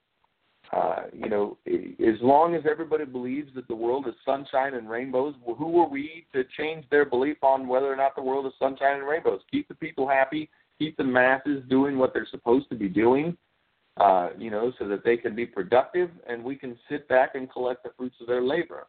Uh, 0.73 1.03
you 1.13 1.29
know, 1.29 1.57
as 1.67 2.21
long 2.21 2.55
as 2.55 2.63
everybody 2.69 3.05
believes 3.05 3.55
that 3.55 3.69
the 3.69 3.75
world 3.75 4.09
is 4.09 4.15
sunshine 4.25 4.75
and 4.75 4.89
rainbows, 4.89 5.35
well, 5.45 5.55
who 5.55 5.79
are 5.81 5.89
we 5.89 6.27
to 6.33 6.43
change 6.59 6.85
their 6.91 7.05
belief 7.05 7.37
on 7.43 7.69
whether 7.69 7.93
or 7.93 7.97
not 7.97 8.17
the 8.17 8.23
world 8.23 8.47
is 8.47 8.53
sunshine 8.59 8.99
and 8.99 9.07
rainbows? 9.07 9.41
Keep 9.51 9.69
the 9.69 9.75
people 9.75 10.09
happy, 10.09 10.51
keep 10.79 10.97
the 10.97 11.05
masses 11.05 11.63
doing 11.69 11.99
what 11.99 12.13
they're 12.15 12.27
supposed 12.31 12.69
to 12.71 12.75
be 12.75 12.89
doing, 12.89 13.37
uh, 13.99 14.31
you 14.39 14.51
know, 14.51 14.73
so 14.79 14.89
that 14.89 15.05
they 15.05 15.17
can 15.17 15.37
be 15.37 15.47
productive 15.47 16.11
and 16.27 16.43
we 16.43 16.57
can 16.57 16.77
sit 16.89 17.07
back 17.09 17.35
and 17.35 17.53
collect 17.53 17.85
the 17.85 17.91
fruits 17.97 18.17
of 18.21 18.27
their 18.27 18.43
labor. 18.43 18.87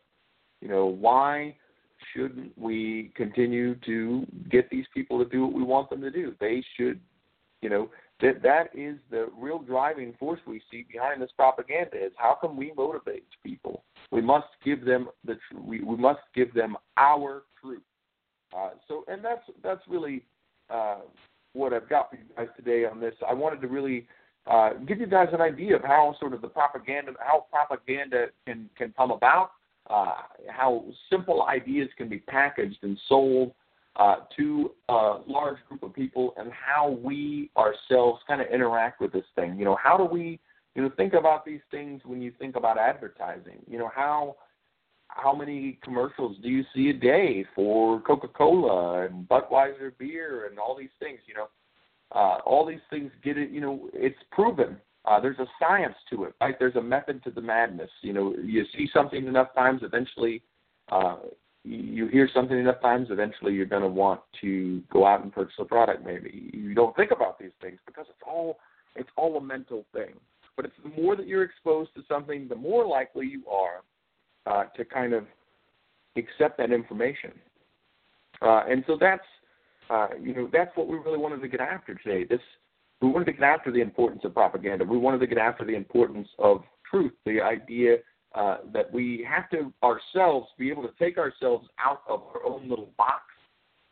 You 0.61 0.69
know, 0.69 0.85
why 0.85 1.55
shouldn't 2.13 2.57
we 2.57 3.11
continue 3.15 3.75
to 3.85 4.25
get 4.49 4.69
these 4.69 4.85
people 4.93 5.23
to 5.23 5.29
do 5.29 5.45
what 5.45 5.53
we 5.53 5.61
want 5.61 5.89
them 5.89 6.01
to 6.01 6.09
do? 6.09 6.33
They 6.39 6.63
should, 6.77 6.99
you 7.61 7.69
know, 7.69 7.89
that 8.22 8.41
that 8.41 8.70
is 8.74 8.95
the 9.11 9.28
real 9.38 9.59
driving 9.59 10.13
force 10.20 10.39
we 10.47 10.61
see 10.72 10.86
behind 10.91 11.22
this 11.22 11.32
propaganda 11.36 11.97
is 11.97 12.11
how 12.18 12.38
can 12.39 12.55
we 12.55 12.72
motivate 12.78 13.26
people? 13.43 13.84
We 14.11 14.22
must 14.22 14.47
give 14.63 14.86
them 14.86 15.09
the 15.26 15.38
we, 15.53 15.82
we 15.82 15.97
must 15.97 16.22
give 16.34 16.53
them 16.53 16.78
our 16.97 17.43
truth. 17.61 17.82
Uh, 18.55 18.70
so, 18.88 19.03
and 19.07 19.24
that's 19.24 19.43
that's 19.63 19.82
really 19.89 20.24
uh, 20.70 20.99
what 21.53 21.74
I've 21.74 21.89
got 21.89 22.09
for 22.09 22.16
you 22.16 22.24
guys 22.38 22.47
today 22.55 22.86
on 22.86 22.99
this. 22.99 23.13
I 23.28 23.34
wanted 23.34 23.61
to 23.61 23.68
really 23.68 24.07
uh, 24.47 24.74
give 24.88 24.99
you 24.99 25.07
guys 25.07 25.28
an 25.34 25.41
idea 25.41 25.76
of 25.76 25.84
how 25.84 26.16
sort 26.20 26.34
of 26.34 26.41
the 26.41 26.47
propaganda, 26.47 27.13
how 27.20 27.47
propaganda 27.51 28.28
can 28.47 28.70
can 28.78 28.93
come 28.95 29.11
about, 29.11 29.51
uh, 29.89 30.13
how 30.49 30.86
simple 31.09 31.43
ideas 31.43 31.89
can 31.97 32.07
be 32.07 32.20
packaged 32.20 32.78
and 32.84 32.97
sold 33.09 33.51
uh, 33.95 34.15
to 34.35 34.71
a 34.89 35.19
large 35.27 35.57
group 35.67 35.83
of 35.83 35.93
people, 35.93 36.33
and 36.37 36.51
how 36.51 36.89
we 36.89 37.49
ourselves 37.57 38.21
kind 38.27 38.41
of 38.41 38.47
interact 38.47 38.99
with 38.99 39.11
this 39.13 39.25
thing. 39.35 39.57
You 39.57 39.65
know, 39.65 39.77
how 39.81 39.97
do 39.97 40.03
we, 40.03 40.39
you 40.75 40.81
know, 40.81 40.91
think 40.97 41.13
about 41.13 41.45
these 41.45 41.61
things 41.71 42.01
when 42.05 42.21
you 42.21 42.31
think 42.37 42.55
about 42.55 42.77
advertising? 42.77 43.59
You 43.67 43.79
know, 43.79 43.89
how 43.93 44.35
how 45.07 45.33
many 45.33 45.79
commercials 45.83 46.35
do 46.41 46.49
you 46.49 46.63
see 46.73 46.89
a 46.89 46.93
day 46.93 47.45
for 47.55 48.01
Coca-Cola 48.01 49.05
and 49.05 49.27
Budweiser 49.29 49.97
beer 49.97 50.47
and 50.49 50.59
all 50.59 50.75
these 50.77 50.89
things? 50.99 51.19
You 51.27 51.35
know, 51.35 51.47
uh, 52.11 52.39
all 52.45 52.65
these 52.65 52.79
things 52.89 53.11
get 53.23 53.37
it. 53.37 53.49
You 53.49 53.61
know, 53.61 53.89
it's 53.93 54.19
proven. 54.31 54.77
Uh, 55.05 55.19
there's 55.19 55.39
a 55.39 55.45
science 55.59 55.95
to 56.09 56.23
it, 56.23 56.33
right? 56.41 56.55
There's 56.57 56.75
a 56.75 56.81
method 56.81 57.23
to 57.23 57.31
the 57.31 57.41
madness. 57.41 57.91
You 58.01 58.13
know, 58.13 58.35
you 58.43 58.65
see 58.75 58.89
something 58.93 59.25
enough 59.27 59.53
times, 59.53 59.81
eventually, 59.83 60.41
uh, 60.91 61.17
you 61.66 62.07
hear 62.07 62.30
something 62.34 62.57
enough 62.57 62.82
times, 62.82 63.07
eventually 63.09 63.53
you're 63.53 63.66
going 63.66 63.82
to 63.82 63.88
want 63.88 64.22
to 64.41 64.84
go 64.91 65.05
out 65.05 65.24
and 65.24 65.34
purchase 65.34 65.55
a 65.59 65.66
product. 65.66 66.05
Maybe 66.05 66.49
you 66.53 66.74
don't 66.74 66.95
think 66.95 67.11
about 67.11 67.39
these 67.39 67.51
things 67.61 67.80
because 67.86 68.05
it's 68.09 68.22
all 68.26 68.57
it's 68.95 69.09
all 69.18 69.36
a 69.38 69.41
mental 69.41 69.86
thing. 69.93 70.13
But 70.55 70.66
it's 70.66 70.76
the 70.84 71.01
more 71.01 71.16
that 71.16 71.28
you're 71.28 71.43
exposed 71.43 71.93
to 71.95 72.03
something, 72.07 72.47
the 72.47 72.55
more 72.55 72.86
likely 72.86 73.28
you 73.28 73.43
are 73.49 73.82
uh, 74.45 74.70
to 74.78 74.86
kind 74.86 75.13
of 75.13 75.26
accept 76.16 76.57
that 76.59 76.72
information. 76.72 77.32
Uh, 78.41 78.63
and 78.70 78.84
so 78.88 78.97
that's 78.99 79.26
uh, 79.89 80.07
you 80.22 80.34
know 80.36 80.49
that's 80.53 80.76
what 80.76 80.88
we 80.88 80.97
really 80.97 81.18
wanted 81.18 81.41
to 81.41 81.47
get 81.47 81.59
after 81.59 81.95
today. 81.95 82.26
This 82.26 82.41
we 83.01 83.09
wanted 83.09 83.26
to 83.26 83.34
get 83.34 83.43
after 83.43 83.72
the 83.72 83.82
importance 83.82 84.22
of 84.24 84.34
propaganda. 84.34 84.86
We 84.86 84.97
wanted 84.97 85.20
to 85.20 85.28
get 85.28 85.38
after 85.38 85.66
the 85.66 85.76
importance 85.76 86.28
of 86.38 86.63
truth, 86.89 87.13
the 87.26 87.41
idea 87.41 87.97
uh, 88.36 88.57
that 88.73 88.91
we 88.91 89.25
have 89.27 89.49
to 89.49 89.71
ourselves 89.83 90.47
be 90.57 90.69
able 90.69 90.83
to 90.83 90.93
take 90.99 91.17
ourselves 91.17 91.67
out 91.79 92.01
of 92.07 92.21
our 92.33 92.45
own 92.45 92.69
little 92.69 92.91
box 92.97 93.23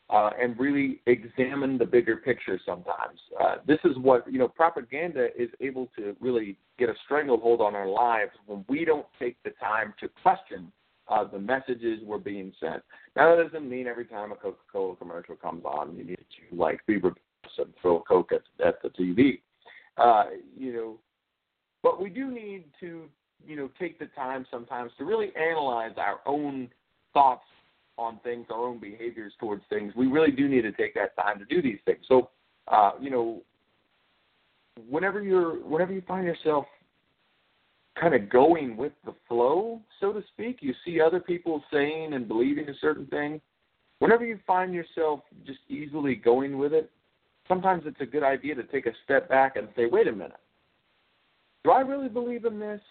uh, 0.09 0.29
and 0.39 0.59
really 0.59 1.01
examine 1.05 1.77
the 1.77 1.85
bigger 1.85 2.17
picture 2.17 2.59
sometimes. 2.65 3.19
Uh, 3.41 3.55
this 3.65 3.79
is 3.83 3.97
what, 3.97 4.31
you 4.31 4.37
know, 4.37 4.47
propaganda 4.47 5.27
is 5.41 5.49
able 5.61 5.89
to 5.97 6.15
really 6.19 6.57
get 6.77 6.89
a 6.89 6.93
stranglehold 7.05 7.61
on 7.61 7.73
our 7.73 7.87
lives 7.87 8.31
when 8.45 8.63
we 8.67 8.85
don't 8.85 9.07
take 9.17 9.41
the 9.43 9.51
time 9.59 9.93
to 9.99 10.07
question 10.21 10.71
uh, 11.07 11.23
the 11.23 11.39
messages 11.39 11.99
we're 12.03 12.17
being 12.17 12.53
sent. 12.59 12.83
Now, 13.15 13.35
that 13.35 13.43
doesn't 13.43 13.69
mean 13.69 13.87
every 13.87 14.05
time 14.05 14.31
a 14.31 14.35
Coca 14.35 14.57
Cola 14.71 14.95
commercial 14.95 15.35
comes 15.35 15.63
on, 15.65 15.95
you 15.95 16.03
need 16.03 16.17
to, 16.17 16.55
like, 16.55 16.85
be 16.85 16.95
rebellious 16.95 17.19
and 17.57 17.73
throw 17.81 18.01
Coke 18.01 18.31
at, 18.33 18.65
at 18.65 18.81
the 18.81 18.89
TV. 18.89 19.41
Uh, 19.97 20.25
you 20.57 20.73
know, 20.73 20.99
but 21.81 22.01
we 22.01 22.09
do 22.09 22.31
need 22.31 22.65
to, 22.79 23.09
you 23.45 23.55
know, 23.55 23.69
take 23.79 23.99
the 23.99 24.07
time 24.07 24.45
sometimes 24.49 24.91
to 24.97 25.05
really 25.05 25.31
analyze 25.35 25.93
our 25.97 26.19
own 26.25 26.69
thoughts 27.13 27.45
on 27.97 28.19
things, 28.23 28.47
our 28.49 28.65
own 28.65 28.79
behaviors 28.79 29.33
towards 29.39 29.63
things, 29.69 29.93
we 29.95 30.07
really 30.07 30.31
do 30.31 30.47
need 30.47 30.63
to 30.63 30.71
take 30.71 30.93
that 30.95 31.15
time 31.15 31.39
to 31.39 31.45
do 31.45 31.61
these 31.61 31.79
things. 31.85 31.99
So, 32.07 32.29
uh, 32.67 32.91
you 32.99 33.09
know, 33.09 33.41
whenever 34.89 35.21
you're 35.21 35.55
whenever 35.63 35.93
you 35.93 36.01
find 36.07 36.25
yourself 36.25 36.65
kind 37.99 38.15
of 38.15 38.29
going 38.29 38.75
with 38.75 38.93
the 39.05 39.13
flow, 39.27 39.79
so 39.99 40.11
to 40.11 40.23
speak, 40.33 40.57
you 40.61 40.73
see 40.83 40.99
other 40.99 41.19
people 41.19 41.63
saying 41.71 42.13
and 42.13 42.27
believing 42.27 42.67
a 42.69 42.73
certain 42.81 43.05
thing. 43.07 43.39
Whenever 43.99 44.25
you 44.25 44.39
find 44.47 44.73
yourself 44.73 45.21
just 45.45 45.59
easily 45.69 46.15
going 46.15 46.57
with 46.57 46.73
it, 46.73 46.89
sometimes 47.47 47.83
it's 47.85 48.01
a 48.01 48.05
good 48.05 48.23
idea 48.23 48.55
to 48.55 48.63
take 48.63 48.87
a 48.87 48.91
step 49.03 49.29
back 49.29 49.55
and 49.55 49.67
say, 49.75 49.85
wait 49.85 50.07
a 50.07 50.11
minute. 50.11 50.33
Do 51.63 51.71
I 51.71 51.81
really 51.81 52.09
believe 52.09 52.45
in 52.45 52.59
this? 52.59 52.81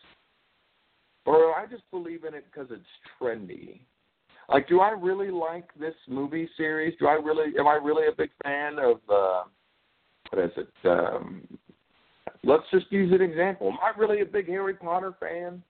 Or 1.24 1.54
I 1.54 1.66
just 1.70 1.88
believe 1.90 2.24
in 2.24 2.34
it 2.34 2.44
because 2.52 2.68
it's 2.70 2.82
trendy? 3.20 3.80
Like, 4.48 4.68
do 4.68 4.80
I 4.80 4.90
really 4.90 5.30
like 5.30 5.68
this 5.78 5.94
movie 6.08 6.48
series? 6.56 6.94
Do 6.98 7.06
I 7.06 7.12
really 7.12 7.56
am 7.58 7.66
I 7.66 7.74
really 7.74 8.08
a 8.08 8.16
big 8.16 8.30
fan 8.42 8.78
of 8.78 8.96
uh 9.08 9.42
what 10.30 10.44
is 10.44 10.50
it? 10.56 10.88
Um 10.88 11.46
let's 12.42 12.64
just 12.72 12.90
use 12.90 13.12
an 13.12 13.22
example. 13.22 13.68
Am 13.68 13.78
I 13.82 13.98
really 13.98 14.20
a 14.20 14.26
big 14.26 14.48
Harry 14.48 14.74
Potter 14.74 15.14
fan? 15.20 15.62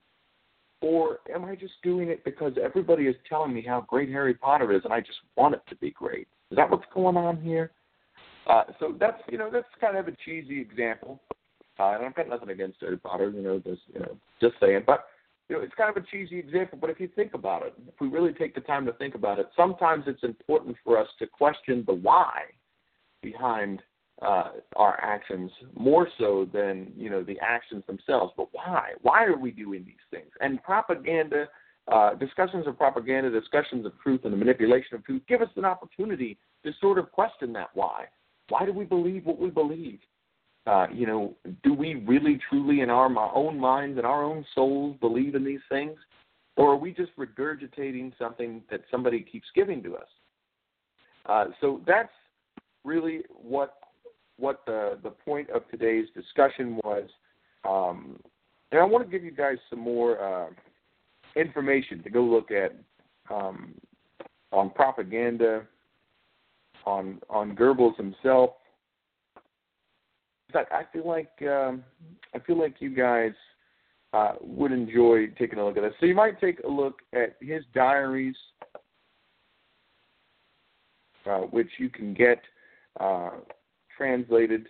Or 0.81 1.21
am 1.33 1.45
I 1.45 1.55
just 1.55 1.75
doing 1.85 2.09
it 2.09 2.25
because 2.25 2.55
everybody 2.63 3.05
is 3.05 3.15
telling 3.29 3.55
me 3.55 3.63
how 3.67 3.83
great 3.83 4.09
Harry 4.09 4.35
Potter 4.35 4.73
is 4.73 4.83
and 4.85 4.93
I 4.93 5.01
just 5.01 5.19
want 5.37 5.55
it 5.55 5.63
to 5.69 5.77
be 5.77 5.91
great? 5.91 6.27
Is 6.51 6.57
that 6.57 6.71
what's 6.71 6.85
going 6.93 7.17
on 7.17 7.41
here? 7.41 7.71
Uh, 8.47 8.65
so 8.81 8.95
that's 8.99 9.21
you 9.31 9.39
know 9.39 9.51
that's 9.53 9.67
kind 9.81 9.97
of 9.97 10.09
a 10.09 10.17
cheesy 10.25 10.61
example, 10.61 11.21
uh, 11.79 11.93
and 11.93 12.05
I've 12.05 12.15
got 12.15 12.29
nothing 12.29 12.51
against 12.51 12.79
Harry 12.81 12.97
Potter, 12.97 13.31
you 13.31 13.41
know, 13.41 13.59
just 13.61 13.83
you 13.95 14.01
know, 14.01 14.17
just 14.41 14.55
saying. 14.61 14.83
But 14.85 15.05
you 15.53 15.59
know, 15.59 15.65
it's 15.65 15.75
kind 15.75 15.95
of 15.95 16.03
a 16.03 16.07
cheesy 16.07 16.39
example. 16.39 16.79
But 16.81 16.89
if 16.89 16.99
you 16.99 17.11
think 17.15 17.35
about 17.35 17.67
it, 17.67 17.75
if 17.87 18.01
we 18.01 18.09
really 18.09 18.33
take 18.33 18.55
the 18.55 18.63
time 18.63 18.87
to 18.87 18.93
think 18.95 19.15
about 19.15 19.39
it, 19.39 19.51
sometimes 19.55 20.05
it's 20.07 20.23
important 20.23 20.77
for 20.83 20.99
us 20.99 21.07
to 21.19 21.27
question 21.27 21.85
the 21.87 21.93
why 21.93 22.45
behind 23.23 23.83
uh, 24.23 24.53
our 24.77 24.99
actions 25.03 25.51
more 25.79 26.09
so 26.19 26.49
than 26.55 26.91
you 26.97 27.11
know 27.11 27.23
the 27.23 27.39
actions 27.43 27.85
themselves. 27.87 28.33
But 28.35 28.49
why? 28.53 28.93
Why 29.03 29.25
are 29.25 29.37
we 29.37 29.51
doing 29.51 29.85
these 29.85 29.95
things? 30.11 30.31
And 30.41 30.63
propaganda, 30.63 31.49
uh, 31.93 32.15
discussions 32.15 32.67
of 32.67 32.79
propaganda, 32.79 33.29
discussions 33.29 33.85
of 33.85 33.93
truth, 34.03 34.23
and 34.25 34.33
the 34.33 34.39
manipulation 34.39 34.95
of 34.95 35.05
truth 35.05 35.21
give 35.29 35.43
us 35.43 35.51
an 35.57 35.67
opportunity 35.67 36.39
to 36.65 36.73
sort 36.81 36.99
of 36.99 37.13
question 37.13 37.53
that 37.53 37.69
why. 37.75 38.07
Why 38.49 38.65
do 38.65 38.73
we 38.73 38.87
believe 38.87 39.27
what 39.27 39.39
we 39.39 39.51
believe? 39.51 39.99
Uh, 40.67 40.87
you 40.93 41.07
know, 41.07 41.35
do 41.65 41.75
we 41.75 41.95
really, 42.07 42.39
truly, 42.49 42.81
in 42.81 42.91
our, 42.91 43.13
our 43.19 43.35
own 43.35 43.59
minds 43.59 43.99
and 43.99 44.07
our 44.07 44.23
own 44.23 44.45
souls, 44.55 44.97
believe 45.01 45.35
in 45.35 45.45
these 45.45 45.61
things, 45.69 45.99
or 46.57 46.73
are 46.73 46.77
we 46.77 46.93
just 46.93 47.11
regurgitating 47.17 48.13
something 48.19 48.63
that 48.71 48.83
somebody 48.91 49.21
keeps 49.21 49.47
giving 49.55 49.83
to 49.83 49.97
us? 49.97 50.07
Uh, 51.27 51.47
so 51.61 51.81
that's 51.87 52.13
really 52.85 53.23
what 53.31 53.75
what 54.39 54.63
the 54.67 54.99
the 55.03 55.11
point 55.11 55.49
of 55.51 55.69
today's 55.71 56.07
discussion 56.15 56.77
was. 56.85 57.09
Um, 57.69 58.19
and 58.71 58.81
I 58.81 58.85
want 58.85 59.05
to 59.05 59.11
give 59.11 59.25
you 59.25 59.31
guys 59.31 59.59
some 59.71 59.79
more 59.79 60.21
uh, 60.21 60.51
information 61.37 62.03
to 62.03 62.11
go 62.11 62.23
look 62.23 62.51
at 62.51 62.75
um, 63.31 63.75
on 64.53 64.71
propaganda, 64.71 65.63
on 66.87 67.21
on 67.31 67.55
Goebbels 67.57 67.97
himself. 67.97 68.51
I 70.55 70.83
feel 70.93 71.07
like 71.07 71.31
um, 71.43 71.85
I 72.35 72.39
feel 72.41 72.59
like 72.59 72.77
you 72.81 72.95
guys 72.95 73.33
uh, 74.13 74.35
would 74.41 74.73
enjoy 74.73 75.29
taking 75.39 75.59
a 75.59 75.65
look 75.65 75.77
at 75.77 75.83
this. 75.83 75.95
So 76.01 76.07
you 76.07 76.15
might 76.15 76.41
take 76.41 76.61
a 76.65 76.69
look 76.69 77.01
at 77.13 77.37
his 77.41 77.65
diaries, 77.75 78.37
uh, 81.27 81.41
which 81.41 81.71
you 81.79 81.89
can 81.89 82.15
get 82.15 82.41
uh, 83.01 83.31
translated. 83.97 84.69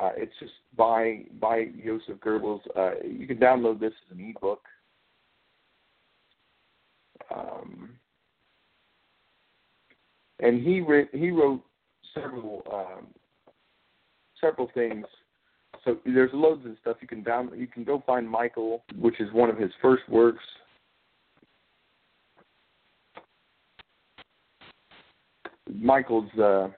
Uh, 0.00 0.10
it's 0.16 0.32
just 0.40 0.52
by 0.76 1.24
by 1.40 1.66
Joseph 1.84 2.18
Goebbels. 2.20 2.60
Uh, 2.76 3.02
you 3.06 3.26
can 3.26 3.38
download 3.38 3.80
this 3.80 3.92
as 4.10 4.16
an 4.16 4.34
ebook. 4.36 4.62
Um, 7.34 7.90
and 10.40 10.62
he 10.62 10.80
wrote 10.80 11.08
he 11.12 11.30
wrote 11.30 11.62
several 12.14 12.62
um, 12.72 13.06
several 14.40 14.70
things. 14.74 15.06
So 15.84 15.98
there's 16.04 16.30
loads 16.32 16.66
of 16.66 16.72
stuff 16.80 16.96
you 17.00 17.08
can 17.08 17.22
down. 17.22 17.50
You 17.56 17.66
can 17.66 17.84
go 17.84 18.02
find 18.06 18.28
Michael, 18.28 18.82
which 18.98 19.20
is 19.20 19.32
one 19.32 19.50
of 19.50 19.56
his 19.56 19.70
first 19.80 20.02
works. 20.08 20.42
Michael's 25.72 26.32
uh, 26.38 26.68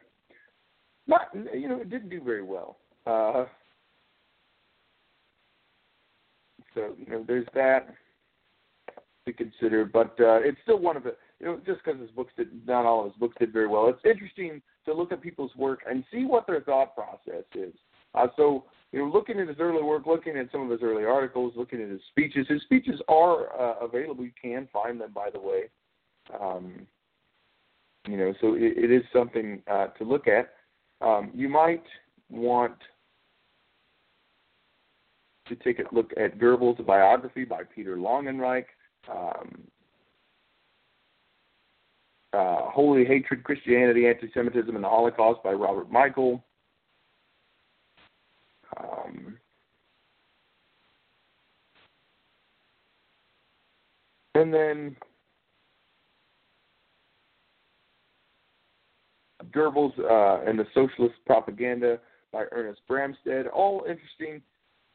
not 1.06 1.28
you 1.54 1.68
know 1.68 1.80
it 1.80 1.90
didn't 1.90 2.10
do 2.10 2.20
very 2.22 2.42
well. 2.42 2.76
Uh, 3.06 3.44
so 6.74 6.94
you 6.98 7.10
know 7.10 7.24
there's 7.26 7.46
that 7.54 7.94
to 9.26 9.32
consider, 9.32 9.84
but 9.84 10.14
uh, 10.20 10.40
it's 10.40 10.58
still 10.62 10.78
one 10.78 10.96
of 10.96 11.02
the 11.02 11.14
you 11.40 11.46
know 11.46 11.60
just 11.66 11.84
because 11.84 12.00
his 12.00 12.10
books 12.10 12.32
did 12.36 12.48
not 12.66 12.84
all 12.84 13.00
of 13.00 13.12
his 13.12 13.18
books 13.18 13.36
did 13.38 13.52
very 13.52 13.68
well. 13.68 13.88
It's 13.88 14.04
interesting 14.04 14.62
to 14.88 14.94
look 14.94 15.12
at 15.12 15.20
people's 15.20 15.54
work 15.56 15.80
and 15.88 16.04
see 16.12 16.24
what 16.24 16.46
their 16.46 16.60
thought 16.60 16.94
process 16.94 17.44
is. 17.54 17.74
Uh, 18.14 18.26
so 18.36 18.64
you 18.92 18.98
know, 18.98 19.10
looking 19.12 19.38
at 19.38 19.48
his 19.48 19.58
early 19.60 19.82
work, 19.82 20.06
looking 20.06 20.36
at 20.36 20.50
some 20.50 20.62
of 20.62 20.70
his 20.70 20.80
early 20.82 21.04
articles, 21.04 21.52
looking 21.56 21.82
at 21.82 21.90
his 21.90 22.00
speeches. 22.10 22.46
His 22.48 22.62
speeches 22.62 23.00
are 23.08 23.52
uh, 23.60 23.84
available. 23.84 24.24
You 24.24 24.32
can 24.40 24.66
find 24.72 25.00
them, 25.00 25.12
by 25.14 25.28
the 25.30 25.40
way. 25.40 25.64
Um, 26.40 26.86
you 28.06 28.16
know, 28.16 28.32
so 28.40 28.54
it, 28.54 28.76
it 28.76 28.90
is 28.90 29.02
something 29.12 29.62
uh, 29.70 29.88
to 29.88 30.04
look 30.04 30.26
at. 30.26 30.50
Um, 31.00 31.30
you 31.34 31.48
might 31.48 31.84
want 32.30 32.76
to 35.48 35.56
take 35.56 35.78
a 35.80 35.94
look 35.94 36.12
at 36.16 36.38
Goebbels' 36.38 36.84
biography 36.84 37.44
by 37.44 37.62
Peter 37.64 37.96
Longerich. 37.96 38.64
Um, 39.10 39.62
uh, 42.32 42.70
Holy 42.70 43.04
Hatred, 43.04 43.42
Christianity, 43.42 44.06
Anti-Semitism, 44.06 44.74
and 44.74 44.84
the 44.84 44.88
Holocaust 44.88 45.42
by 45.42 45.52
Robert 45.52 45.90
Michael. 45.90 46.44
Um, 48.78 49.38
and 54.34 54.52
then 54.52 54.96
Goebbels 59.52 59.98
uh, 59.98 60.48
and 60.48 60.58
the 60.58 60.66
Socialist 60.74 61.14
Propaganda 61.26 61.98
by 62.32 62.44
Ernest 62.52 62.80
Bramsted. 62.86 63.46
All 63.46 63.84
interesting, 63.88 64.42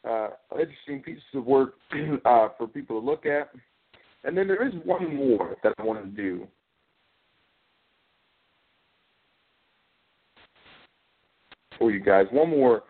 uh, 0.08 0.30
interesting 0.52 1.02
pieces 1.02 1.24
of 1.34 1.46
work 1.46 1.76
uh, 2.26 2.50
for 2.58 2.68
people 2.68 3.00
to 3.00 3.06
look 3.06 3.26
at. 3.26 3.50
And 4.24 4.38
then 4.38 4.48
there 4.48 4.66
is 4.66 4.74
one 4.86 5.16
more 5.16 5.56
that 5.64 5.74
I 5.78 5.84
want 5.84 6.04
to 6.04 6.10
do. 6.10 6.48
For 11.84 11.92
you 11.92 12.00
guys, 12.00 12.28
one 12.32 12.50
more 12.50 12.84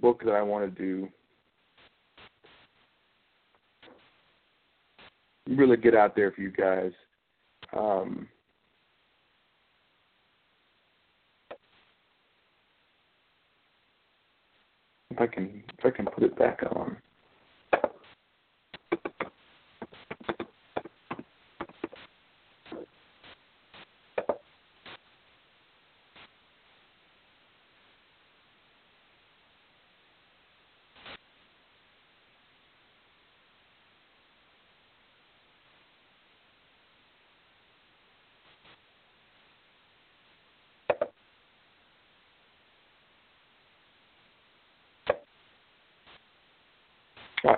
book 0.00 0.22
that 0.24 0.30
I 0.30 0.40
want 0.40 0.72
to 0.72 0.80
do. 0.80 1.08
Really 5.48 5.76
get 5.76 5.96
out 5.96 6.14
there 6.14 6.30
for 6.30 6.42
you 6.42 6.52
guys. 6.52 6.92
Um, 7.76 8.28
if 15.10 15.20
I 15.20 15.26
can 15.26 15.64
if 15.76 15.84
I 15.84 15.90
can 15.90 16.06
put 16.06 16.22
it 16.22 16.38
back 16.38 16.60
on. 16.70 16.96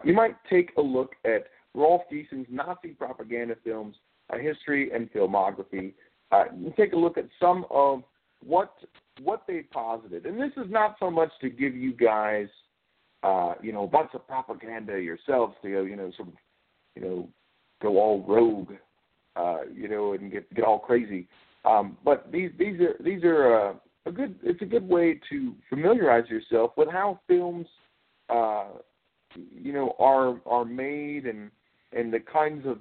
You 0.05 0.12
might 0.14 0.36
take 0.51 0.72
a 0.76 0.80
look 0.80 1.12
at 1.24 1.47
Rolf 1.74 2.03
Giesen's 2.12 2.47
Nazi 2.51 2.89
propaganda 2.91 3.57
films, 3.64 3.97
a 4.30 4.39
history 4.39 4.91
and 4.93 5.11
filmography. 5.12 5.95
Uh, 6.30 6.45
take 6.76 6.93
a 6.93 6.97
look 6.97 7.16
at 7.18 7.26
some 7.41 7.64
of 7.70 8.03
what 8.45 8.72
what 9.22 9.43
they 9.49 9.62
posited, 9.62 10.26
and 10.26 10.41
this 10.41 10.53
is 10.57 10.70
not 10.70 10.97
so 11.01 11.11
much 11.11 11.30
to 11.41 11.49
give 11.51 11.74
you 11.74 11.93
guys, 11.93 12.47
uh, 13.22 13.55
you 13.62 13.72
know, 13.72 13.84
a 13.84 13.89
bunch 13.89 14.11
of 14.14 14.26
propaganda 14.28 15.01
yourselves 15.01 15.55
to 15.62 15.70
go, 15.70 15.82
you 15.82 15.97
know, 15.97 16.12
sort 16.16 16.28
of, 16.28 16.34
you 16.95 17.03
know, 17.03 17.28
go 17.82 17.99
all 17.99 18.24
rogue. 18.28 18.72
uh, 19.39 19.61
you 19.74 19.89
know, 19.89 20.12
and 20.12 20.32
get 20.32 20.53
get 20.55 20.64
all 20.64 20.78
crazy. 20.78 21.26
Um, 21.64 21.97
but 22.05 22.30
these 22.32 22.51
these 22.59 22.80
are 22.80 22.97
these 23.03 23.22
are 23.24 23.70
uh, 23.70 23.74
a 24.07 24.12
good. 24.12 24.36
It's 24.43 24.62
a 24.62 24.66
good 24.66 24.89
way 24.89 25.20
to 25.30 25.55
familiarize 25.68 26.28
yourself 26.28 26.72
with 26.76 26.89
how 26.89 27.20
films, 27.28 27.66
uh, 28.28 28.66
you 29.55 29.72
know, 29.72 29.95
are 29.99 30.41
are 30.47 30.64
made 30.64 31.26
and 31.26 31.51
and 31.93 32.12
the 32.12 32.20
kinds 32.20 32.66
of 32.66 32.78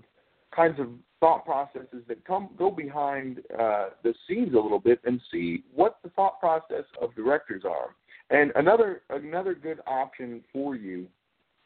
kinds 0.56 0.80
of 0.80 0.88
thought 1.20 1.46
processes 1.46 2.04
that 2.08 2.24
come 2.26 2.50
go 2.58 2.70
behind 2.70 3.40
uh, 3.60 3.90
the 4.04 4.14
scenes 4.28 4.54
a 4.54 4.60
little 4.60 4.80
bit 4.80 5.00
and 5.06 5.20
see 5.32 5.64
what 5.74 5.98
the 6.04 6.10
thought 6.12 6.40
process 6.40 6.84
of 7.02 7.14
directors 7.16 7.64
are. 7.66 7.96
And 8.30 8.52
another 8.56 9.02
another 9.10 9.54
good 9.54 9.80
option 9.88 10.44
for 10.52 10.76
you, 10.76 11.08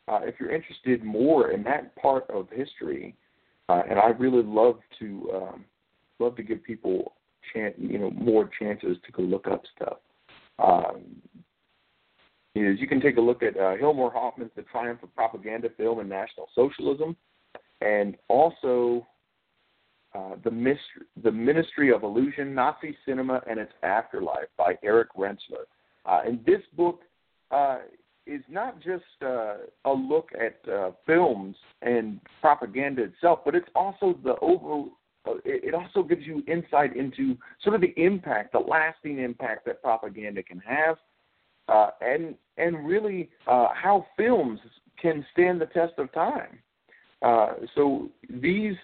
uh, 0.08 0.20
if 0.24 0.36
you're 0.40 0.54
interested 0.54 1.04
more 1.04 1.52
in 1.52 1.64
that 1.64 1.96
part 1.96 2.30
of 2.30 2.48
history, 2.52 3.16
uh, 3.68 3.82
and 3.90 4.00
I 4.00 4.10
really 4.10 4.44
love 4.44 4.80
to 5.00 5.32
um, 5.34 5.66
love 6.20 6.36
to 6.36 6.44
give 6.44 6.64
people 6.64 7.14
chance, 7.54 7.74
you 7.78 7.98
know, 7.98 8.12
more 8.12 8.50
chances 8.60 8.98
to 9.06 9.12
go 9.12 9.24
look 9.24 9.48
up 9.48 9.64
stuff. 9.76 9.98
Um, 10.60 11.02
is 12.56 12.80
you 12.80 12.88
can 12.88 13.02
take 13.02 13.18
a 13.18 13.22
look 13.22 13.44
at 13.44 13.58
uh, 13.58 13.76
Hoffmann's 13.80 14.52
The 14.56 14.64
Triumph 14.64 15.04
of 15.04 15.16
Propaganda 15.16 15.70
Film 15.78 16.00
and 16.00 16.10
National 16.10 16.48
Socialism, 16.54 17.16
and 17.82 18.18
also 18.28 19.08
uh, 20.14 20.36
the, 20.44 20.52
Mystery, 20.52 21.06
the 21.24 21.32
Ministry 21.32 21.92
of 21.94 22.04
Illusion, 22.04 22.54
Nazi 22.54 22.98
Cinema 23.06 23.42
and 23.50 23.60
Its 23.60 23.72
Afterlife 23.84 24.48
by 24.58 24.78
Eric 24.84 25.10
Rentschler. 25.18 25.66
Uh, 26.06 26.22
and 26.26 26.44
this 26.46 26.62
book 26.76 27.02
uh, 27.52 27.80
is 28.28 28.42
not 28.50 28.80
just 28.82 29.04
uh, 29.24 29.56
a 29.86 29.92
look 29.92 30.30
at 30.40 30.70
uh, 30.70 30.92
films 31.06 31.56
and 31.82 32.20
propaganda 32.42 33.04
itself, 33.04 33.40
but 33.46 33.56
it's 33.56 33.70
also 33.76 34.18
the 34.24 34.36
over. 34.42 34.90
Uh, 35.28 35.34
it 35.46 35.74
also 35.74 36.04
gives 36.04 36.26
you 36.26 36.44
insight 36.48 36.96
into 36.96 37.38
sort 37.64 37.76
of 37.76 37.82
the 37.82 37.94
impact, 37.96 38.52
the 38.52 38.60
lasting 38.60 39.20
impact 39.20 39.66
that 39.66 39.82
propaganda 39.82 40.44
can 40.44 40.60
have, 40.60 40.98
uh, 41.72 41.92
and 42.02 42.36
and 42.58 42.86
really 42.86 43.30
uh, 43.48 43.68
how 43.74 44.06
films 44.18 44.60
can 45.02 45.26
stand 45.34 45.60
the 45.60 45.66
test 45.68 45.94
of 45.98 46.12
time. 46.14 46.60
Uh, 47.22 47.54
so 47.76 48.10
these, 48.30 48.76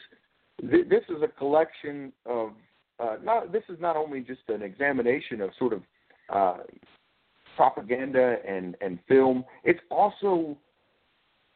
th- 0.62 0.88
this 0.90 1.04
is 1.10 1.22
a 1.24 1.28
collection 1.28 2.12
of 2.26 2.52
uh, 3.00 3.18
not. 3.24 3.52
This 3.52 3.64
is 3.70 3.80
not 3.80 3.96
only 3.96 4.22
just 4.22 4.42
an 4.48 4.62
examination 4.62 5.42
of 5.42 5.52
sort 5.60 5.74
of 5.74 5.82
uh, 6.34 6.58
propaganda 7.56 8.38
and 8.48 8.76
and 8.82 9.00
film. 9.08 9.44
It's 9.64 9.80
also 9.92 10.58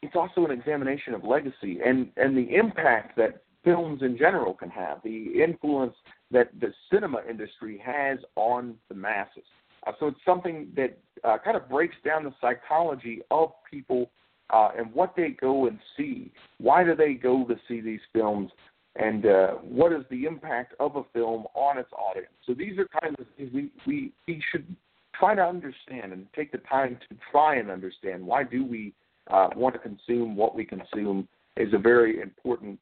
it's 0.01 0.15
also 0.15 0.45
an 0.45 0.51
examination 0.51 1.13
of 1.13 1.23
legacy 1.23 1.79
and 1.85 2.09
and 2.17 2.35
the 2.35 2.55
impact 2.55 3.15
that 3.17 3.43
films 3.63 4.01
in 4.01 4.17
general 4.17 4.53
can 4.53 4.69
have, 4.69 4.97
the 5.03 5.43
influence 5.43 5.93
that 6.31 6.49
the 6.59 6.73
cinema 6.91 7.21
industry 7.29 7.81
has 7.83 8.17
on 8.35 8.75
the 8.89 8.95
masses. 8.95 9.43
Uh, 9.85 9.91
so 9.99 10.07
it's 10.07 10.19
something 10.25 10.67
that 10.75 10.97
uh, 11.23 11.37
kind 11.43 11.57
of 11.57 11.69
breaks 11.69 11.95
down 12.05 12.23
the 12.23 12.33
psychology 12.39 13.21
of 13.31 13.51
people 13.69 14.11
uh, 14.51 14.69
and 14.77 14.93
what 14.93 15.15
they 15.15 15.29
go 15.29 15.67
and 15.67 15.79
see. 15.97 16.31
Why 16.59 16.83
do 16.83 16.95
they 16.95 17.13
go 17.13 17.45
to 17.45 17.55
see 17.67 17.81
these 17.81 18.01
films? 18.13 18.51
And 18.95 19.25
uh, 19.25 19.47
what 19.55 19.93
is 19.93 20.03
the 20.09 20.25
impact 20.25 20.73
of 20.79 20.97
a 20.97 21.03
film 21.13 21.45
on 21.53 21.77
its 21.77 21.89
audience? 21.93 22.33
So 22.45 22.53
these 22.53 22.77
are 22.77 22.87
kinds 23.01 23.15
of 23.19 23.25
things 23.37 23.51
we, 23.53 23.71
we, 23.87 24.11
we 24.27 24.43
should 24.51 24.75
try 25.17 25.35
to 25.35 25.41
understand 25.41 26.11
and 26.13 26.25
take 26.35 26.51
the 26.51 26.57
time 26.59 26.97
to 27.09 27.15
try 27.31 27.55
and 27.55 27.69
understand 27.71 28.25
why 28.25 28.43
do 28.43 28.65
we 28.65 28.93
uh, 29.29 29.49
want 29.55 29.75
to 29.75 29.79
consume 29.79 30.35
what 30.35 30.55
we 30.55 30.65
consume 30.65 31.27
is 31.57 31.73
a 31.73 31.77
very 31.77 32.21
important 32.21 32.79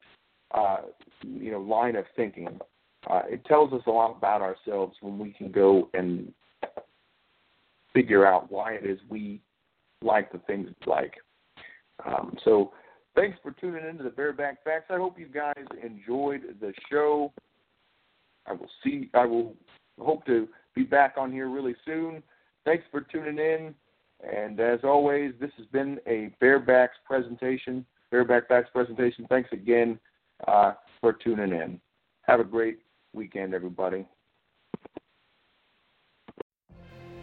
uh, 0.52 0.78
you 1.22 1.52
know 1.52 1.60
line 1.60 1.96
of 1.96 2.04
thinking. 2.16 2.48
Uh, 3.08 3.22
it 3.26 3.44
tells 3.44 3.72
us 3.72 3.82
a 3.86 3.90
lot 3.90 4.16
about 4.16 4.42
ourselves 4.42 4.96
when 5.00 5.18
we 5.18 5.32
can 5.32 5.50
go 5.50 5.88
and 5.94 6.32
figure 7.92 8.26
out 8.26 8.50
why 8.50 8.74
it 8.74 8.84
is 8.84 8.98
we 9.08 9.40
like 10.02 10.32
the 10.32 10.38
things 10.38 10.68
we 10.68 10.90
like. 10.90 11.14
Um, 12.06 12.36
so 12.44 12.72
thanks 13.14 13.38
for 13.42 13.52
tuning 13.52 13.86
in 13.88 13.98
to 13.98 14.04
the 14.04 14.10
Bareback 14.10 14.64
Facts. 14.64 14.86
I 14.90 14.96
hope 14.96 15.18
you 15.18 15.26
guys 15.26 15.64
enjoyed 15.82 16.42
the 16.60 16.72
show. 16.90 17.32
I 18.46 18.52
will 18.52 18.70
see. 18.82 19.10
I 19.14 19.26
will 19.26 19.54
hope 19.98 20.24
to 20.26 20.48
be 20.74 20.82
back 20.82 21.14
on 21.18 21.30
here 21.32 21.48
really 21.48 21.76
soon. 21.84 22.22
Thanks 22.64 22.84
for 22.90 23.02
tuning 23.02 23.38
in. 23.38 23.74
And 24.22 24.60
as 24.60 24.80
always, 24.84 25.32
this 25.40 25.50
has 25.56 25.66
been 25.66 25.98
a 26.06 26.30
Barebacks 26.42 26.88
presentation, 27.06 27.86
Bareback 28.10 28.48
Facts 28.48 28.68
presentation. 28.72 29.26
Thanks 29.28 29.48
again 29.52 29.98
uh, 30.46 30.74
for 31.00 31.12
tuning 31.12 31.52
in. 31.52 31.80
Have 32.22 32.40
a 32.40 32.44
great 32.44 32.80
weekend, 33.12 33.54
everybody. 33.54 34.06